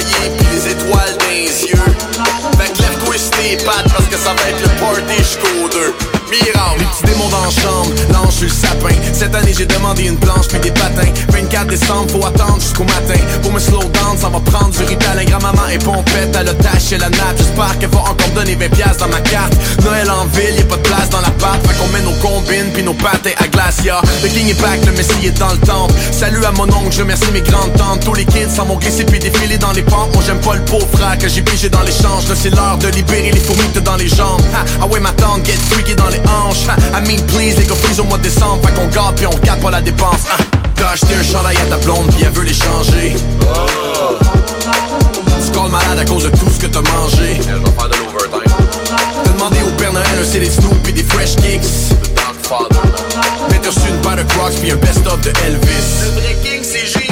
foyer 0.09 0.31
puis 0.37 0.47
les 0.51 0.71
étoiles 0.71 1.17
dans 1.19 1.29
les 1.29 1.63
yeux. 1.63 1.85
Fait 2.57 2.73
que 2.73 2.81
lève-toi 2.81 3.15
tes 3.31 3.57
pattes 3.63 3.91
parce 3.91 4.05
que 4.05 4.17
ça 4.17 4.33
va 4.33 4.49
être 4.49 4.61
le 4.61 4.69
party 4.79 5.17
jusqu'au 5.17 5.69
2. 5.69 5.93
Miracle. 6.29 6.79
Les 6.79 6.85
petits 6.85 7.03
démons 7.05 7.29
dans 7.29 7.41
la 7.41 7.49
chambre, 7.49 7.91
l'ange 8.13 8.33
sur 8.33 8.47
le 8.47 8.53
sapin. 8.53 8.95
Cette 9.13 9.33
année 9.33 9.53
j'ai 9.57 9.65
demandé 9.65 10.03
une 10.03 10.17
planche 10.17 10.48
faut 11.77 12.25
attendre 12.25 12.59
jusqu'au 12.59 12.83
matin. 12.83 13.19
Pour 13.41 13.53
me 13.53 13.59
slow 13.59 13.83
down, 13.93 14.17
ça 14.17 14.29
va 14.29 14.39
prendre 14.39 14.69
du 14.69 14.83
rital. 14.83 15.23
Grand-maman 15.25 15.67
est 15.71 15.83
pompette, 15.83 16.35
elle 16.39 16.49
a 16.49 16.53
taché 16.53 16.97
la 16.97 17.09
nappe. 17.09 17.37
J'espère 17.37 17.77
qu'elle 17.79 17.89
va 17.89 17.99
encore 17.99 18.29
donner 18.35 18.55
20 18.55 18.69
piastres 18.69 19.05
dans 19.05 19.11
ma 19.11 19.21
carte. 19.21 19.53
Noël 19.83 20.09
en 20.09 20.25
ville, 20.25 20.55
y'a 20.57 20.63
pas 20.63 20.77
de 20.77 20.81
place 20.81 21.09
dans 21.09 21.21
la 21.21 21.31
pâte. 21.31 21.59
Fait 21.67 21.77
qu'on 21.77 21.87
met 21.89 22.01
nos 22.01 22.17
combines 22.19 22.71
puis 22.73 22.83
nos 22.83 22.93
patins 22.93 23.35
à 23.37 23.47
glace, 23.47 23.83
ya. 23.83 24.01
Le 24.23 24.29
king 24.29 24.49
est 24.49 24.61
back, 24.61 24.79
le 24.85 24.91
messie 24.93 25.27
est 25.27 25.37
dans 25.37 25.51
le 25.51 25.59
temple. 25.59 25.93
Salut 26.11 26.43
à 26.45 26.51
mon 26.51 26.63
oncle, 26.63 26.91
je 26.91 27.01
remercie 27.01 27.31
mes 27.31 27.41
grandes 27.41 27.73
tantes. 27.73 28.03
Tous 28.03 28.13
les 28.13 28.25
kids 28.25 28.49
s'en 28.49 28.65
vont 28.65 28.77
glisser 28.77 29.03
puis 29.03 29.19
défiler 29.19 29.57
dans 29.57 29.71
les 29.71 29.83
pentes. 29.83 30.13
Moi 30.13 30.23
j'aime 30.25 30.39
pas 30.39 30.55
le 30.55 30.65
pauvre 30.65 30.87
frère 30.93 31.17
que 31.17 31.27
j'ai 31.27 31.41
pigé 31.41 31.69
dans 31.69 31.81
l'échange. 31.81 32.27
Là 32.29 32.35
c'est 32.35 32.49
l'heure 32.55 32.77
de 32.77 32.87
libérer 32.87 33.31
les 33.31 33.39
fourmis 33.39 33.69
dans 33.83 33.95
les 33.95 34.07
jambes. 34.07 34.41
Ah 34.81 34.87
ouais 34.87 34.99
ma 34.99 35.11
tante, 35.11 35.45
get 35.45 35.53
freaky 35.69 35.95
dans 35.95 36.09
les 36.09 36.19
hanches. 36.19 36.67
Ha, 36.67 36.75
I 36.97 37.07
mean 37.07 37.23
please, 37.27 37.57
les 37.57 37.65
gars 37.65 37.75
freeze 37.75 37.99
au 37.99 38.05
mois 38.05 38.17
de 38.17 38.23
décembre. 38.23 38.59
Fait 38.65 38.73
qu'on 38.73 38.87
garde 38.87 39.15
puis 39.15 39.27
on 39.27 39.45
garde 39.45 39.61
pas 39.61 39.71
la 39.71 39.81
dépense. 39.81 40.25
T'as 40.79 40.91
acheté 40.91 41.13
un 41.13 41.23
chandail 41.23 41.57
à 41.57 41.65
ta 41.65 41.77
blonde 41.77 42.07
puis 42.15 42.23
elle 42.23 42.31
veut 42.31 42.43
l'échanger. 42.43 43.13
Tu 45.45 45.51
colles 45.51 45.69
malade 45.69 45.99
à 45.99 46.05
cause 46.05 46.23
de 46.23 46.29
tout 46.29 46.49
ce 46.49 46.59
que 46.59 46.67
t'as 46.67 46.81
mangé. 46.81 47.35
Je 47.35 47.53
vais 47.53 47.71
faire 47.71 47.89
de 47.89 47.95
l'overtime. 47.97 48.53
T'as 49.25 49.31
demandé 49.31 49.57
au 49.67 49.71
Père 49.71 49.91
Noël 49.91 50.07
un 50.21 50.25
CD 50.25 50.49
Snoop 50.49 50.81
puis 50.83 50.93
des 50.93 51.03
Fresh 51.03 51.35
Kicks. 51.35 51.91
Mais 53.49 53.59
t'as 53.61 53.69
reçu 53.69 53.89
une 53.89 54.01
paire 54.01 54.15
de 54.15 54.23
Crocs 54.23 54.53
puis 54.61 54.71
un 54.71 54.77
best-of 54.77 55.19
de 55.19 55.33
Elvis. 55.45 56.05
Le 56.05 56.21
vrai 56.21 56.37
king 56.43 56.63
c'est 56.63 57.08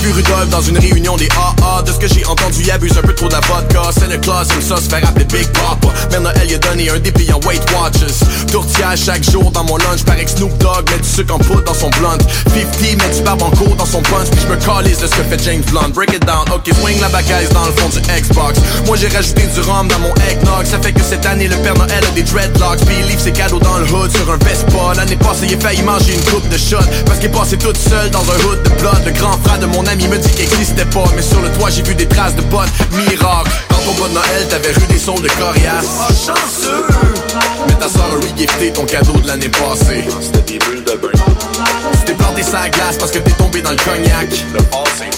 vu 0.00 0.12
Rudolph 0.12 0.48
dans 0.50 0.62
une 0.62 0.78
réunion 0.78 1.16
des 1.16 1.28
AA 1.36 1.82
De 1.82 1.92
ce 1.92 1.98
que 1.98 2.08
j'ai 2.08 2.24
entendu, 2.26 2.60
il 2.62 2.70
abuse 2.70 2.96
un 2.96 3.02
peu 3.02 3.14
trop 3.14 3.28
de 3.28 3.32
la 3.32 3.40
vodka. 3.40 3.82
C'est 3.92 4.08
le 4.08 4.18
class, 4.18 4.48
aime 4.50 4.62
ça 4.62 4.76
se 4.76 4.88
faire 4.88 5.06
appeler 5.06 5.24
Big 5.26 5.46
Papa. 5.48 5.88
Mère 6.10 6.20
Noël, 6.20 6.46
il 6.48 6.54
a 6.54 6.58
donné 6.58 6.90
un 6.90 6.98
dépliant 6.98 7.40
Weight 7.46 7.62
Watches 7.72 8.24
Tourtière 8.50 8.96
chaque 8.96 9.28
jour 9.30 9.50
dans 9.50 9.64
mon 9.64 9.76
lunch 9.76 10.02
Pareil 10.04 10.24
que 10.24 10.30
Snoop 10.30 10.56
Dogg 10.58 10.90
met 10.90 10.98
du 10.98 11.08
sucre 11.08 11.34
en 11.34 11.38
poudre 11.38 11.64
dans 11.64 11.74
son 11.74 11.90
blunt. 11.90 12.18
50 12.48 12.80
met 12.80 13.14
du 13.14 13.22
barbanco 13.22 13.66
dans 13.76 13.86
son 13.86 14.02
punch 14.02 14.28
Puis 14.30 14.40
je 14.42 14.48
me 14.48 14.56
calise 14.56 14.98
de 14.98 15.06
ce 15.06 15.14
que 15.14 15.22
fait 15.22 15.42
James 15.44 15.62
Blunt. 15.70 15.90
Break 15.94 16.12
it 16.12 16.24
down, 16.24 16.44
ok, 16.52 16.70
swing 16.80 17.00
la 17.00 17.08
bagaille 17.08 17.48
dans 17.52 17.66
le 17.66 17.72
fond 17.72 17.88
du 17.88 18.00
Xbox. 18.00 18.58
Moi 18.86 18.96
j'ai 18.96 19.08
rajouté 19.08 19.42
du 19.54 19.60
rhum 19.60 19.88
dans 19.88 19.98
mon 19.98 20.14
eggnog. 20.30 20.64
Ça 20.64 20.78
fait 20.80 20.92
que 20.92 21.02
cette 21.02 21.26
année 21.26 21.48
le 21.48 21.56
Père 21.56 21.74
Noël 21.74 22.04
a 22.06 22.10
des 22.14 22.22
dreadlocks. 22.22 22.80
Puis 22.86 22.96
il 23.00 23.06
livre 23.06 23.20
ses 23.20 23.32
cadeaux 23.32 23.58
dans 23.58 23.78
le 23.78 23.84
hood 23.84 24.10
sur 24.16 24.30
un 24.30 24.38
Vespa. 24.38 24.94
L'année 24.96 25.16
passée 25.16 25.46
il 25.48 25.54
a 25.54 25.60
failli 25.60 25.82
manger 25.82 26.14
une 26.14 26.24
coupe 26.24 26.48
de 26.48 26.56
shot 26.56 26.78
Parce 27.06 27.18
qu'il 27.18 27.28
est 27.28 27.32
passé 27.32 27.56
tout 27.58 27.72
seul 27.74 28.10
dans 28.10 28.22
un 28.22 28.46
hood 28.46 28.62
de 28.62 28.70
blood. 28.80 29.02
Le 29.04 29.12
grand 29.12 29.38
frère 29.44 29.58
de 29.58 29.66
mon 29.66 29.86
ami 29.90 30.06
me 30.08 30.18
dit 30.18 30.30
qu'il 30.30 30.44
existait 30.44 30.84
pas 30.86 31.04
Mais 31.16 31.22
sur 31.22 31.40
le 31.40 31.50
toit 31.52 31.70
j'ai 31.70 31.82
vu 31.82 31.94
des 31.94 32.06
traces 32.06 32.34
de 32.36 32.42
bottes 32.42 32.68
Miracle 32.92 33.50
Dans 33.70 33.76
ton 33.78 34.08
de 34.08 34.14
Noël 34.14 34.46
t'avais 34.48 34.72
vu 34.72 34.86
des 34.86 34.98
sons 34.98 35.18
de 35.18 35.28
coriace. 35.28 35.84
Oh 35.84 36.12
chanceux! 36.12 36.86
Mais 37.66 37.74
ta 37.74 37.88
soeur 37.88 38.06
a 38.12 38.16
regifté 38.16 38.72
ton 38.72 38.84
cadeau 38.84 39.12
de 39.12 39.26
l'année 39.26 39.48
passée. 39.48 40.04
C'était 40.20 40.52
des 40.52 40.58
bulles 40.58 40.84
de 40.84 40.92
bain 40.92 41.08
Tu 41.92 41.98
t'es 42.06 42.14
planté 42.14 42.42
sa 42.42 42.68
glace 42.68 42.96
parce 42.98 43.10
que 43.10 43.18
t'es 43.18 43.32
tombé 43.32 43.62
dans 43.62 43.70
le 43.70 43.76
cognac. 43.76 44.28
Le 44.52 44.62
passé 44.62 45.10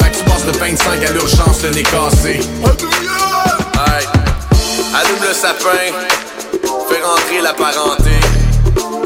Fait 0.00 0.10
que 0.10 0.16
tu 0.16 0.24
passes 0.24 0.46
de 0.46 0.58
25 0.58 1.04
à 1.04 1.12
l'urgence 1.12 1.62
le 1.62 1.70
nez 1.70 1.82
cassé. 1.82 2.40
Hey 3.74 4.06
Allume 4.94 5.28
le 5.28 5.34
sapin. 5.34 5.92
Fais 6.88 7.02
rentrer 7.02 7.40
la 7.42 7.54
parenté. 7.54 8.20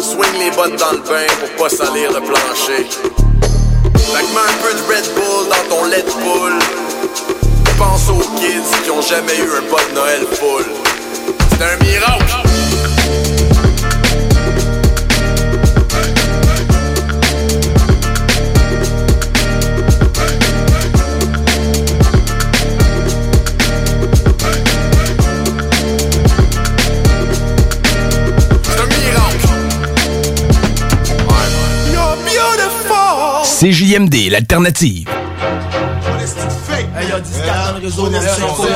Swing 0.01 0.39
les 0.39 0.51
bottes 0.51 0.79
dans 0.79 0.93
le 0.93 0.99
bain 0.99 1.27
pour 1.41 1.65
pas 1.65 1.75
salir 1.75 2.13
le 2.13 2.21
plancher 2.21 3.16
fait 3.95 4.23
que 4.23 4.33
mets 4.35 4.41
un 4.41 4.63
peu 4.63 4.75
de 4.75 4.83
Red 4.89 5.15
Bull 5.15 5.49
dans 5.49 5.77
ton 5.77 5.85
de 5.85 6.03
poule 6.23 6.59
Pense 7.79 8.09
aux 8.09 8.21
kids 8.39 8.83
qui 8.85 8.91
ont 8.91 9.03
jamais 9.03 9.37
eu 9.37 9.49
un 9.59 9.63
pot 9.69 9.81
de 9.91 9.95
Noël 9.95 10.27
full. 10.33 10.65
C'est 11.51 11.63
un 11.63 11.77
miracle 11.85 12.46
merci 38.19 38.43
pour 38.43 38.67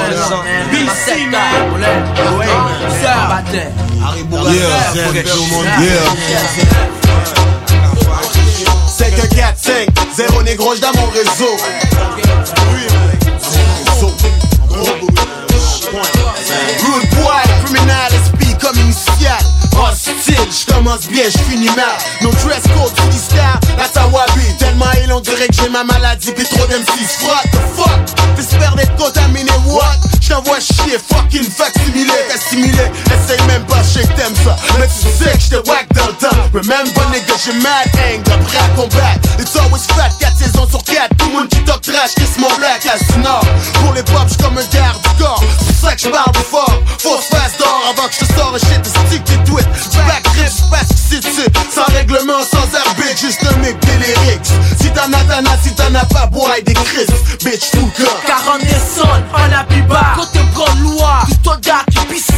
C'est 8.88 9.14
que 9.14 9.34
4, 9.34 9.58
5, 9.58 9.88
0 10.16 10.42
négro, 10.44 10.74
dans 10.76 10.98
mon 10.98 11.08
réseau. 11.10 11.56
Rude 16.80 17.10
boy, 17.10 17.44
criminal. 17.64 18.19
Hostile, 20.40 20.52
j'commence 20.52 21.08
bien, 21.08 21.24
j'finis 21.28 21.70
mal. 21.76 21.84
No 22.22 22.30
dress 22.30 22.62
code, 22.62 22.96
freestyle, 22.96 23.40
la 23.76 23.88
tawabi. 23.88 24.56
Tellement 24.58 24.86
il 25.04 25.12
on 25.12 25.20
dirait 25.20 25.48
que 25.48 25.54
j'ai 25.54 25.68
ma 25.68 25.84
maladie, 25.84 26.32
pis 26.32 26.44
trop 26.44 26.66
d'M6. 26.66 27.24
What 27.24 27.50
the 27.52 27.58
fuck? 27.76 28.36
T'espères 28.36 28.74
d'être 28.74 28.96
contaminé, 28.96 29.50
what? 29.66 29.98
J't'envoie 30.30 30.60
chier, 30.60 30.96
fucking 31.10 31.50
facsimilé, 31.50 32.14
assimilé. 32.32 32.86
Essaye 33.06 33.44
même 33.48 33.64
pas, 33.66 33.82
je 33.82 33.98
sais 33.98 34.06
que 34.06 34.12
t'aimes 34.12 34.36
ça. 34.44 34.54
Mais 34.78 34.86
tu 34.86 35.10
sais 35.18 35.32
que 35.32 35.40
j'te 35.40 35.68
whack 35.68 35.88
dans 35.92 36.06
le 36.06 36.12
temps. 36.12 36.38
Remember, 36.54 37.02
nigga, 37.10 37.34
j'ai 37.44 37.52
mad 37.54 37.90
anger, 37.98 38.38
prêt 38.46 38.58
à 38.58 38.68
combattre. 38.76 39.26
It's 39.40 39.56
always 39.56 39.82
fat, 39.88 40.10
4 40.20 40.38
saisons 40.38 40.68
sur 40.70 40.84
4. 40.84 41.16
Tout 41.16 41.26
le 41.30 41.32
monde 41.32 41.48
qui 41.48 41.58
talk 41.64 41.80
trash, 41.82 42.14
kiss 42.14 42.38
mon 42.38 42.46
black 42.58 42.82
du 42.82 43.18
nord. 43.18 43.42
Pour 43.82 43.92
les 43.92 44.04
pop, 44.04 44.22
j'suis 44.28 44.36
comme 44.36 44.56
un 44.56 44.64
garde 44.72 45.02
corps. 45.18 45.42
C'est 45.66 45.84
ça 45.84 45.96
que 45.96 46.00
j'parle 46.00 46.32
fort. 46.48 46.78
Fausse 46.98 47.26
face 47.26 47.58
d'or 47.58 47.82
avant 47.90 48.06
que 48.06 48.14
j'te 48.14 48.32
sors 48.38 48.54
un 48.54 48.58
shit 48.58 48.82
de 48.82 48.88
stick 48.88 49.22
et 49.34 49.50
tweet. 49.50 49.66
Back 50.06 50.22
trip, 50.22 50.46
j'passe 50.46 50.90
ici, 50.94 51.18
c'est 51.22 51.50
sans 51.74 51.92
règlement, 51.92 52.38
sans 52.46 52.70
arbitre, 52.78 53.18
juste 53.18 53.42
un 53.50 53.56
mec 53.58 53.76
délirique. 53.80 54.46
Si 54.80 54.90
t'en 54.90 55.10
as, 55.12 55.24
t'en 55.26 55.42
as, 55.50 55.58
si 55.60 55.74
t'en 55.74 55.92
as 55.92 56.04
pas, 56.04 56.26
boy, 56.26 56.62
des 56.62 56.74
Chris. 56.74 57.06
Bitch, 57.44 57.72
tout 57.72 57.90
on 58.46 58.58
est 58.58 58.96
son, 58.96 59.08
on 59.34 59.52
a 59.52 59.64
plus 59.64 59.82
bas 59.82 60.19
Côté 60.20 60.40
toga 61.42 61.76
qui 61.90 62.04
pissait. 62.06 62.30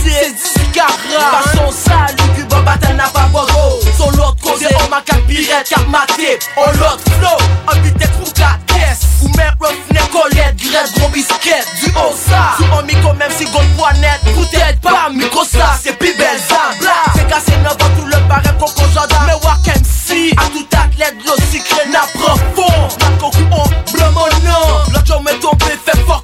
C'est 0.54 0.60
10 0.60 0.70
carats 0.72 1.42
Façon 1.42 1.72
sale, 1.72 2.14
du 2.36 2.44
baba 2.44 2.76
t'en 2.78 2.96
as 2.96 3.08
pas 3.08 3.26
bogo 3.32 3.80
Sur 3.96 4.10
l'autre 4.12 4.36
côté, 4.40 4.66
on 4.84 4.88
m'a 4.88 5.00
cap 5.00 5.20
pirate, 5.26 5.68
cap 5.68 5.88
maté 5.88 6.38
On 6.56 6.70
l'autre 6.78 7.02
flow, 7.18 7.36
un 7.72 7.78
bitette 7.80 8.12
pour 8.12 8.32
4 8.32 8.64
caisses 8.66 9.00
Ou 9.22 9.28
mets 9.36 9.50
refnet, 9.58 10.00
collette, 10.12 10.56
graisse, 10.56 10.92
gros 10.96 11.08
biscuit. 11.08 11.50
Du 11.82 11.90
haut 11.90 12.14
ça, 12.14 12.54
sous 12.56 12.72
un 12.72 12.82
micro 12.82 13.12
même 13.14 13.32
si 13.36 13.46
gold 13.46 13.68
poignette 13.76 14.20
Peut-être 14.22 14.80
pas, 14.80 15.08
micro 15.12 15.44
ça, 15.44 15.76
c'est 15.82 15.98
plus 15.98 16.16
belle 16.16 16.38
zambla 16.38 17.02
C'est 17.16 17.28
cassé 17.28 17.56
neuf 17.64 17.76
tout 17.78 18.06
le 18.06 18.16
barème 18.28 18.58
coco 18.60 18.82
gendarme 18.94 19.26
Mais 19.26 19.44
Wack 19.44 19.66
MC, 19.66 20.32
à 20.36 20.46
tout 20.46 20.66
athlète, 20.76 21.16
l'eau 21.26 21.34
sucré 21.50 21.88
n'a 21.90 22.06
profond 22.14 22.88
N'a 23.00 23.18
coco 23.18 23.38
on 23.50 23.91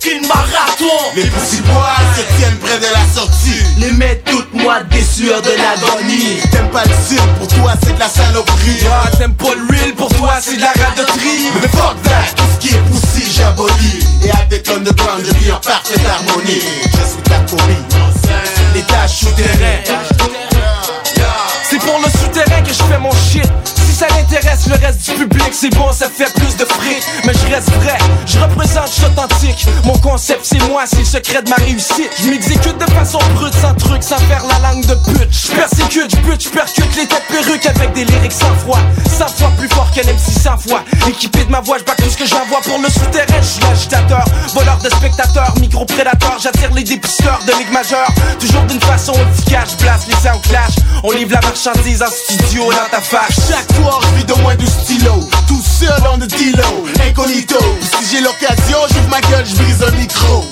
fucking 0.09 0.27
marathon. 0.27 1.13
Les 1.15 1.25
petits 1.25 1.63
bois 1.63 1.97
se 2.17 2.37
tiennent 2.37 2.57
près 2.59 2.79
de 2.79 2.87
la 2.93 3.15
sortie. 3.15 3.63
Les 3.79 3.93
mets 3.93 4.23
toutes 4.25 4.53
moi 4.55 4.83
des 4.91 5.03
sueurs 5.03 5.43
de 5.43 5.51
l'agonie. 5.51 6.41
T'aimes 6.51 6.71
pas 6.71 6.85
le 6.85 6.95
style, 7.05 7.21
pour 7.39 7.49
toi 7.49 7.75
c'est 7.83 7.95
de 7.95 8.01
la 8.01 8.09
saloperie. 8.09 8.79
Ah, 8.91 9.11
t'aimes 9.17 9.35
pas 9.35 9.55
le 9.55 9.77
real, 9.77 9.95
pour 9.95 10.09
toi 10.15 10.35
c'est 10.41 10.57
de 10.57 10.63
la 10.63 10.73
radoterie. 10.73 11.51
Mais 11.61 11.69
fuck 11.69 12.01
that, 12.03 12.35
tout 12.37 12.45
ce 12.55 12.67
qui 12.67 12.75
est 12.75 12.81
poussi 12.91 13.31
j'abolis. 13.37 14.07
Et 14.25 14.31
avec 14.31 14.67
l'underground 14.67 15.25
je 15.27 15.35
vis 15.45 15.53
en 15.53 15.61
parfaite 15.61 16.01
harmonie. 16.07 16.63
Je 16.85 17.13
suis 17.13 17.23
ta 17.25 17.39
copie 17.41 17.97
Les 18.75 18.83
tâches 18.83 19.21
souterraines 19.21 20.58
le 24.69 24.75
reste 24.75 25.11
du 25.11 25.17
public 25.17 25.49
C'est 25.53 25.71
bon 25.71 25.93
ça 25.93 26.09
fait 26.09 26.33
plus 26.35 26.57
de 26.57 26.65
fric. 26.65 27.03
Mais 27.25 27.33
je 27.33 27.55
reste 27.55 27.71
vrai, 27.73 27.99
je 28.27 28.39
représente, 28.39 28.89
je 28.89 28.93
suis 28.93 29.05
authentique 29.05 29.67
Mon 29.85 29.99
concept 29.99 30.41
c'est 30.43 30.63
moi, 30.69 30.85
c'est 30.87 30.99
le 30.99 31.05
secret 31.05 31.43
de 31.43 31.51
ma 31.51 31.57
réussite. 31.57 32.11
Je 32.21 32.31
m'exécute 32.31 32.79
de 32.79 32.91
façon 32.93 33.19
brute, 33.35 33.55
sans 33.55 33.75
truc, 33.75 34.03
sans 34.03 34.19
faire 34.19 34.45
la 34.47 34.69
langue 34.69 34.85
de 34.87 34.95
pute. 34.95 35.29
Je 35.31 35.53
persécute, 35.53 36.11
je 36.11 36.21
bute, 36.21 36.43
je 36.43 36.49
percute 36.49 36.97
les 36.97 37.07
têtes 37.07 37.27
perruques 37.29 37.67
Avec 37.67 37.93
des 37.95 38.05
lyrics 38.05 38.33
sans 38.33 38.55
froid, 38.57 38.81
100 39.19 39.29
fois 39.29 39.53
plus 39.59 39.69
fort 39.69 39.91
qu'un 39.91 40.03
MC 40.03 40.41
100 40.43 40.59
fois. 40.59 40.85
Équipé 41.09 41.45
de 41.45 41.51
ma 41.51 41.61
voix, 41.61 41.79
je 41.79 41.85
bats 41.85 41.95
tout 41.97 42.11
ce 42.11 42.17
que 42.17 42.27
j'envoie 42.27 42.61
pour 42.63 42.79
le 42.79 42.89
souterrain. 42.89 43.41
Je 43.41 43.47
suis 43.47 43.63
l'agitateur, 43.63 44.25
voleur 44.55 44.79
de 44.79 44.91
spectateurs, 44.91 45.55
micro-prédateur 45.61 46.37
J'attire 46.43 46.73
les 46.75 46.85
dépisteurs 46.85 47.41
de 47.47 47.53
ligue 47.59 47.73
majeure. 47.73 48.09
Toujours 48.39 48.63
d'une 48.63 48.81
façon 48.81 49.15
efficace, 49.15 49.71
je 49.73 49.85
place 49.85 50.07
les 50.07 50.15
sound 50.15 50.43
clash. 50.43 50.75
On 51.03 51.13
livre 51.13 51.33
la 51.33 51.41
marchandise 51.41 52.03
en 52.03 52.11
studio 52.11 52.71
dans 52.71 52.91
ta 52.91 53.01
face. 53.01 53.49
Chaque 53.49 53.77
soir 53.77 54.01
je 54.03 54.19
vis 54.19 54.25
de 54.25 54.35
moins 54.43 54.55
du 54.59 54.67
stylo. 54.67 55.29
Tout 55.47 55.63
seul 55.63 56.01
dans 56.03 56.17
le 56.17 56.27
dilo, 56.27 56.87
incognito. 57.09 57.59
Si 57.81 58.17
j'ai 58.17 58.21
l'occasion, 58.21 58.79
j'ouvre 58.91 59.09
ma 59.09 59.21
gueule, 59.21 59.47
je 59.47 59.85
un 59.85 59.91
micro 59.93 60.45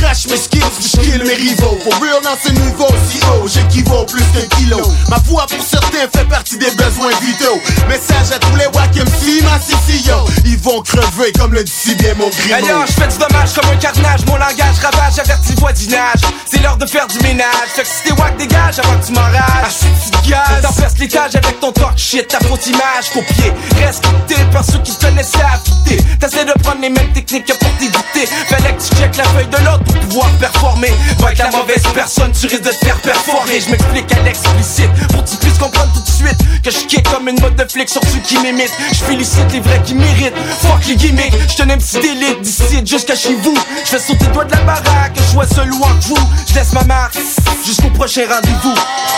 crache 0.00 0.26
mes 0.28 0.36
skills, 0.36 0.62
je 0.80 1.00
kill 1.00 1.24
mes 1.24 1.34
rivaux. 1.34 1.78
Pour 1.82 1.94
real 2.00 2.22
dans 2.22 2.36
ce 2.42 2.52
niveau 2.52 2.88
si 3.08 3.18
haut, 3.26 3.46
j'équivaut 3.46 4.04
plus 4.04 4.24
qu'un 4.32 4.46
kilo. 4.56 4.80
Ma 5.08 5.18
voix 5.26 5.46
pour 5.46 5.64
certains 5.64 6.08
fait 6.12 6.28
partie 6.28 6.58
des 6.58 6.70
besoins 6.72 7.10
vitaux. 7.20 7.60
Message 7.88 8.32
à 8.34 8.38
tous 8.38 8.56
les 8.56 8.66
wack 8.66 8.94
MC, 8.94 9.42
ma 9.42 9.58
CCO 9.58 10.28
Ils 10.44 10.58
vont 10.58 10.82
crever 10.82 11.32
comme 11.38 11.52
le 11.52 11.64
dit 11.64 11.72
si 11.72 11.94
bien 11.94 12.14
mon 12.14 12.28
grimo 12.28 12.54
Ailleurs, 12.54 12.86
je 12.86 12.92
fais 12.92 13.08
du 13.08 13.18
dommage 13.18 13.52
comme 13.54 13.70
un 13.70 13.76
carnage. 13.76 14.24
Mon 14.26 14.36
langage 14.36 14.78
ravage, 14.82 15.18
averti 15.18 15.54
voisinage. 15.54 16.20
C'est 16.46 16.62
l'heure 16.62 16.76
de 16.76 16.86
faire 16.86 17.06
du 17.06 17.18
ménage. 17.20 17.68
Fait 17.74 17.82
que 17.82 17.88
si 17.88 18.02
t'es 18.04 18.12
wack, 18.20 18.36
dégage 18.36 18.78
avant 18.78 18.98
que 18.98 19.06
tu 19.06 19.12
m'enrages. 19.12 19.36
Ah, 19.64 19.68
si 19.70 20.10
tu 20.10 20.30
gaz. 20.30 20.62
T'empestes 20.62 20.98
l'étage 20.98 21.36
avec 21.36 21.60
ton 21.60 21.72
talk 21.72 21.96
shit 21.96 22.28
Ta 22.28 22.40
fausse 22.40 22.66
image 22.66 23.10
copiée 23.12 23.52
Reste 23.80 24.02
quitté 24.02 24.42
par 24.52 24.64
ceux 24.64 24.78
qui 24.78 24.94
te 24.94 25.06
connaissaient 25.06 25.42
affûter 25.42 26.02
T'essaies 26.20 26.44
de 26.44 26.52
prendre 26.62 26.80
les 26.80 26.90
mêmes 26.90 27.12
techniques 27.12 27.46
que 27.46 27.52
pour 27.52 27.70
t'éviter. 27.78 28.26
Fallait 28.48 28.74
que 28.74 28.82
tu 28.82 28.94
checkes 28.96 29.16
la 29.16 29.24
feuille 29.24 29.46
de 29.46 29.58
l'autre 29.58 29.85
pour 29.86 29.98
pouvoir 30.00 30.28
performer. 30.38 30.92
Va 31.18 31.26
avec 31.26 31.38
la 31.38 31.50
mauvaise 31.50 31.82
personne, 31.94 32.32
tu 32.32 32.46
risques 32.46 32.62
de 32.62 32.70
te 32.70 32.84
faire 32.84 33.00
performer 33.00 33.60
Je 33.60 33.70
m'explique 33.70 34.12
à 34.12 34.22
l'explicite 34.22 34.90
Pour 35.12 35.24
que 35.24 35.30
tu 35.30 35.36
puisses 35.36 35.58
comprendre 35.58 35.92
tout 35.92 36.00
de 36.00 36.08
suite 36.08 36.62
Que 36.62 36.70
je 36.70 36.78
kick 36.86 37.08
comme 37.10 37.28
une 37.28 37.40
mode 37.40 37.56
de 37.56 37.64
flic 37.70 37.88
sur 37.88 38.02
ceux 38.04 38.20
qui 38.20 38.38
m'imitent 38.38 38.72
Je 38.92 39.04
félicite 39.04 39.52
les 39.52 39.60
vrais 39.60 39.82
qui 39.84 39.94
méritent. 39.94 40.34
Fuck 40.62 40.86
les 40.88 40.96
gimmicks, 40.96 41.32
je 41.48 41.56
tenais 41.56 41.74
un 41.74 41.78
petit 41.78 42.00
d'élite 42.00 42.40
d'ici 42.42 42.82
jusqu'à 42.84 43.16
chez 43.16 43.34
vous. 43.34 43.56
Je 43.84 43.90
fais 43.90 43.98
sauter 43.98 44.26
doigt 44.26 44.44
de 44.44 44.52
la 44.52 44.62
baraque, 44.62 45.16
je 45.16 45.34
vois 45.34 45.46
seul 45.46 45.68
loin 45.68 45.88
que 46.00 46.08
vous. 46.08 46.28
Je 46.48 46.54
laisse 46.54 46.72
ma 46.72 46.84
marque 46.84 47.18
jusqu'au 47.64 47.90
prochain 47.90 48.22
rendez-vous. 48.28 48.74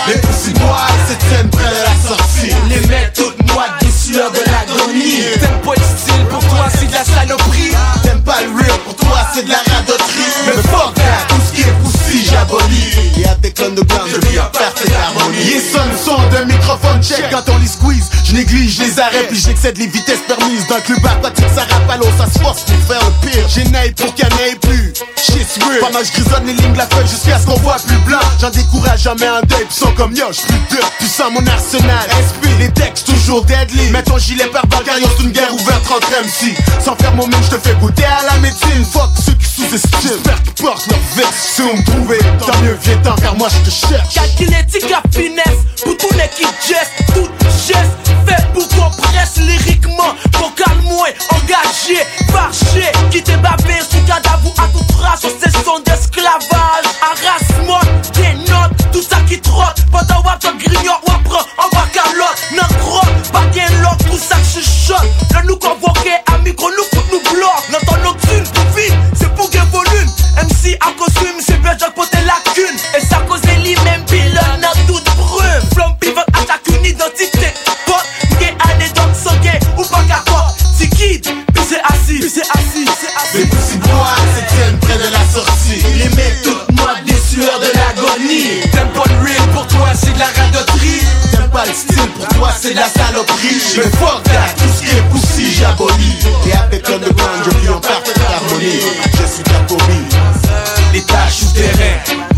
Les 0.06 0.14
petits 0.14 0.58
bois 0.60 0.86
se 1.08 1.14
tiennent 1.28 1.50
près 1.50 1.64
de 1.64 1.82
la 1.84 2.08
sortie 2.08 2.54
Les 2.68 2.86
mecs 2.88 3.12
toutes 3.14 3.52
moites 3.52 3.78
des 3.80 3.90
sueurs 3.90 4.30
de 4.30 4.40
l'agonie. 4.50 5.22
T'aimes 5.38 5.60
pas 5.64 5.74
le 5.76 5.98
style, 5.98 6.24
pour 6.30 6.40
toi 6.40 6.66
c'est 6.78 6.86
de 6.86 6.92
la 6.92 7.04
saloperie. 7.04 7.72
T'aimes 8.02 8.22
pas 8.22 8.40
le 8.42 8.48
real, 8.56 8.78
pour 8.84 8.96
toi 8.96 9.18
c'est 9.34 9.44
de 9.44 9.50
la 9.50 9.58
radoterie 9.58 10.27
Et 13.48 13.50
avec 13.50 13.60
l'underground 13.60 14.10
je 14.12 14.28
vis 14.28 14.38
en 14.40 14.44
parfaite 14.50 14.92
harmonie 14.94 15.38
Les 15.44 15.60
sons 15.60 15.78
son 16.04 16.16
d'un 16.30 16.44
microphone 16.44 17.02
check 17.02 17.24
quand 17.30 17.50
on 17.50 17.58
les 17.58 17.66
squeeze 17.66 18.10
Je 18.28 18.34
néglige 18.34 18.78
les 18.80 19.00
arrêts 19.00 19.26
puis 19.26 19.38
j'excède 19.38 19.78
les 19.78 19.86
vitesses 19.86 20.20
permises. 20.28 20.66
D'un 20.66 20.80
club 20.80 20.98
aquatique 21.06 21.46
ça 21.54 21.62
rappe 21.62 21.88
à 21.88 21.96
l'eau, 21.96 22.08
ça 22.18 22.26
se 22.26 22.38
force 22.38 22.62
pour 22.62 22.76
faire 22.84 23.00
le 23.00 23.26
pire. 23.26 23.48
J'ai 23.48 23.64
naï 23.64 23.90
pour 23.92 24.08
en 24.08 24.44
ait 24.44 24.54
plus. 24.56 24.92
Shit's 25.16 25.56
real 25.64 25.80
Pendant 25.80 26.00
que 26.00 26.06
je 26.06 26.12
grisonne 26.12 26.44
les 26.44 26.52
lignes 26.52 26.74
de 26.74 26.78
la 26.78 26.86
feuille 26.88 27.08
jusqu'à 27.08 27.38
ce 27.38 27.46
qu'on 27.46 27.58
voit 27.60 27.76
plus 27.86 27.96
blanc. 28.04 28.20
J'en 28.38 28.50
décourage 28.50 29.00
jamais 29.00 29.26
un 29.26 29.40
deuil 29.42 29.64
Puis 29.66 29.78
sont 29.78 29.92
comme 29.92 30.14
yo, 30.14 30.26
j'suis 30.30 30.44
plus 30.46 30.76
deux 30.76 30.84
Puissant 30.98 31.30
mon 31.30 31.46
arsenal. 31.46 32.04
SP, 32.20 32.44
les 32.58 32.70
textes 32.70 33.06
toujours 33.06 33.44
deadly. 33.46 33.88
Mets 33.92 34.02
ton 34.02 34.18
gilet 34.18 34.46
par 34.46 34.64
yo, 35.00 35.08
c'est 35.16 35.24
une 35.24 35.32
guerre 35.32 35.54
ouverte 35.54 35.90
entre 35.90 36.10
MC 36.10 36.54
Sans 36.84 36.96
faire 36.96 37.14
mon 37.14 37.26
mine, 37.26 37.42
j'te 37.44 37.58
fais 37.62 37.74
goûter 37.76 38.04
à 38.04 38.26
la 38.30 38.38
médecine. 38.40 38.84
Fuck 38.92 39.10
ceux 39.24 39.32
qui 39.32 39.46
sous-estiment 39.46 40.02
J'espère 40.02 40.42
qu'ils 40.42 40.64
portent 40.64 40.86
leur 40.88 40.98
vous 41.58 41.76
me 41.76 41.84
trouvez, 41.84 42.18
tant 42.38 42.58
mieux 42.62 42.78
viens 42.82 42.96
tant 42.98 43.16
car 43.16 43.34
moi 43.36 43.48
je 43.48 43.70
te 43.70 43.74
cherche. 43.74 44.14
Calculétique 44.14 44.92
à 44.92 45.02
finesse. 45.10 45.64
Pour 45.82 45.96
qui 45.96 46.44
geste. 46.66 46.92
Tout 47.14 47.28
geste 47.66 48.08
fait 48.28 48.52
pour 48.52 48.68
qu'on 48.68 48.90
presse 48.90 49.36
lyriquement. 49.36 50.14
Vocal 50.34 50.78
engagé 51.30 51.98
Marché. 52.32 52.92
Qui 53.10 53.22
t'est 53.22 53.36
bavé 53.38 53.80
sous 53.80 54.02
cadavre 54.06 54.52
à 54.58 54.68
tout 54.68 54.84
trace 54.92 55.20
Sur 55.20 55.30
ces 55.42 55.50
sons 55.50 55.80
d'esclavage 55.84 56.88
Arrasse-moi 57.02 57.80
des 58.14 58.34
notes 58.50 58.92
Tout 58.92 59.02
ça 59.02 59.16
qui 59.28 59.40
trotte. 59.40 59.84
Pendant 59.90 60.22
wap 60.24 60.38
ton 60.40 60.56
grignon 60.56 60.94
ou 61.06 61.10
apprend 61.10 61.44
en 61.58 61.68
bas 61.72 61.86
calotte 61.92 62.38
Non 62.52 62.68
crotte. 62.78 63.32
Pas 63.32 63.46
bien 63.52 63.66
l'autre 63.82 64.04
Tout 64.10 64.18
ça 64.18 64.36
que 64.36 64.60
chuchote. 64.60 65.08
Le 65.34 65.48
nous 65.48 65.56
convoqué 65.56 66.12
à 66.32 66.38
micro 66.38 66.68
nous 66.70 66.98
fout 66.98 67.06
nous 67.12 67.20
bloque. 67.20 67.48
Nocturne 68.04 68.44
pour 68.54 68.64
vite 68.76 68.94
C'est 69.14 69.32
pour 69.34 69.50
gain 69.50 69.64
volume. 69.72 70.10
MC 70.36 70.76
à 70.80 70.92
costume 70.98 71.17
c'est 90.00 90.12
de 90.12 90.18
la 90.18 90.26
radoterie. 90.26 91.02
T'aimes 91.30 91.50
pas 91.50 91.66
le 91.66 91.72
style, 91.72 92.10
pour 92.16 92.28
toi 92.28 92.50
c'est 92.56 92.70
de 92.70 92.76
la 92.76 92.88
saloperie. 92.88 93.62
Mais 93.76 93.90
fuck 93.98 94.22
that, 94.24 94.54
tout 94.56 94.68
ce 94.74 94.82
qui 94.82 94.96
est 94.96 95.02
poussi 95.10 95.52
j'abolis. 95.52 96.18
Et 96.46 96.52
avec 96.52 96.88
l'underground 96.88 97.42
je 97.44 97.50
vis 97.58 97.68
en 97.70 97.80
parfaite 97.80 98.20
harmonie. 98.34 98.80
Je 99.12 99.26
suis 99.26 99.42
ta 99.42 99.58
Les 100.92 101.02
tâches 101.02 101.34
souterraines 101.34 102.37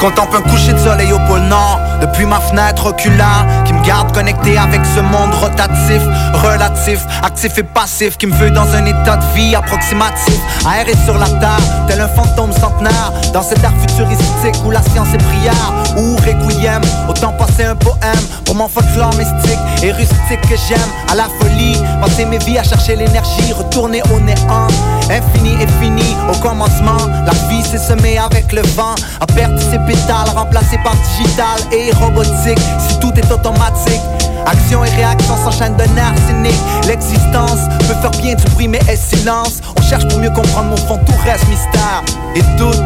Contemple 0.00 0.36
un 0.36 0.42
coucher 0.42 0.72
de 0.72 0.78
soleil 0.78 1.12
au 1.12 1.18
pôle 1.26 1.40
Nord. 1.40 1.80
Depuis 2.00 2.24
ma 2.24 2.38
fenêtre 2.38 2.86
oculaire 2.86 3.44
Qui 3.64 3.72
me 3.72 3.84
garde 3.84 4.12
connecté 4.12 4.56
avec 4.56 4.80
ce 4.86 5.00
monde 5.00 5.34
rotatif 5.34 6.00
Relatif, 6.34 7.04
actif 7.24 7.58
et 7.58 7.64
passif 7.64 8.16
Qui 8.16 8.28
me 8.28 8.34
veut 8.34 8.50
dans 8.50 8.72
un 8.76 8.86
état 8.86 9.16
de 9.16 9.24
vie 9.34 9.56
approximatif. 9.56 10.38
Aéré 10.64 10.92
sur 11.04 11.18
la 11.18 11.28
terre, 11.40 11.58
tel 11.88 12.00
un 12.00 12.08
fantôme 12.08 12.52
centenaire. 12.52 13.12
Dans 13.32 13.42
cette 13.42 13.62
ère 13.64 13.72
futuristique 13.80 14.64
où 14.64 14.70
la 14.70 14.82
science 14.82 15.12
est 15.14 15.24
prière 15.24 15.72
Ou 15.96 16.14
requiem, 16.16 16.82
autant 17.08 17.32
passer 17.32 17.64
un 17.64 17.74
poème 17.74 17.98
Pour 18.44 18.54
mon 18.54 18.68
folklore 18.68 19.14
mystique 19.16 19.58
et 19.82 19.90
rustique 19.90 20.40
que 20.42 20.56
j'aime. 20.68 20.78
À 21.10 21.16
la 21.16 21.26
folie, 21.40 21.76
passer 22.00 22.24
mes 22.24 22.38
vies 22.38 22.58
à 22.58 22.62
chercher 22.62 22.94
l'énergie 22.94 23.52
Retourner 23.52 24.02
au 24.14 24.20
néant, 24.20 24.68
infini 25.10 25.54
et 25.60 25.66
fini 25.82 26.16
Au 26.32 26.36
commencement, 26.38 26.98
la 27.26 27.32
vie 27.48 27.64
s'est 27.64 27.78
semée 27.78 28.18
avec 28.18 28.52
le 28.52 28.62
vent. 28.76 28.94
A 29.20 29.26
perdu 29.26 29.60
ses 29.60 29.78
pétales, 29.88 30.28
remplacé 30.36 30.78
par 30.84 30.94
digital 30.96 31.58
et 31.72 31.90
robotique. 31.92 32.58
Si 32.78 32.98
tout 33.00 33.12
est 33.16 33.32
automatique 33.32 34.02
Action 34.46 34.84
et 34.84 34.90
réaction 34.90 35.36
s'enchaînent 35.36 35.76
d'un 35.76 35.96
air 35.96 36.12
cynique 36.26 36.60
L'existence 36.86 37.60
peut 37.80 37.94
faire 38.00 38.10
bien 38.22 38.34
du 38.34 38.44
bruit 38.52 38.68
mais 38.68 38.80
est 38.88 38.96
silence. 38.96 39.60
On 39.78 39.82
cherche 39.82 40.06
pour 40.08 40.18
mieux 40.18 40.30
comprendre 40.30 40.68
mon 40.68 40.76
fond, 40.76 40.98
tout 41.04 41.12
reste 41.24 41.48
mystère. 41.48 42.02
Et 42.36 42.42
doute 42.56 42.82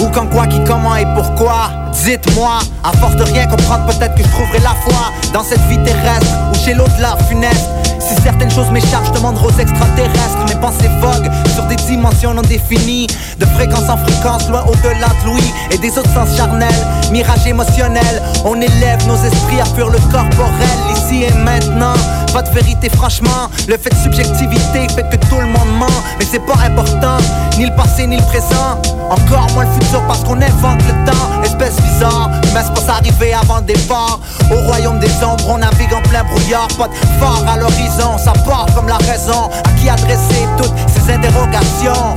Ou 0.00 0.08
quand 0.12 0.26
quoi, 0.26 0.46
qui, 0.46 0.62
comment 0.64 0.96
et 0.96 1.06
pourquoi. 1.14 1.70
Dites-moi, 2.04 2.58
à 2.82 2.92
force 2.98 3.16
de 3.16 3.22
rien 3.22 3.46
comprendre, 3.46 3.86
peut-être 3.86 4.14
que 4.14 4.22
je 4.22 4.28
trouverai 4.28 4.58
la 4.58 4.74
foi 4.74 5.12
Dans 5.32 5.42
cette 5.42 5.62
vie 5.68 5.78
terrestre 5.78 6.26
ou 6.52 6.64
chez 6.64 6.74
l'au-delà 6.74 7.16
funeste 7.28 7.83
si 8.04 8.14
certaines 8.22 8.50
choses 8.50 8.70
m'échappent, 8.70 9.06
je 9.06 9.12
demanderai 9.12 9.46
aux 9.46 9.58
extraterrestres 9.58 10.44
Mes 10.48 10.60
pensées 10.60 10.90
voguent 11.00 11.30
sur 11.54 11.64
des 11.64 11.76
dimensions 11.76 12.34
non 12.34 12.42
définies. 12.42 13.06
De 13.38 13.46
fréquence 13.46 13.88
en 13.88 13.96
fréquence, 13.96 14.48
loin 14.48 14.64
au-delà 14.66 15.08
de 15.08 15.26
l'ouïe 15.26 15.52
Et 15.70 15.78
des 15.78 15.98
autres 15.98 16.12
sens 16.12 16.36
charnels, 16.36 16.74
mirage 17.10 17.46
émotionnel 17.46 18.22
On 18.44 18.60
élève 18.60 19.06
nos 19.06 19.16
esprits 19.16 19.60
à 19.60 19.64
fuir 19.64 19.88
le 19.88 19.98
corporel. 20.12 20.78
Ici 20.92 21.24
et 21.24 21.32
maintenant, 21.32 21.94
pas 22.32 22.42
de 22.42 22.50
vérité 22.50 22.88
franchement. 22.90 23.48
Le 23.68 23.76
fait 23.76 23.90
de 23.90 23.96
subjectivité 23.96 24.86
fait 24.94 25.08
que 25.08 25.16
tout 25.28 25.40
le 25.40 25.46
monde 25.46 25.78
ment 25.78 26.02
Mais 26.18 26.26
c'est 26.30 26.44
pas 26.44 26.58
important, 26.64 27.18
ni 27.58 27.66
le 27.66 27.74
passé 27.74 28.06
ni 28.06 28.16
le 28.16 28.22
présent. 28.24 28.80
Encore 29.10 29.46
moins 29.54 29.64
le 29.64 29.72
futur 29.72 30.02
parce 30.06 30.22
qu'on 30.24 30.40
invente 30.40 30.80
le 30.82 31.10
temps 31.10 31.43
Bizarre, 31.56 32.30
mais 32.52 32.60
c'est 32.62 32.86
pas 32.86 32.92
arriver 32.94 33.32
avant 33.32 33.56
le 33.56 33.62
départ 33.62 34.18
Au 34.50 34.66
royaume 34.66 34.98
des 34.98 35.10
ombres, 35.22 35.48
on 35.48 35.58
navigue 35.58 35.94
en 35.94 36.02
plein 36.02 36.24
brouillard 36.24 36.68
Pas 36.78 36.88
de 36.88 37.48
à 37.48 37.56
l'horizon 37.56 38.18
ça 38.18 38.32
part 38.44 38.66
comme 38.74 38.88
la 38.88 38.98
raison 38.98 39.50
à 39.64 39.80
qui 39.80 39.88
adresser 39.88 40.46
toutes 40.58 40.74
ces 40.88 41.12
interrogations? 41.12 42.16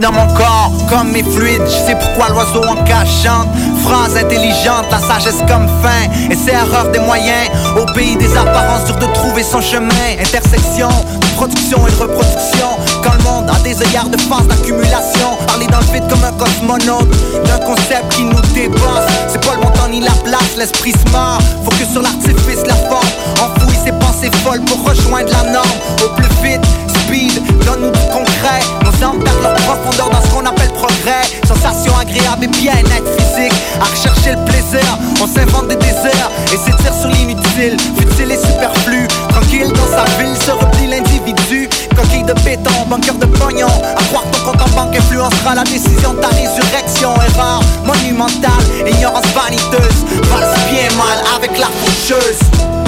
Dans 0.00 0.12
mon 0.12 0.32
corps 0.34 0.70
comme 0.88 1.10
mes 1.10 1.24
fluides, 1.24 1.64
je 1.64 1.86
sais 1.86 1.96
pourquoi 1.96 2.28
l'oiseau 2.28 2.62
en 2.62 2.84
cage 2.84 3.08
chante. 3.24 3.48
Phrase 3.88 4.18
intelligente, 4.18 4.84
la 4.90 4.98
sagesse 4.98 5.40
comme 5.48 5.66
fin, 5.82 6.04
et 6.30 6.36
c'est 6.36 6.52
erreur 6.52 6.90
des 6.92 6.98
moyens. 6.98 7.48
Au 7.74 7.86
pays 7.94 8.16
des 8.16 8.36
apparences, 8.36 8.84
dur 8.84 8.96
de 8.96 9.06
trouver 9.14 9.42
son 9.42 9.62
chemin. 9.62 9.88
Intersection 10.20 10.88
de 10.88 11.26
production 11.36 11.78
et 11.86 11.92
reproduction. 11.92 12.68
Quand 13.02 13.14
le 13.16 13.22
monde 13.24 13.48
a 13.48 13.58
des 13.60 13.80
œillères 13.80 14.10
de 14.10 14.18
phase 14.20 14.46
d'accumulation, 14.46 15.38
parler 15.46 15.66
dans 15.68 15.78
le 15.78 15.86
vide 15.86 16.04
comme 16.10 16.22
un 16.22 16.32
cosmonaute, 16.32 17.08
d'un 17.46 17.58
concept 17.64 18.12
qui 18.14 18.24
nous 18.24 18.40
dépasse. 18.52 19.08
C'est 19.28 19.44
pas 19.46 19.54
le 19.54 19.62
montant 19.62 19.88
ni 19.88 20.00
la 20.00 20.12
place, 20.22 20.56
l'esprit 20.58 20.92
se. 20.92 20.98
Faut 21.64 21.70
que 21.70 21.90
sur 21.90 22.02
l'artifice, 22.02 22.66
la 22.66 22.74
forme 22.74 23.08
enfouit 23.40 23.78
ses 23.82 23.92
pensées 23.92 24.30
folles 24.44 24.60
pour 24.66 24.84
rejoindre 24.86 25.30
la 25.32 25.50
norme. 25.50 25.78
Au 26.04 26.08
plus 26.14 26.28
vite, 26.42 26.60
speed, 27.06 27.40
donne-nous 27.64 27.90
du 27.90 28.06
concret. 28.12 28.60
Âmes 29.02 29.22
perdent 29.22 29.42
leur 29.42 29.54
profondeur 29.54 30.10
dans 30.10 30.22
ce 30.22 30.28
qu'on 30.28 30.44
appelle 30.44 30.72
progrès. 30.72 31.22
Sensation 31.46 31.96
agréable 31.96 32.44
et 32.44 32.48
bien-être 32.48 33.10
physique. 33.16 33.52
À 33.80 33.84
rechercher 33.84 34.32
le 34.32 34.44
plaisir, 34.44 34.86
on 35.20 35.26
s'invente 35.26 35.68
des 35.68 35.76
déserts 35.76 36.30
et 36.52 36.56
s'étire 36.56 36.94
sur 36.94 37.08
l'inutile. 37.08 37.76
Futile 37.98 38.32
et 38.32 38.38
superflu, 38.38 39.06
tranquille 39.28 39.72
dans 39.72 39.96
sa 39.96 40.04
ville, 40.18 40.36
se 40.36 40.50
replie 40.50 40.86
l'individu. 40.88 41.68
Coquille 41.96 42.24
de 42.24 42.34
béton, 42.44 42.86
bunker 42.88 43.14
de 43.14 43.26
pognon. 43.26 43.68
À 43.96 44.02
croire 44.04 44.24
ton 44.32 44.50
compte 44.50 44.62
en 44.62 44.68
banque 44.74 44.96
influencera 44.96 45.54
la 45.54 45.64
décision 45.64 46.14
de 46.14 46.20
ta 46.20 46.28
résurrection. 46.28 47.14
Erreur 47.22 47.60
monumentale, 47.84 48.50
ignorance 48.86 49.26
vaniteuse. 49.34 50.04
Valse 50.30 50.58
bien 50.70 50.88
mal 50.96 51.18
avec 51.36 51.56
la 51.58 51.66
faucheuse. 51.66 52.87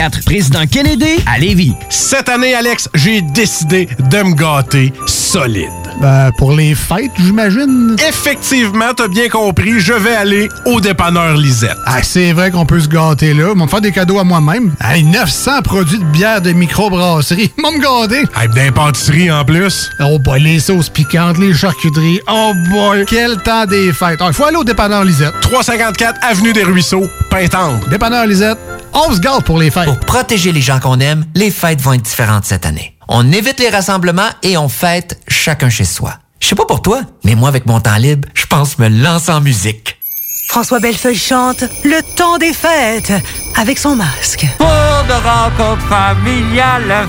Président 0.25 0.65
Kennedy 0.65 1.17
à 1.27 1.37
Lévis. 1.37 1.73
Cette 1.89 2.29
année, 2.29 2.55
Alex, 2.55 2.89
j'ai 2.95 3.21
décidé 3.21 3.87
de 4.09 4.23
me 4.23 4.33
gâter 4.33 4.91
solide. 5.05 5.80
Ben, 5.99 6.31
pour 6.37 6.53
les 6.53 6.73
fêtes, 6.73 7.11
j'imagine. 7.19 7.95
Effectivement, 8.07 8.93
t'as 8.95 9.07
bien 9.07 9.29
compris, 9.29 9.79
je 9.79 9.93
vais 9.93 10.15
aller 10.15 10.49
au 10.65 10.79
dépanneur 10.81 11.35
Lisette. 11.35 11.77
Ah, 11.85 12.01
c'est 12.01 12.31
vrai 12.33 12.49
qu'on 12.51 12.65
peut 12.65 12.79
se 12.79 12.87
gâter 12.87 13.33
là. 13.33 13.49
Ils 13.53 13.57
vont 13.59 13.65
me 13.65 13.69
faire 13.69 13.81
des 13.81 13.91
cadeaux 13.91 14.19
à 14.19 14.23
moi-même. 14.23 14.73
Hey, 14.81 15.03
900 15.03 15.61
produits 15.63 15.99
de 15.99 16.03
bière 16.05 16.41
de 16.41 16.51
microbrasserie. 16.51 17.51
Ils 17.57 17.63
vont 17.63 17.71
me 17.71 17.79
gâter. 17.79 18.23
Hey, 18.39 18.47
d'impantisserie 18.49 19.31
en 19.31 19.43
plus. 19.45 19.89
Oh 19.99 20.17
boy, 20.19 20.41
les 20.41 20.59
sauces 20.59 20.89
piquantes, 20.89 21.37
les 21.37 21.53
charcuteries. 21.53 22.19
Oh 22.31 22.53
boy, 22.69 23.05
quel 23.07 23.37
temps 23.37 23.65
des 23.65 23.91
fêtes. 23.93 24.19
Il 24.25 24.33
faut 24.33 24.45
aller 24.45 24.57
au 24.57 24.63
dépanneur 24.63 25.03
Lisette. 25.03 25.33
354 25.41 26.19
Avenue 26.23 26.53
des 26.53 26.63
Ruisseaux, 26.63 27.05
Pintendre. 27.29 27.79
Dépanneur 27.89 28.25
Lisette, 28.25 28.57
on 28.93 29.13
se 29.13 29.19
gâte 29.19 29.43
pour 29.43 29.59
les 29.59 29.69
fêtes. 29.71 29.85
Pour 29.85 29.99
protéger 29.99 30.51
les 30.51 30.61
gens 30.61 30.79
qu'on 30.79 30.99
aime, 30.99 31.25
les 31.35 31.51
fêtes 31.51 31.81
vont 31.81 31.93
être 31.93 32.01
différentes 32.01 32.45
cette 32.45 32.65
année 32.65 32.93
on 33.11 33.31
évite 33.31 33.59
les 33.59 33.69
rassemblements 33.69 34.29
et 34.41 34.57
on 34.57 34.69
fête 34.69 35.19
chacun 35.27 35.69
chez 35.69 35.83
soi. 35.83 36.13
Je 36.39 36.47
sais 36.47 36.55
pas 36.55 36.65
pour 36.65 36.81
toi, 36.81 37.01
mais 37.25 37.35
moi, 37.35 37.49
avec 37.49 37.65
mon 37.65 37.79
temps 37.79 37.97
libre, 37.97 38.27
je 38.33 38.45
pense 38.45 38.79
me 38.79 38.87
lancer 38.87 39.31
en 39.31 39.41
musique. 39.41 39.99
François 40.47 40.79
Bellefeuille 40.79 41.17
chante 41.17 41.63
Le 41.83 42.01
temps 42.15 42.37
des 42.37 42.53
fêtes 42.53 43.13
avec 43.57 43.77
son 43.77 43.95
masque. 43.95 44.45
Pour 44.57 44.67
de 44.67 45.13
rencontres 45.13 45.87
familiales. 45.87 47.07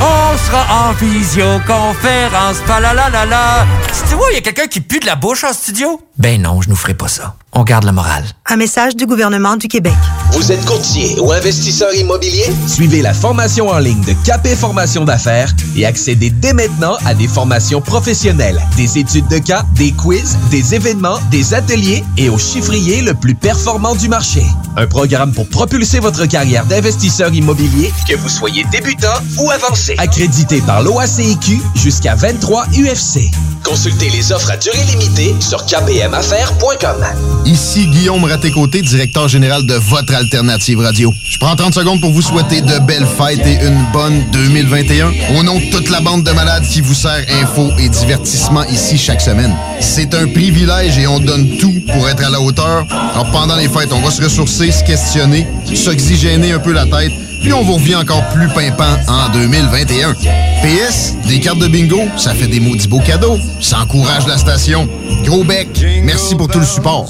On 0.00 0.38
sera 0.38 0.88
en 0.88 0.92
visioconférence. 0.92 2.56
Fa 2.66 2.80
la 2.80 2.94
la 2.94 3.10
la 3.10 3.26
la. 3.26 3.66
Tu 4.08 4.14
vois, 4.14 4.26
il 4.30 4.34
y 4.34 4.38
a 4.38 4.40
quelqu'un 4.40 4.66
qui 4.66 4.80
pue 4.80 4.98
de 4.98 5.06
la 5.06 5.14
bouche 5.14 5.44
en 5.44 5.52
studio? 5.52 6.00
Ben 6.16 6.40
non, 6.40 6.62
je 6.62 6.68
nous 6.68 6.76
ferai 6.76 6.94
pas 6.94 7.08
ça. 7.08 7.34
On 7.52 7.64
garde 7.64 7.84
la 7.84 7.92
morale. 7.92 8.24
Un 8.46 8.56
message 8.56 8.94
du 8.94 9.06
gouvernement 9.06 9.56
du 9.56 9.66
Québec. 9.66 9.94
Vous 10.32 10.52
êtes 10.52 10.64
courtier 10.64 11.18
ou 11.18 11.32
investisseur 11.32 11.92
immobilier? 11.94 12.44
Suivez 12.68 13.02
la 13.02 13.12
formation 13.12 13.68
en 13.68 13.78
ligne 13.78 14.02
de 14.02 14.14
Capé 14.24 14.54
Formation 14.54 15.04
d'affaires 15.04 15.52
et 15.76 15.84
accédez 15.84 16.30
dès 16.30 16.52
maintenant 16.52 16.96
à 17.04 17.14
des 17.14 17.26
formations 17.26 17.80
professionnelles, 17.80 18.60
des 18.76 18.98
études 18.98 19.26
de 19.28 19.38
cas, 19.38 19.64
des 19.74 19.90
quiz, 19.92 20.38
des 20.50 20.74
événements, 20.76 21.18
des 21.32 21.54
ateliers 21.54 22.04
et 22.16 22.28
au 22.28 22.38
chiffrier 22.38 23.02
le 23.02 23.14
plus 23.14 23.34
performant 23.34 23.96
du 23.96 24.08
marché. 24.08 24.44
Un 24.76 24.86
programme 24.86 25.32
pour 25.32 25.48
propulser 25.48 25.98
votre 25.98 26.26
carrière 26.26 26.64
d'investisseur 26.66 27.32
immobilier, 27.34 27.92
que 28.08 28.16
vous 28.16 28.28
soyez 28.28 28.64
débutant 28.70 29.08
ou 29.38 29.50
avancé. 29.50 29.89
Accrédité 29.98 30.60
par 30.60 30.82
l'OACIQ 30.82 31.60
jusqu'à 31.74 32.14
23 32.14 32.66
UFC. 32.66 33.30
Consultez 33.64 34.08
les 34.10 34.32
offres 34.32 34.50
à 34.50 34.56
durée 34.56 34.82
limitée 34.90 35.34
sur 35.40 35.64
kpmaffaires.com. 35.66 37.04
Ici 37.44 37.86
Guillaume 37.86 38.24
Raté-Côté, 38.24 38.82
directeur 38.82 39.28
général 39.28 39.66
de 39.66 39.74
votre 39.74 40.14
alternative 40.14 40.80
radio. 40.80 41.12
Je 41.24 41.38
prends 41.38 41.54
30 41.56 41.74
secondes 41.74 42.00
pour 42.00 42.10
vous 42.10 42.22
souhaiter 42.22 42.62
de 42.62 42.78
belles 42.80 43.06
fêtes 43.06 43.46
et 43.46 43.64
une 43.64 43.84
bonne 43.92 44.24
2021. 44.32 45.12
Au 45.38 45.42
nom 45.42 45.58
de 45.58 45.70
toute 45.70 45.90
la 45.90 46.00
bande 46.00 46.24
de 46.24 46.32
malades 46.32 46.64
qui 46.64 46.80
vous 46.80 46.94
sert 46.94 47.24
info 47.42 47.70
et 47.78 47.88
divertissement 47.88 48.64
ici 48.64 48.98
chaque 48.98 49.20
semaine. 49.20 49.54
C'est 49.80 50.14
un 50.14 50.26
privilège 50.26 50.98
et 50.98 51.06
on 51.06 51.20
donne 51.20 51.56
tout 51.58 51.74
pour 51.92 52.08
être 52.08 52.24
à 52.24 52.30
la 52.30 52.40
hauteur. 52.40 52.86
Alors 52.90 53.30
pendant 53.30 53.56
les 53.56 53.68
fêtes, 53.68 53.92
on 53.92 54.00
va 54.00 54.10
se 54.10 54.22
ressourcer, 54.22 54.70
se 54.72 54.84
questionner, 54.84 55.46
s'oxygéner 55.74 56.52
un 56.52 56.58
peu 56.58 56.72
la 56.72 56.86
tête, 56.86 57.12
puis 57.40 57.52
on 57.52 57.62
vous 57.62 57.74
revient 57.74 57.96
encore 57.96 58.26
plus 58.28 58.48
pimpant 58.48 58.96
en 59.08 59.28
2021. 59.32 60.14
PS, 60.62 61.14
des 61.26 61.40
cartes 61.40 61.58
de 61.58 61.68
bingo, 61.68 62.00
ça 62.16 62.34
fait 62.34 62.46
des 62.46 62.60
maudits 62.60 62.88
beaux 62.88 63.00
cadeaux. 63.00 63.38
Ça 63.60 63.80
encourage 63.80 64.26
la 64.26 64.36
station. 64.36 64.88
Gros 65.24 65.44
bec, 65.44 65.68
merci 66.04 66.34
pour 66.34 66.48
tout 66.48 66.60
le 66.60 66.66
support. 66.66 67.08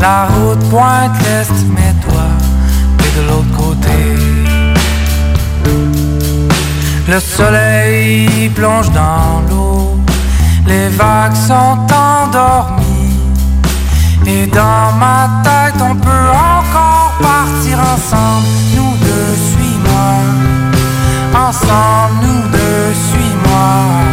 La 0.00 0.26
route 0.26 0.62
pointe 0.70 1.12
l'est, 1.24 1.66
mais 1.74 1.94
toi, 2.06 2.26
t'es 2.98 3.20
de 3.20 3.26
l'autre 3.28 3.56
côté. 3.56 3.98
Le 7.08 7.20
soleil 7.20 8.48
plonge 8.50 8.90
dans 8.90 9.42
l'eau, 9.48 9.96
les 10.66 10.88
vagues 10.88 11.34
sont 11.34 11.78
endormies, 11.90 13.16
et 14.26 14.46
dans 14.46 14.92
ma 14.98 15.42
tête 15.42 15.80
on 15.80 15.94
peut 15.96 16.28
encore 16.32 17.12
partir 17.20 17.78
ensemble, 17.78 18.46
nous 18.76 18.94
deux, 19.06 19.34
suis-moi. 19.50 20.08
Ensemble, 21.34 22.26
nous 22.26 22.42
deux, 22.50 22.94
suis-moi. 23.10 24.07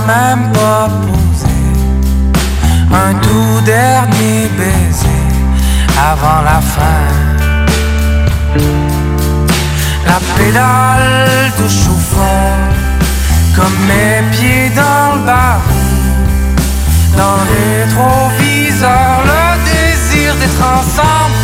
Même 0.00 0.50
pas 0.52 0.88
posé 1.02 1.54
un 2.92 3.14
tout 3.14 3.60
dernier 3.64 4.48
baiser 4.58 5.24
avant 6.12 6.42
la 6.42 6.60
fin. 6.60 7.06
La 10.06 10.18
pédale 10.36 11.52
touche 11.56 11.86
au 11.88 11.98
fond, 12.14 12.50
comme 13.56 13.78
mes 13.88 14.22
pieds 14.32 14.70
dans 14.74 15.16
le 15.16 15.26
baril. 15.26 15.74
Dans 17.16 17.36
le 17.36 17.44
rétroviseur, 17.54 19.22
le 19.30 19.44
désir 19.70 20.34
d'être 20.40 20.64
ensemble, 20.78 21.43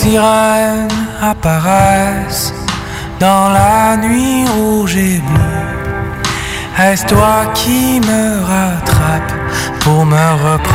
sirènes 0.00 0.88
apparaissent 1.20 2.54
dans 3.18 3.50
la 3.50 3.98
nuit 3.98 4.46
rouge 4.56 4.96
et 4.96 5.18
bleue. 5.28 5.66
Est-ce 6.78 7.04
toi 7.06 7.36
qui 7.54 8.00
me 8.00 8.24
rattrape 8.52 9.32
pour 9.80 10.06
me 10.06 10.26
reprendre? 10.46 10.70